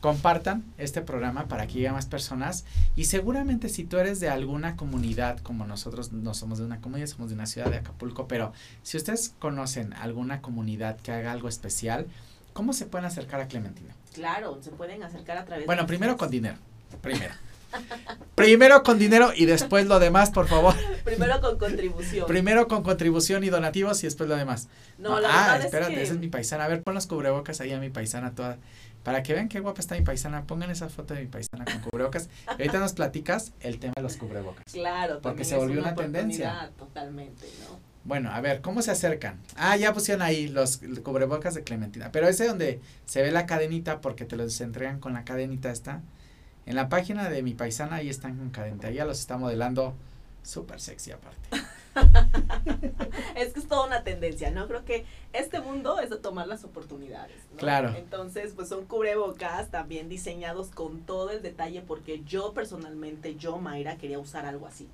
Compartan 0.01 0.65
este 0.77 1.01
programa 1.01 1.47
para 1.47 1.67
que 1.67 1.73
llegue 1.73 1.87
a 1.87 1.93
más 1.93 2.07
personas. 2.07 2.65
Y 2.95 3.05
seguramente 3.05 3.69
si 3.69 3.85
tú 3.85 3.97
eres 3.97 4.19
de 4.19 4.29
alguna 4.29 4.75
comunidad, 4.75 5.39
como 5.39 5.65
nosotros 5.65 6.11
no 6.11 6.33
somos 6.33 6.57
de 6.59 6.65
una 6.65 6.81
comunidad, 6.81 7.07
somos 7.07 7.29
de 7.29 7.35
una 7.35 7.45
ciudad 7.45 7.69
de 7.69 7.77
Acapulco, 7.77 8.27
pero 8.27 8.51
si 8.83 8.97
ustedes 8.97 9.33
conocen 9.39 9.93
alguna 9.93 10.41
comunidad 10.41 10.99
que 10.99 11.11
haga 11.11 11.31
algo 11.31 11.47
especial, 11.47 12.07
¿cómo 12.53 12.73
se 12.73 12.85
pueden 12.85 13.05
acercar 13.05 13.39
a 13.39 13.47
Clementina? 13.47 13.95
Claro, 14.13 14.59
se 14.61 14.71
pueden 14.71 15.03
acercar 15.03 15.37
a 15.37 15.45
través 15.45 15.65
Bueno, 15.65 15.83
de 15.83 15.87
primero 15.87 16.17
con 16.17 16.29
dinero. 16.29 16.57
Primero. 17.01 17.33
primero 18.35 18.83
con 18.83 18.99
dinero 18.99 19.31
y 19.35 19.45
después 19.45 19.87
lo 19.87 19.99
demás, 19.99 20.31
por 20.31 20.47
favor. 20.47 20.75
Primero 21.03 21.41
con 21.41 21.57
contribución. 21.57 22.27
Primero 22.27 22.67
con 22.67 22.83
contribución 22.83 23.43
y 23.43 23.49
donativos 23.49 24.03
y 24.03 24.07
después 24.07 24.29
lo 24.29 24.35
demás. 24.35 24.67
no, 24.97 25.19
la 25.19 25.29
ah, 25.29 25.51
verdad 25.53 25.65
espérate, 25.65 25.91
es 25.93 25.97
que 25.97 26.03
esa 26.03 26.13
es 26.13 26.19
mi 26.19 26.27
paisana. 26.27 26.65
A 26.65 26.67
ver, 26.67 26.83
pon 26.83 26.93
los 26.93 27.07
cubrebocas 27.07 27.61
ahí 27.61 27.71
a 27.71 27.79
mi 27.79 27.89
paisana 27.89 28.31
toda. 28.31 28.57
Para 29.03 29.23
que 29.23 29.33
vean 29.33 29.49
qué 29.49 29.59
guapa 29.59 29.81
está 29.81 29.95
mi 29.95 30.01
paisana, 30.01 30.43
pongan 30.45 30.69
esa 30.69 30.87
foto 30.89 31.13
de 31.13 31.21
mi 31.21 31.27
paisana 31.27 31.65
con 31.65 31.79
cubrebocas. 31.81 32.29
Y 32.47 32.51
ahorita 32.51 32.79
nos 32.79 32.93
platicas 32.93 33.53
el 33.59 33.79
tema 33.79 33.93
de 33.95 34.03
los 34.03 34.17
cubrebocas. 34.17 34.63
Claro, 34.71 35.21
Porque 35.21 35.43
se 35.43 35.55
es 35.55 35.59
volvió 35.59 35.81
una 35.81 35.95
tendencia. 35.95 36.71
Totalmente, 36.77 37.47
¿no? 37.67 37.79
Bueno, 38.03 38.31
a 38.31 38.41
ver, 38.41 38.61
¿cómo 38.61 38.81
se 38.81 38.91
acercan? 38.91 39.39
Ah, 39.55 39.77
ya 39.77 39.93
pusieron 39.93 40.21
ahí 40.23 40.47
los 40.47 40.81
cubrebocas 41.03 41.53
de 41.53 41.63
Clementina. 41.63 42.11
Pero 42.11 42.27
ese 42.27 42.47
donde 42.47 42.79
se 43.05 43.21
ve 43.21 43.31
la 43.31 43.45
cadenita 43.45 44.01
porque 44.01 44.25
te 44.25 44.35
los 44.35 44.59
entregan 44.61 44.99
con 44.99 45.13
la 45.13 45.23
cadenita 45.23 45.71
está. 45.71 46.01
En 46.65 46.75
la 46.75 46.89
página 46.89 47.29
de 47.29 47.43
mi 47.43 47.53
paisana 47.53 47.97
ahí 47.97 48.09
están 48.09 48.37
con 48.37 48.49
cadenita. 48.49 48.89
Ella 48.89 49.05
los 49.05 49.19
está 49.19 49.37
modelando 49.37 49.95
súper 50.43 50.79
sexy 50.79 51.11
aparte. 51.11 51.49
Es 53.35 53.53
que 53.53 53.59
es 53.59 53.67
toda 53.67 53.87
una 53.87 54.03
tendencia, 54.03 54.51
¿no? 54.51 54.67
Creo 54.67 54.85
que 54.85 55.05
este 55.33 55.61
mundo 55.61 55.99
es 55.99 56.09
de 56.09 56.17
tomar 56.17 56.47
las 56.47 56.63
oportunidades, 56.63 57.37
¿no? 57.51 57.57
Claro. 57.57 57.93
Entonces, 57.97 58.53
pues 58.55 58.69
son 58.69 58.85
cubrebocas 58.85 59.69
también 59.69 60.09
diseñados 60.09 60.69
con 60.69 61.01
todo 61.01 61.31
el 61.31 61.41
detalle 61.41 61.81
porque 61.81 62.23
yo 62.23 62.53
personalmente, 62.53 63.35
yo 63.35 63.57
Mayra, 63.57 63.97
quería 63.97 64.19
usar 64.19 64.45
algo 64.45 64.67
así. 64.67 64.89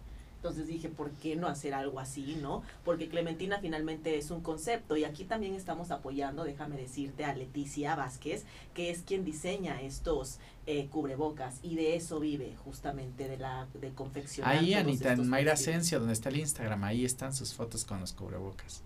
Entonces 0.48 0.68
dije, 0.68 0.88
¿por 0.88 1.12
qué 1.12 1.36
no 1.36 1.48
hacer 1.48 1.74
algo 1.74 2.00
así, 2.00 2.38
no? 2.42 2.64
Porque 2.86 3.10
Clementina 3.10 3.60
finalmente 3.60 4.18
es 4.18 4.32
un 4.32 4.42
concepto 4.42 4.96
y 4.96 5.04
aquí 5.04 5.26
también 5.26 5.56
estamos 5.56 5.92
apoyando, 5.92 6.44
déjame 6.46 6.78
decirte, 6.78 7.26
a 7.26 7.36
Leticia 7.36 7.96
Vázquez, 7.96 8.46
que 8.74 8.90
es 8.90 9.02
quien 9.02 9.26
diseña 9.26 9.82
estos 9.82 10.40
eh, 10.66 10.88
cubrebocas 10.88 11.60
y 11.64 11.76
de 11.76 11.96
eso 11.98 12.20
vive 12.22 12.56
justamente 12.64 13.28
de 13.28 13.38
la 13.38 13.68
de 13.74 13.92
confeccionar. 13.92 14.56
Ahí, 14.58 14.74
Anita, 14.74 15.12
en 15.14 15.28
Mayra. 15.28 15.54
Asensio, 15.54 16.00
donde 16.00 16.14
está 16.14 16.30
el 16.30 16.38
Instagram, 16.38 16.84
ahí 16.86 17.04
están 17.04 17.34
sus 17.34 17.54
fotos 17.54 17.84
con 17.84 18.00
los 18.00 18.14
cubrebocas. 18.14 18.84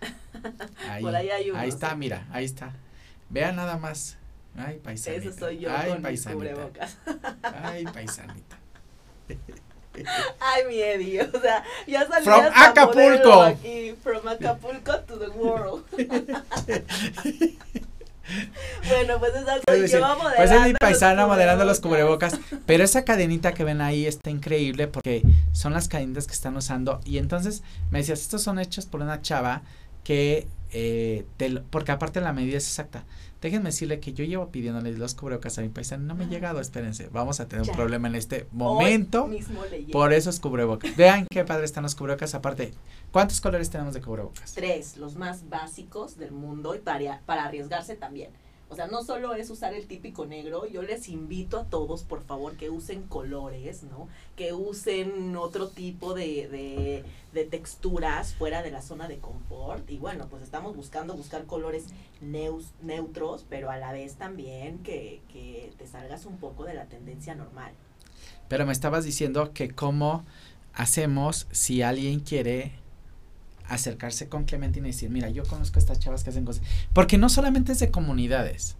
Ahí, 0.88 1.02
Por 1.02 1.14
ahí 1.14 1.28
hay 1.30 1.50
unos, 1.50 1.64
está, 1.64 1.90
sí. 1.90 1.96
mira, 1.96 2.26
ahí 2.32 2.44
está. 2.44 2.74
Vean 3.30 3.54
nada 3.54 3.76
más. 3.78 4.18
Ay, 4.56 4.78
paisanita. 4.82 5.28
Eso 5.28 5.38
soy 5.38 5.58
yo 5.58 5.70
Ay, 5.70 5.88
con 5.90 5.98
mis 5.98 6.02
paisanita. 6.02 6.52
cubrebocas. 6.54 6.98
Ay, 7.42 7.84
paisanita. 7.84 8.58
Ay, 10.40 10.64
mi 10.68 10.80
Eddie, 10.80 11.22
o 11.22 11.40
sea, 11.40 11.62
ya 11.86 12.06
salí 12.06 12.24
From 12.24 12.44
Acapulco. 12.54 13.42
Aquí, 13.42 13.94
from 14.02 14.26
Acapulco 14.26 15.00
to 15.00 15.18
the 15.18 15.28
world. 15.28 15.84
bueno, 18.88 19.18
pues 19.18 19.34
esa 19.34 19.54
soy 19.54 19.62
Pues, 19.64 19.90
yo 19.90 19.98
sí, 19.98 20.02
modelando 20.02 20.36
pues 20.36 20.50
es 20.50 20.60
mi 20.62 20.70
los 20.70 20.78
paisana 20.78 21.26
modelando 21.26 21.64
los 21.64 21.80
cubrebocas. 21.80 22.38
Pero 22.66 22.84
esa 22.84 23.04
cadenita 23.04 23.52
que 23.52 23.64
ven 23.64 23.80
ahí 23.80 24.06
está 24.06 24.30
increíble 24.30 24.86
porque 24.88 25.22
son 25.52 25.72
las 25.72 25.88
cadenitas 25.88 26.26
que 26.26 26.34
están 26.34 26.56
usando. 26.56 27.00
Y 27.04 27.18
entonces 27.18 27.62
me 27.90 27.98
decías, 27.98 28.20
estos 28.20 28.42
son 28.42 28.58
hechos 28.58 28.86
por 28.86 29.02
una 29.02 29.20
chava 29.22 29.62
que, 30.04 30.46
eh, 30.72 31.24
te 31.36 31.50
porque 31.70 31.92
aparte 31.92 32.20
la 32.20 32.32
medida 32.32 32.56
es 32.58 32.66
exacta. 32.66 33.04
Déjenme 33.40 33.70
decirle 33.70 33.98
que 33.98 34.12
yo 34.12 34.24
llevo 34.24 34.50
pidiéndole 34.50 34.92
los 34.92 35.14
cubrebocas 35.14 35.58
a 35.58 35.62
mi 35.62 35.68
paisana 35.68 36.04
y 36.04 36.06
no 36.06 36.14
me 36.14 36.24
ha 36.24 36.28
llegado, 36.28 36.60
espérense. 36.60 37.08
Vamos 37.12 37.40
a 37.40 37.48
tener 37.48 37.64
Ya. 37.66 37.72
un 37.72 37.76
problema 37.76 38.06
en 38.08 38.14
este 38.14 38.46
momento 38.52 39.28
por 39.90 40.12
esos 40.12 40.38
cubrebocas. 40.38 40.96
Vean 40.96 41.26
qué 41.28 41.44
padre 41.44 41.64
están 41.64 41.82
los 41.82 41.94
cubrebocas. 41.96 42.34
Aparte, 42.36 42.72
¿cuántos 43.10 43.40
colores 43.40 43.68
tenemos 43.68 43.94
de 43.94 44.00
cubrebocas? 44.00 44.52
Tres, 44.54 44.96
los 44.96 45.16
más 45.16 45.48
básicos 45.48 46.16
del 46.18 46.30
mundo 46.30 46.74
y 46.76 46.78
para, 46.78 47.20
para 47.26 47.44
arriesgarse 47.44 47.96
también. 47.96 48.30
O 48.72 48.74
sea, 48.74 48.86
no 48.86 49.04
solo 49.04 49.34
es 49.34 49.50
usar 49.50 49.74
el 49.74 49.86
típico 49.86 50.24
negro, 50.24 50.66
yo 50.66 50.80
les 50.80 51.10
invito 51.10 51.58
a 51.58 51.64
todos, 51.64 52.04
por 52.04 52.24
favor, 52.24 52.56
que 52.56 52.70
usen 52.70 53.02
colores, 53.02 53.82
¿no? 53.82 54.08
Que 54.34 54.54
usen 54.54 55.36
otro 55.36 55.68
tipo 55.68 56.14
de, 56.14 56.48
de, 56.48 57.04
de 57.34 57.44
texturas 57.44 58.32
fuera 58.32 58.62
de 58.62 58.70
la 58.70 58.80
zona 58.80 59.08
de 59.08 59.18
confort. 59.18 59.90
Y 59.90 59.98
bueno, 59.98 60.26
pues 60.30 60.42
estamos 60.42 60.74
buscando 60.74 61.12
buscar 61.14 61.44
colores 61.44 61.84
neutros, 62.22 63.44
pero 63.50 63.70
a 63.70 63.76
la 63.76 63.92
vez 63.92 64.14
también 64.14 64.78
que, 64.78 65.20
que 65.30 65.70
te 65.76 65.86
salgas 65.86 66.24
un 66.24 66.38
poco 66.38 66.64
de 66.64 66.72
la 66.72 66.86
tendencia 66.86 67.34
normal. 67.34 67.72
Pero 68.48 68.64
me 68.64 68.72
estabas 68.72 69.04
diciendo 69.04 69.52
que 69.52 69.70
cómo 69.72 70.24
hacemos 70.72 71.46
si 71.50 71.82
alguien 71.82 72.20
quiere 72.20 72.72
acercarse 73.74 74.28
con 74.28 74.44
Clementina 74.44 74.88
y 74.88 74.92
decir, 74.92 75.10
mira, 75.10 75.28
yo 75.30 75.44
conozco 75.44 75.78
a 75.78 75.80
estas 75.80 75.98
chavas 75.98 76.24
que 76.24 76.30
hacen 76.30 76.44
cosas. 76.44 76.62
Porque 76.92 77.18
no 77.18 77.28
solamente 77.28 77.72
es 77.72 77.78
de 77.78 77.90
comunidades. 77.90 78.76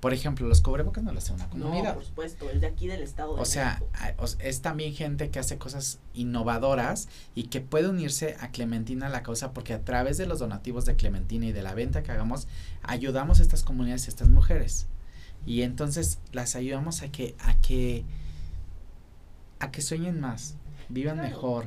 Por 0.00 0.12
ejemplo, 0.12 0.48
los 0.48 0.60
cubrebocas 0.60 1.04
no 1.04 1.12
lo 1.12 1.18
hace 1.18 1.32
una 1.32 1.44
No, 1.44 1.50
comunidad. 1.50 1.94
por 1.94 2.04
supuesto, 2.04 2.50
es 2.50 2.60
de 2.60 2.66
aquí 2.66 2.88
del 2.88 3.02
estado 3.02 3.36
de 3.36 3.40
o 3.42 3.44
sea, 3.44 3.80
México. 4.02 4.26
es 4.40 4.60
también 4.60 4.94
gente 4.94 5.30
que 5.30 5.38
hace 5.38 5.58
cosas 5.58 6.00
innovadoras 6.12 7.08
y 7.36 7.44
que 7.44 7.60
puede 7.60 7.88
unirse 7.88 8.36
a 8.40 8.50
Clementina 8.50 9.06
a 9.06 9.10
la 9.10 9.22
causa 9.22 9.52
porque 9.52 9.74
a 9.74 9.84
través 9.84 10.18
de 10.18 10.26
los 10.26 10.40
donativos 10.40 10.86
de 10.86 10.96
Clementina 10.96 11.46
y 11.46 11.52
de 11.52 11.62
la 11.62 11.74
venta 11.74 12.02
que 12.02 12.10
hagamos, 12.10 12.48
ayudamos 12.82 13.38
a 13.38 13.42
estas 13.42 13.62
comunidades 13.62 14.04
y 14.04 14.08
a 14.08 14.10
estas 14.10 14.28
mujeres. 14.28 14.86
Y 15.46 15.62
entonces 15.62 16.18
las 16.32 16.56
ayudamos 16.56 17.02
a 17.02 17.12
que, 17.12 17.36
a 17.38 17.54
que, 17.60 18.04
a 19.60 19.70
que 19.70 19.82
sueñen 19.82 20.20
más, 20.20 20.56
vivan 20.88 21.14
Claro. 21.18 21.28
mejor. 21.28 21.66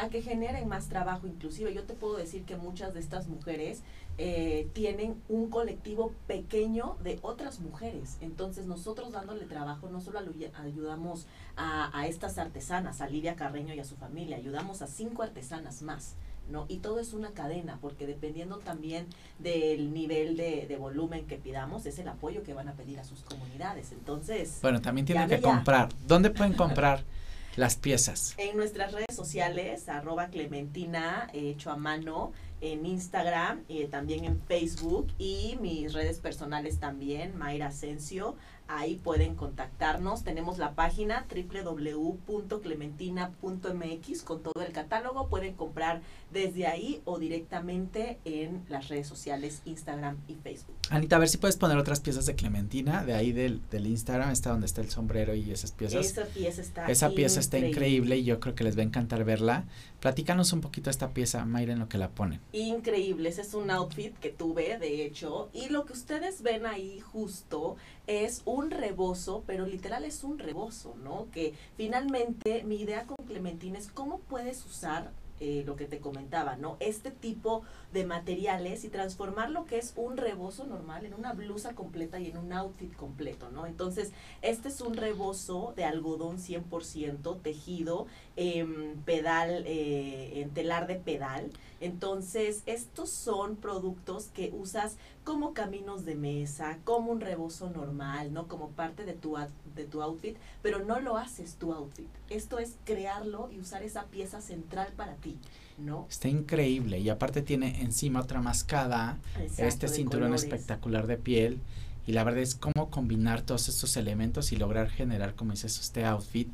A 0.00 0.08
que 0.08 0.22
generen 0.22 0.68
más 0.68 0.88
trabajo. 0.88 1.26
Inclusive 1.26 1.72
yo 1.74 1.84
te 1.84 1.94
puedo 1.94 2.16
decir 2.16 2.44
que 2.44 2.56
muchas 2.56 2.94
de 2.94 3.00
estas 3.00 3.28
mujeres 3.28 3.82
eh, 4.18 4.68
tienen 4.72 5.16
un 5.28 5.50
colectivo 5.50 6.12
pequeño 6.26 6.96
de 7.02 7.18
otras 7.22 7.60
mujeres. 7.60 8.16
Entonces 8.20 8.66
nosotros 8.66 9.12
dándole 9.12 9.44
trabajo 9.46 9.88
no 9.90 10.00
solo 10.00 10.20
ayudamos 10.62 11.26
a, 11.56 11.96
a 11.98 12.06
estas 12.06 12.38
artesanas, 12.38 13.00
a 13.00 13.08
Lidia 13.08 13.36
Carreño 13.36 13.74
y 13.74 13.80
a 13.80 13.84
su 13.84 13.96
familia, 13.96 14.36
ayudamos 14.36 14.82
a 14.82 14.86
cinco 14.86 15.22
artesanas 15.22 15.82
más. 15.82 16.16
¿no? 16.50 16.64
Y 16.68 16.78
todo 16.78 16.98
es 16.98 17.12
una 17.12 17.30
cadena, 17.30 17.78
porque 17.80 18.08
dependiendo 18.08 18.58
también 18.58 19.06
del 19.38 19.92
nivel 19.92 20.36
de, 20.36 20.66
de 20.66 20.76
volumen 20.76 21.26
que 21.26 21.36
pidamos, 21.36 21.86
es 21.86 21.98
el 22.00 22.08
apoyo 22.08 22.42
que 22.42 22.54
van 22.54 22.68
a 22.68 22.72
pedir 22.72 22.98
a 22.98 23.04
sus 23.04 23.20
comunidades. 23.22 23.92
Entonces, 23.92 24.58
Bueno, 24.60 24.80
también 24.80 25.06
tienen 25.06 25.28
que 25.28 25.36
ya. 25.36 25.42
comprar. 25.42 25.90
¿Dónde 26.08 26.30
pueden 26.30 26.54
comprar 26.54 27.04
las 27.56 27.76
piezas? 27.76 28.34
En 28.38 28.56
nuestras 28.56 28.92
redes 28.92 29.14
sociales, 29.14 29.88
arroba 29.88 30.28
Clementina, 30.28 31.28
eh, 31.32 31.50
hecho 31.50 31.70
a 31.70 31.76
mano, 31.76 32.32
en 32.60 32.84
Instagram, 32.84 33.64
eh, 33.68 33.88
también 33.90 34.24
en 34.24 34.40
Facebook 34.42 35.08
y 35.18 35.56
mis 35.60 35.92
redes 35.92 36.20
personales 36.20 36.78
también, 36.78 37.36
Mayra 37.36 37.68
Asensio. 37.68 38.36
Ahí 38.72 39.00
pueden 39.02 39.34
contactarnos. 39.34 40.22
Tenemos 40.22 40.58
la 40.58 40.76
página 40.76 41.26
www.clementina.mx 41.28 44.22
con 44.22 44.44
todo 44.44 44.62
el 44.64 44.72
catálogo. 44.72 45.26
Pueden 45.26 45.54
comprar 45.54 46.02
desde 46.32 46.68
ahí 46.68 47.02
o 47.04 47.18
directamente 47.18 48.20
en 48.24 48.62
las 48.68 48.86
redes 48.86 49.08
sociales 49.08 49.62
Instagram 49.64 50.18
y 50.28 50.36
Facebook. 50.36 50.76
Anita, 50.88 51.16
a 51.16 51.18
ver 51.18 51.28
si 51.28 51.38
puedes 51.38 51.56
poner 51.56 51.78
otras 51.78 51.98
piezas 51.98 52.26
de 52.26 52.36
Clementina, 52.36 53.04
de 53.04 53.14
ahí 53.14 53.32
del, 53.32 53.60
del 53.70 53.88
Instagram, 53.88 54.30
está 54.30 54.50
donde 54.50 54.66
está 54.66 54.82
el 54.82 54.90
sombrero 54.90 55.34
y 55.34 55.50
esas 55.50 55.72
piezas. 55.72 56.06
Esa 56.06 56.26
pieza 56.26 56.62
está 56.62 56.86
Esa 56.86 57.10
pieza 57.10 57.40
está 57.40 57.58
increíble 57.58 58.18
y 58.18 58.24
yo 58.24 58.38
creo 58.38 58.54
que 58.54 58.62
les 58.62 58.76
va 58.76 58.82
a 58.82 58.84
encantar 58.84 59.24
verla. 59.24 59.64
Platícanos 59.98 60.52
un 60.52 60.60
poquito 60.60 60.90
esta 60.90 61.12
pieza, 61.12 61.44
Mayra, 61.44 61.72
en 61.72 61.80
lo 61.80 61.88
que 61.88 61.98
la 61.98 62.10
ponen. 62.10 62.40
increíble. 62.52 63.30
Ese 63.30 63.42
es 63.42 63.52
un 63.52 63.68
outfit 63.70 64.16
que 64.18 64.30
tuve, 64.30 64.78
de 64.78 65.04
hecho. 65.04 65.50
Y 65.52 65.70
lo 65.70 65.84
que 65.84 65.92
ustedes 65.92 66.42
ven 66.42 66.66
ahí 66.66 67.00
justo 67.00 67.76
es 68.10 68.42
un 68.44 68.72
rebozo, 68.72 69.44
pero 69.46 69.66
literal 69.66 70.04
es 70.04 70.24
un 70.24 70.40
rebozo, 70.40 70.96
¿no? 71.04 71.28
Que 71.30 71.54
finalmente 71.76 72.64
mi 72.64 72.80
idea 72.80 73.06
con 73.06 73.24
Clementina 73.24 73.78
es 73.78 73.86
cómo 73.86 74.18
puedes 74.18 74.66
usar 74.66 75.12
eh, 75.38 75.62
lo 75.64 75.76
que 75.76 75.86
te 75.86 76.00
comentaba, 76.00 76.56
¿no? 76.56 76.76
Este 76.80 77.12
tipo 77.12 77.62
de 77.92 78.04
materiales 78.04 78.84
y 78.84 78.88
transformar 78.88 79.50
lo 79.50 79.64
que 79.64 79.78
es 79.78 79.94
un 79.94 80.16
rebozo 80.16 80.66
normal 80.66 81.06
en 81.06 81.14
una 81.14 81.32
blusa 81.32 81.74
completa 81.76 82.18
y 82.18 82.26
en 82.26 82.36
un 82.36 82.52
outfit 82.52 82.92
completo, 82.96 83.48
¿no? 83.50 83.64
Entonces, 83.64 84.12
este 84.42 84.68
es 84.68 84.80
un 84.80 84.94
rebozo 84.94 85.72
de 85.76 85.84
algodón 85.84 86.38
100% 86.38 87.40
tejido 87.40 88.06
en 88.34 89.00
pedal, 89.06 89.64
eh, 89.66 90.42
en 90.42 90.50
telar 90.50 90.88
de 90.88 90.96
pedal 90.96 91.50
Entonces, 91.80 92.62
estos 92.66 93.10
son 93.10 93.56
productos 93.56 94.28
que 94.34 94.52
usas 94.54 94.96
como 95.24 95.54
caminos 95.54 96.04
de 96.04 96.14
mesa, 96.14 96.78
como 96.84 97.10
un 97.10 97.20
rebozo 97.20 97.70
normal, 97.70 98.32
¿no? 98.32 98.48
Como 98.48 98.68
parte 98.68 99.04
de 99.04 99.14
tu, 99.14 99.36
de 99.74 99.84
tu 99.84 100.02
outfit, 100.02 100.36
pero 100.62 100.84
no 100.84 101.00
lo 101.00 101.16
haces 101.16 101.54
tu 101.54 101.72
outfit. 101.72 102.08
Esto 102.28 102.58
es 102.58 102.76
crearlo 102.84 103.50
y 103.50 103.60
usar 103.60 103.82
esa 103.82 104.04
pieza 104.04 104.42
central 104.42 104.88
para 104.94 105.14
ti, 105.14 105.38
¿no? 105.78 106.06
Está 106.10 106.28
increíble 106.28 106.98
y 106.98 107.08
aparte 107.08 107.40
tiene 107.40 107.80
encima 107.82 108.20
otra 108.20 108.42
mascada, 108.42 109.18
Exacto, 109.40 109.64
este 109.64 109.88
cinturón 109.88 110.28
colores. 110.28 110.44
espectacular 110.44 111.06
de 111.06 111.16
piel 111.16 111.60
y 112.06 112.12
la 112.12 112.24
verdad 112.24 112.42
es 112.42 112.54
cómo 112.54 112.90
combinar 112.90 113.42
todos 113.42 113.68
estos 113.68 113.96
elementos 113.96 114.52
y 114.52 114.56
lograr 114.56 114.90
generar, 114.90 115.34
como 115.34 115.52
dices, 115.52 115.80
este 115.80 116.04
outfit 116.04 116.48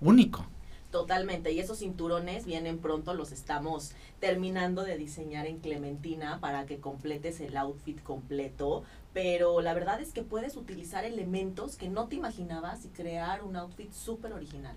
único. 0.00 0.46
Totalmente, 0.90 1.52
y 1.52 1.60
esos 1.60 1.80
cinturones 1.80 2.46
vienen 2.46 2.78
pronto, 2.78 3.12
los 3.12 3.30
estamos 3.30 3.92
terminando 4.20 4.84
de 4.84 4.96
diseñar 4.96 5.46
en 5.46 5.58
Clementina 5.58 6.38
para 6.40 6.64
que 6.64 6.78
completes 6.78 7.40
el 7.40 7.58
outfit 7.58 8.02
completo, 8.02 8.84
pero 9.12 9.60
la 9.60 9.74
verdad 9.74 10.00
es 10.00 10.12
que 10.12 10.22
puedes 10.22 10.56
utilizar 10.56 11.04
elementos 11.04 11.76
que 11.76 11.90
no 11.90 12.06
te 12.06 12.16
imaginabas 12.16 12.86
y 12.86 12.88
crear 12.88 13.42
un 13.44 13.56
outfit 13.56 13.92
súper 13.92 14.32
original. 14.32 14.74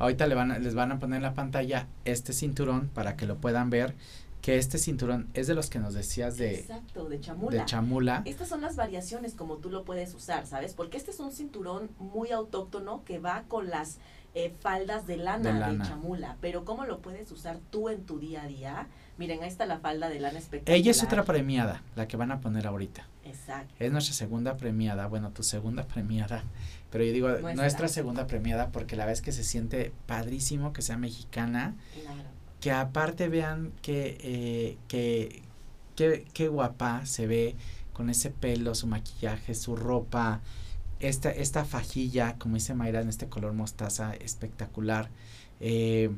Ahorita 0.00 0.26
le 0.26 0.34
van 0.34 0.50
a- 0.50 0.58
les 0.58 0.74
van 0.74 0.90
a 0.90 0.98
poner 0.98 1.18
en 1.18 1.22
la 1.22 1.34
pantalla 1.34 1.86
este 2.04 2.32
cinturón 2.32 2.88
para 2.88 3.16
que 3.16 3.26
lo 3.26 3.36
puedan 3.36 3.70
ver, 3.70 3.94
que 4.42 4.58
este 4.58 4.76
cinturón 4.78 5.30
es 5.34 5.46
de 5.46 5.54
los 5.54 5.70
que 5.70 5.78
nos 5.78 5.94
decías 5.94 6.36
de, 6.36 6.56
Exacto, 6.56 7.08
de 7.08 7.20
chamula. 7.20 7.56
de 7.60 7.64
chamula. 7.64 8.22
Estas 8.24 8.48
son 8.48 8.60
las 8.60 8.74
variaciones 8.74 9.34
como 9.34 9.58
tú 9.58 9.70
lo 9.70 9.84
puedes 9.84 10.12
usar, 10.14 10.46
¿sabes? 10.48 10.74
Porque 10.74 10.96
este 10.96 11.12
es 11.12 11.20
un 11.20 11.30
cinturón 11.30 11.90
muy 12.00 12.32
autóctono 12.32 13.04
que 13.04 13.20
va 13.20 13.44
con 13.46 13.70
las 13.70 13.98
eh, 14.34 14.52
faldas 14.60 15.06
de 15.06 15.16
lana, 15.16 15.70
De 15.70 15.78
chamula. 15.84 16.36
Pero 16.40 16.64
¿cómo 16.64 16.84
lo 16.84 17.00
puedes 17.00 17.30
usar 17.32 17.58
tú 17.70 17.88
en 17.88 18.04
tu 18.04 18.18
día 18.18 18.42
a 18.42 18.46
día? 18.46 18.86
Miren, 19.16 19.42
ahí 19.42 19.48
está 19.48 19.64
la 19.66 19.78
falda 19.78 20.08
de 20.08 20.18
lana 20.20 20.38
espectacular. 20.38 20.76
Ella 20.78 20.90
es 20.90 21.02
otra 21.04 21.24
premiada, 21.24 21.82
la 21.94 22.08
que 22.08 22.16
van 22.16 22.32
a 22.32 22.40
poner 22.40 22.66
ahorita. 22.66 23.06
Exacto. 23.24 23.72
Es 23.78 23.92
nuestra 23.92 24.12
segunda 24.14 24.56
premiada, 24.56 25.06
bueno, 25.06 25.30
tu 25.30 25.42
segunda 25.44 25.84
premiada, 25.86 26.42
pero 26.90 27.04
yo 27.04 27.12
digo 27.12 27.28
nuestra, 27.28 27.54
Nuestra. 27.54 27.88
segunda 27.88 28.26
premiada 28.26 28.70
porque 28.70 28.96
la 28.96 29.06
vez 29.06 29.22
que 29.22 29.32
se 29.32 29.44
siente 29.44 29.92
padrísimo 30.06 30.72
que 30.72 30.82
sea 30.82 30.96
mexicana, 30.98 31.74
Claro. 32.02 32.22
que 32.60 32.72
aparte 32.72 33.28
vean 33.28 33.72
que, 33.82 34.18
eh, 34.20 34.78
que, 34.88 35.42
que, 35.96 36.26
qué 36.34 36.48
guapa 36.48 37.06
se 37.06 37.26
ve 37.28 37.54
con 37.92 38.10
ese 38.10 38.30
pelo, 38.30 38.74
su 38.74 38.88
maquillaje, 38.88 39.54
su 39.54 39.76
ropa, 39.76 40.40
esta, 41.00 41.30
esta 41.30 41.64
fajilla, 41.64 42.36
como 42.38 42.54
dice 42.54 42.74
Mayra, 42.74 43.00
en 43.00 43.08
este 43.08 43.28
color 43.28 43.52
mostaza 43.52 44.14
espectacular. 44.14 45.10
eh, 45.60 46.10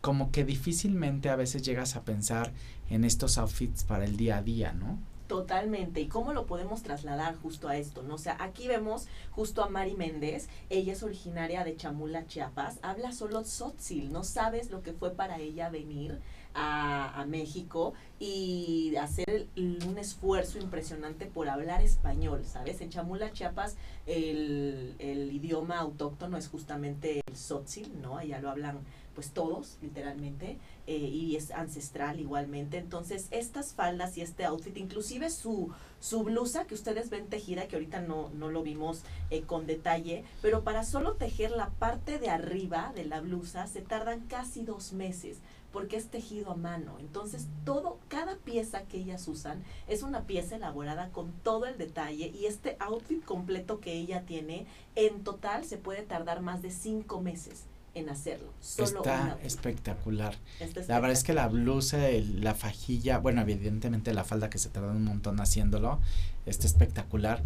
como 0.00 0.32
que 0.32 0.44
difícilmente 0.44 1.28
a 1.30 1.36
veces 1.36 1.62
llegas 1.62 1.94
a 1.94 2.02
pensar 2.02 2.52
en 2.90 3.04
estos 3.04 3.38
outfits 3.38 3.84
para 3.84 4.04
el 4.04 4.16
día 4.16 4.38
a 4.38 4.42
día, 4.42 4.72
¿no? 4.72 4.98
Totalmente. 5.28 6.00
¿Y 6.00 6.08
cómo 6.08 6.34
lo 6.34 6.44
podemos 6.44 6.82
trasladar 6.82 7.36
justo 7.36 7.68
a 7.68 7.76
esto? 7.76 8.02
¿no? 8.02 8.16
O 8.16 8.18
sea, 8.18 8.36
aquí 8.40 8.68
vemos 8.68 9.06
justo 9.30 9.62
a 9.62 9.68
Mari 9.68 9.94
Méndez. 9.94 10.48
Ella 10.68 10.92
es 10.92 11.02
originaria 11.02 11.64
de 11.64 11.76
Chamula, 11.76 12.26
Chiapas. 12.26 12.78
Habla 12.82 13.12
solo 13.12 13.42
tzotzil. 13.42 14.12
No 14.12 14.24
sabes 14.24 14.70
lo 14.70 14.82
que 14.82 14.92
fue 14.92 15.12
para 15.12 15.38
ella 15.38 15.70
venir 15.70 16.18
a, 16.54 17.24
México 17.28 17.94
y 18.18 18.96
hacer 18.96 19.46
un 19.56 19.96
esfuerzo 19.96 20.58
impresionante 20.58 21.26
por 21.26 21.48
hablar 21.48 21.82
español, 21.82 22.44
¿sabes? 22.44 22.80
En 22.80 22.90
Chamula, 22.90 23.32
Chiapas, 23.32 23.76
el, 24.06 24.96
el 24.98 25.30
idioma 25.30 25.78
autóctono 25.78 26.36
es 26.36 26.48
justamente 26.48 27.22
el 27.26 27.34
tzotzil, 27.34 28.02
¿no? 28.02 28.18
Allá 28.18 28.40
lo 28.40 28.50
hablan 28.50 28.80
pues 29.14 29.30
todos, 29.30 29.78
literalmente, 29.82 30.58
eh, 30.86 30.96
y 30.96 31.36
es 31.36 31.50
ancestral 31.50 32.20
igualmente. 32.20 32.78
Entonces, 32.78 33.28
estas 33.30 33.72
faldas 33.74 34.16
y 34.16 34.22
este 34.22 34.44
outfit, 34.44 34.76
inclusive 34.76 35.30
su, 35.30 35.70
su 36.00 36.22
blusa 36.24 36.66
que 36.66 36.74
ustedes 36.74 37.10
ven 37.10 37.26
tejida, 37.26 37.68
que 37.68 37.76
ahorita 37.76 38.00
no, 38.00 38.30
no 38.30 38.50
lo 38.50 38.62
vimos 38.62 39.02
eh, 39.30 39.42
con 39.42 39.66
detalle, 39.66 40.24
pero 40.40 40.64
para 40.64 40.84
solo 40.84 41.14
tejer 41.14 41.50
la 41.50 41.70
parte 41.70 42.18
de 42.18 42.30
arriba 42.30 42.92
de 42.94 43.04
la 43.04 43.20
blusa 43.20 43.66
se 43.66 43.82
tardan 43.82 44.20
casi 44.28 44.64
dos 44.64 44.92
meses 44.92 45.38
porque 45.72 45.96
es 45.96 46.08
tejido 46.08 46.52
a 46.52 46.54
mano. 46.56 46.96
Entonces, 47.00 47.46
todo, 47.64 47.98
cada 48.08 48.36
pieza 48.36 48.82
que 48.82 48.98
ellas 48.98 49.26
usan 49.28 49.62
es 49.88 50.02
una 50.02 50.22
pieza 50.26 50.56
elaborada 50.56 51.08
con 51.08 51.32
todo 51.42 51.66
el 51.66 51.78
detalle 51.78 52.28
y 52.28 52.46
este 52.46 52.76
outfit 52.80 53.24
completo 53.24 53.80
que 53.80 53.92
ella 53.94 54.22
tiene, 54.22 54.66
en 54.96 55.24
total 55.24 55.64
se 55.64 55.78
puede 55.78 56.02
tardar 56.02 56.40
más 56.42 56.62
de 56.62 56.70
cinco 56.70 57.20
meses 57.20 57.64
en 57.94 58.08
hacerlo. 58.08 58.48
Solo 58.62 59.00
Está 59.00 59.38
espectacular. 59.44 60.34
Está 60.60 60.80
La 60.88 60.94
verdad 61.00 61.12
es 61.12 61.24
que 61.24 61.34
la 61.34 61.48
blusa, 61.48 62.08
el- 62.08 62.42
la 62.42 62.54
fajilla, 62.54 63.18
bueno, 63.18 63.42
evidentemente 63.42 64.14
la 64.14 64.24
falda 64.24 64.48
que 64.48 64.56
se 64.58 64.70
tarda 64.70 64.92
un 64.92 65.04
montón 65.04 65.40
haciéndolo, 65.40 66.00
está 66.46 66.66
espectacular. 66.66 67.42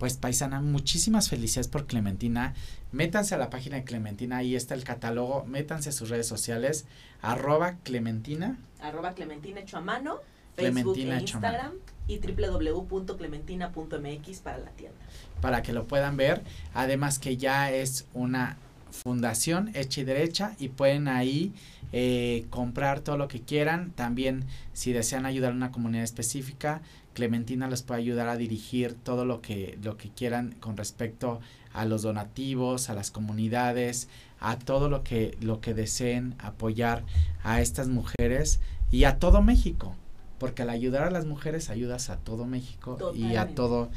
Pues 0.00 0.16
paisana, 0.16 0.60
muchísimas 0.62 1.28
felicidades 1.28 1.68
por 1.68 1.86
Clementina. 1.86 2.54
Métanse 2.90 3.34
a 3.34 3.38
la 3.38 3.50
página 3.50 3.76
de 3.76 3.84
Clementina, 3.84 4.38
ahí 4.38 4.56
está 4.56 4.74
el 4.74 4.82
catálogo. 4.82 5.44
Métanse 5.44 5.90
a 5.90 5.92
sus 5.92 6.08
redes 6.08 6.26
sociales, 6.26 6.86
arroba 7.20 7.76
Clementina. 7.82 8.56
arroba 8.80 9.12
Clementina 9.12 9.60
hecho 9.60 9.76
a 9.76 9.82
mano, 9.82 10.20
Facebook 10.56 10.94
Clementina 10.94 11.18
e. 11.18 11.20
Instagram 11.20 11.72
y 12.08 12.18
www.clementina.mx 12.18 14.38
para 14.38 14.56
la 14.56 14.70
tienda. 14.70 14.96
para 15.42 15.62
que 15.62 15.74
lo 15.74 15.86
puedan 15.86 16.16
ver. 16.16 16.44
Además 16.72 17.18
que 17.18 17.36
ya 17.36 17.70
es 17.70 18.06
una 18.14 18.56
fundación 18.90 19.70
hecha 19.74 20.00
y 20.00 20.04
derecha 20.04 20.56
y 20.58 20.70
pueden 20.70 21.08
ahí 21.08 21.52
eh, 21.92 22.46
comprar 22.50 23.00
todo 23.00 23.18
lo 23.18 23.28
que 23.28 23.42
quieran. 23.42 23.90
También 23.90 24.46
si 24.72 24.94
desean 24.94 25.26
ayudar 25.26 25.52
a 25.52 25.54
una 25.54 25.72
comunidad 25.72 26.04
específica, 26.04 26.80
Clementina 27.14 27.68
les 27.68 27.82
puede 27.82 28.00
ayudar 28.00 28.28
a 28.28 28.36
dirigir 28.36 28.94
todo 28.94 29.24
lo 29.24 29.40
que, 29.40 29.78
lo 29.82 29.96
que 29.96 30.10
quieran 30.10 30.54
con 30.60 30.76
respecto 30.76 31.40
a 31.72 31.84
los 31.84 32.02
donativos, 32.02 32.90
a 32.90 32.94
las 32.94 33.10
comunidades, 33.10 34.08
a 34.40 34.58
todo 34.58 34.88
lo 34.88 35.02
que, 35.02 35.36
lo 35.40 35.60
que 35.60 35.74
deseen 35.74 36.34
apoyar 36.38 37.04
a 37.42 37.60
estas 37.60 37.88
mujeres 37.88 38.60
y 38.90 39.04
a 39.04 39.18
todo 39.18 39.42
México. 39.42 39.94
Porque 40.38 40.62
al 40.62 40.70
ayudar 40.70 41.02
a 41.02 41.10
las 41.10 41.26
mujeres 41.26 41.68
ayudas 41.68 42.10
a 42.10 42.16
todo 42.16 42.46
México 42.46 43.12
y 43.14 43.36
a 43.36 43.54
todo 43.54 43.90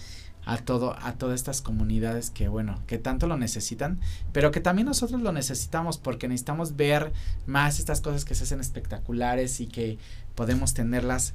a 0.45 0.57
todo 0.57 0.93
a 1.01 1.13
todas 1.13 1.35
estas 1.35 1.61
comunidades 1.61 2.29
que 2.29 2.49
bueno 2.49 2.81
que 2.85 2.97
tanto 2.97 3.27
lo 3.27 3.37
necesitan 3.37 4.01
pero 4.33 4.51
que 4.51 4.59
también 4.59 4.85
nosotros 4.85 5.21
lo 5.21 5.31
necesitamos 5.31 5.97
porque 5.97 6.27
necesitamos 6.27 6.75
ver 6.75 7.13
más 7.45 7.79
estas 7.79 8.01
cosas 8.01 8.25
que 8.25 8.35
se 8.35 8.43
hacen 8.43 8.59
espectaculares 8.59 9.61
y 9.61 9.67
que 9.67 9.97
podemos 10.35 10.73
tenerlas 10.73 11.33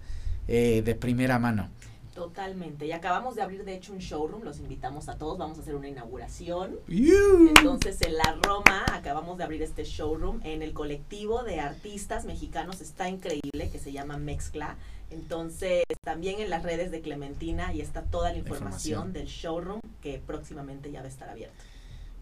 eh, 0.49 0.83
de 0.83 0.95
primera 0.95 1.39
mano 1.39 1.71
Totalmente. 2.19 2.85
Y 2.85 2.91
acabamos 2.91 3.37
de 3.37 3.43
abrir, 3.43 3.65
de 3.65 3.75
hecho, 3.77 3.93
un 3.93 4.01
showroom. 4.01 4.43
Los 4.43 4.59
invitamos 4.59 5.09
a 5.09 5.17
todos. 5.17 5.39
Vamos 5.39 5.57
a 5.57 5.61
hacer 5.61 5.77
una 5.77 5.87
inauguración. 5.87 6.75
Entonces, 6.89 8.03
en 8.03 8.17
la 8.17 8.37
Roma 8.43 8.85
acabamos 8.93 9.39
de 9.39 9.45
abrir 9.45 9.63
este 9.63 9.85
showroom 9.85 10.41
en 10.43 10.63
el 10.63 10.73
colectivo 10.73 11.45
de 11.45 11.61
artistas 11.61 12.25
mexicanos. 12.25 12.81
Está 12.81 13.09
increíble, 13.09 13.71
que 13.71 13.79
se 13.79 13.93
llama 13.93 14.19
Mezcla. 14.19 14.77
Entonces, 15.11 15.85
también 16.03 16.41
en 16.41 16.51
las 16.51 16.65
redes 16.65 16.91
de 16.91 17.03
Clementina 17.03 17.73
y 17.73 17.81
está 17.83 18.03
toda 18.03 18.33
la 18.33 18.39
información, 18.39 18.95
Información. 18.99 19.13
del 19.13 19.27
showroom 19.27 19.81
que 20.03 20.19
próximamente 20.19 20.91
ya 20.91 20.99
va 21.01 21.07
a 21.07 21.11
estar 21.11 21.29
abierto. 21.29 21.63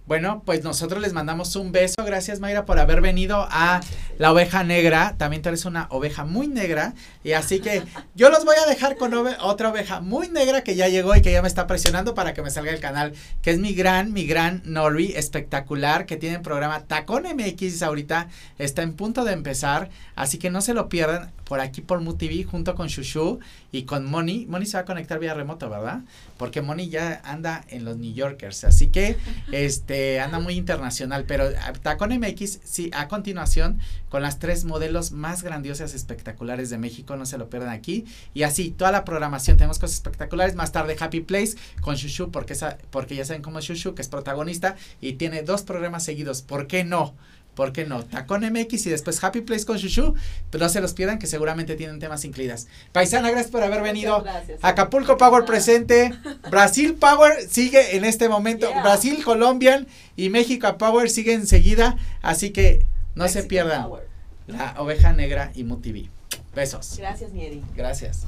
Bueno 0.06 0.42
pues 0.44 0.62
nosotros 0.64 1.00
les 1.00 1.12
mandamos 1.12 1.56
un 1.56 1.72
beso. 1.72 2.04
Gracias 2.04 2.40
Mayra 2.40 2.64
por 2.64 2.78
haber 2.78 3.00
venido 3.00 3.46
a 3.50 3.80
la 4.18 4.32
oveja 4.32 4.64
negra. 4.64 5.14
También 5.18 5.42
tú 5.42 5.48
eres 5.48 5.64
una 5.64 5.86
oveja 5.90 6.24
muy 6.24 6.48
negra. 6.48 6.94
Y 7.24 7.32
así 7.32 7.60
que 7.60 7.82
yo 8.14 8.30
los 8.30 8.44
voy 8.44 8.56
a 8.64 8.68
dejar 8.68 8.96
con 8.96 9.14
otra 9.14 9.70
oveja 9.70 10.00
muy 10.00 10.28
negra 10.28 10.62
que 10.62 10.76
ya 10.76 10.88
llegó 10.88 11.14
y 11.14 11.22
que 11.22 11.32
ya 11.32 11.42
me 11.42 11.48
está 11.48 11.66
presionando 11.66 12.14
para 12.14 12.34
que 12.34 12.42
me 12.42 12.50
salga 12.50 12.72
el 12.72 12.80
canal 12.80 13.12
que 13.42 13.50
es 13.50 13.58
mi 13.58 13.74
gran 13.74 14.12
mi 14.12 14.26
gran 14.26 14.62
Nori 14.64 15.12
espectacular 15.16 16.06
que 16.06 16.16
tiene 16.16 16.36
el 16.36 16.42
programa 16.42 16.84
Tacón 16.84 17.24
MX 17.24 17.82
ahorita. 17.82 18.28
Está 18.58 18.82
en 18.82 18.94
punto 18.94 19.24
de 19.24 19.32
empezar. 19.32 19.90
Así 20.14 20.38
que 20.38 20.50
no 20.50 20.60
se 20.60 20.74
lo 20.74 20.88
pierdan 20.88 21.32
por 21.44 21.60
aquí 21.60 21.80
por 21.80 22.00
MUTV 22.00 22.44
junto 22.44 22.74
con 22.74 22.88
Shushu 22.88 23.38
y 23.72 23.82
con 23.82 24.04
Moni 24.04 24.46
Moni 24.46 24.66
se 24.66 24.76
va 24.76 24.82
a 24.82 24.84
conectar 24.84 25.18
vía 25.18 25.34
remoto 25.34 25.68
verdad 25.68 26.00
porque 26.38 26.62
Moni 26.62 26.88
ya 26.88 27.20
anda 27.24 27.64
en 27.68 27.84
los 27.84 27.96
New 27.96 28.12
Yorkers 28.12 28.64
así 28.64 28.88
que 28.88 29.16
este 29.52 30.20
anda 30.20 30.38
muy 30.38 30.54
internacional 30.54 31.24
pero 31.26 31.48
ah, 31.62 31.72
Tacón 31.72 32.16
MX 32.18 32.60
sí 32.64 32.90
a 32.94 33.08
continuación 33.08 33.78
con 34.08 34.22
las 34.22 34.38
tres 34.38 34.64
modelos 34.64 35.12
más 35.12 35.42
grandiosas 35.42 35.94
espectaculares 35.94 36.70
de 36.70 36.78
México 36.78 37.16
no 37.16 37.26
se 37.26 37.38
lo 37.38 37.50
pierdan 37.50 37.70
aquí 37.70 38.04
y 38.34 38.42
así 38.44 38.70
toda 38.70 38.92
la 38.92 39.04
programación 39.04 39.56
tenemos 39.56 39.78
cosas 39.78 39.96
espectaculares 39.96 40.54
más 40.54 40.72
tarde 40.72 40.96
Happy 40.98 41.20
Place 41.20 41.56
con 41.80 41.96
Shushu 41.96 42.30
porque 42.30 42.52
esa, 42.52 42.78
porque 42.90 43.16
ya 43.16 43.24
saben 43.24 43.42
cómo 43.42 43.58
es 43.58 43.64
Shushu 43.64 43.94
que 43.94 44.02
es 44.02 44.08
protagonista 44.08 44.76
y 45.00 45.14
tiene 45.14 45.42
dos 45.42 45.62
programas 45.62 46.04
seguidos 46.04 46.42
¿por 46.42 46.66
qué 46.66 46.84
no? 46.84 47.14
¿Por 47.56 47.72
qué 47.72 47.86
no? 47.86 48.04
Tacón 48.04 48.42
MX 48.42 48.86
y 48.86 48.90
después 48.90 49.24
Happy 49.24 49.40
Place 49.40 49.64
con 49.64 49.78
Shushu, 49.78 50.14
pero 50.50 50.64
no 50.64 50.68
se 50.68 50.82
los 50.82 50.92
pierdan 50.92 51.18
que 51.18 51.26
seguramente 51.26 51.74
tienen 51.74 51.98
temas 51.98 52.22
incluidas. 52.26 52.68
Paisana, 52.92 53.30
gracias 53.30 53.50
por 53.50 53.62
haber 53.62 53.82
venido. 53.82 54.22
Gracias. 54.22 54.58
Acapulco 54.62 55.16
Power 55.16 55.46
presente. 55.46 56.12
Brasil 56.50 56.94
Power 56.94 57.32
sigue 57.48 57.96
en 57.96 58.04
este 58.04 58.28
momento. 58.28 58.68
Yeah. 58.68 58.82
Brasil, 58.82 59.24
Colombian 59.24 59.86
y 60.16 60.28
México 60.28 60.76
Power 60.76 61.08
sigue 61.08 61.32
enseguida. 61.32 61.96
Así 62.20 62.50
que 62.50 62.84
no 63.14 63.26
se 63.26 63.42
pierdan 63.42 63.84
Power. 63.84 64.06
la 64.48 64.74
oveja 64.76 65.14
negra 65.14 65.50
y 65.54 65.64
MUTV. 65.64 66.10
Besos. 66.54 66.96
Gracias, 66.98 67.32
Mieri. 67.32 67.62
Gracias. 67.74 68.26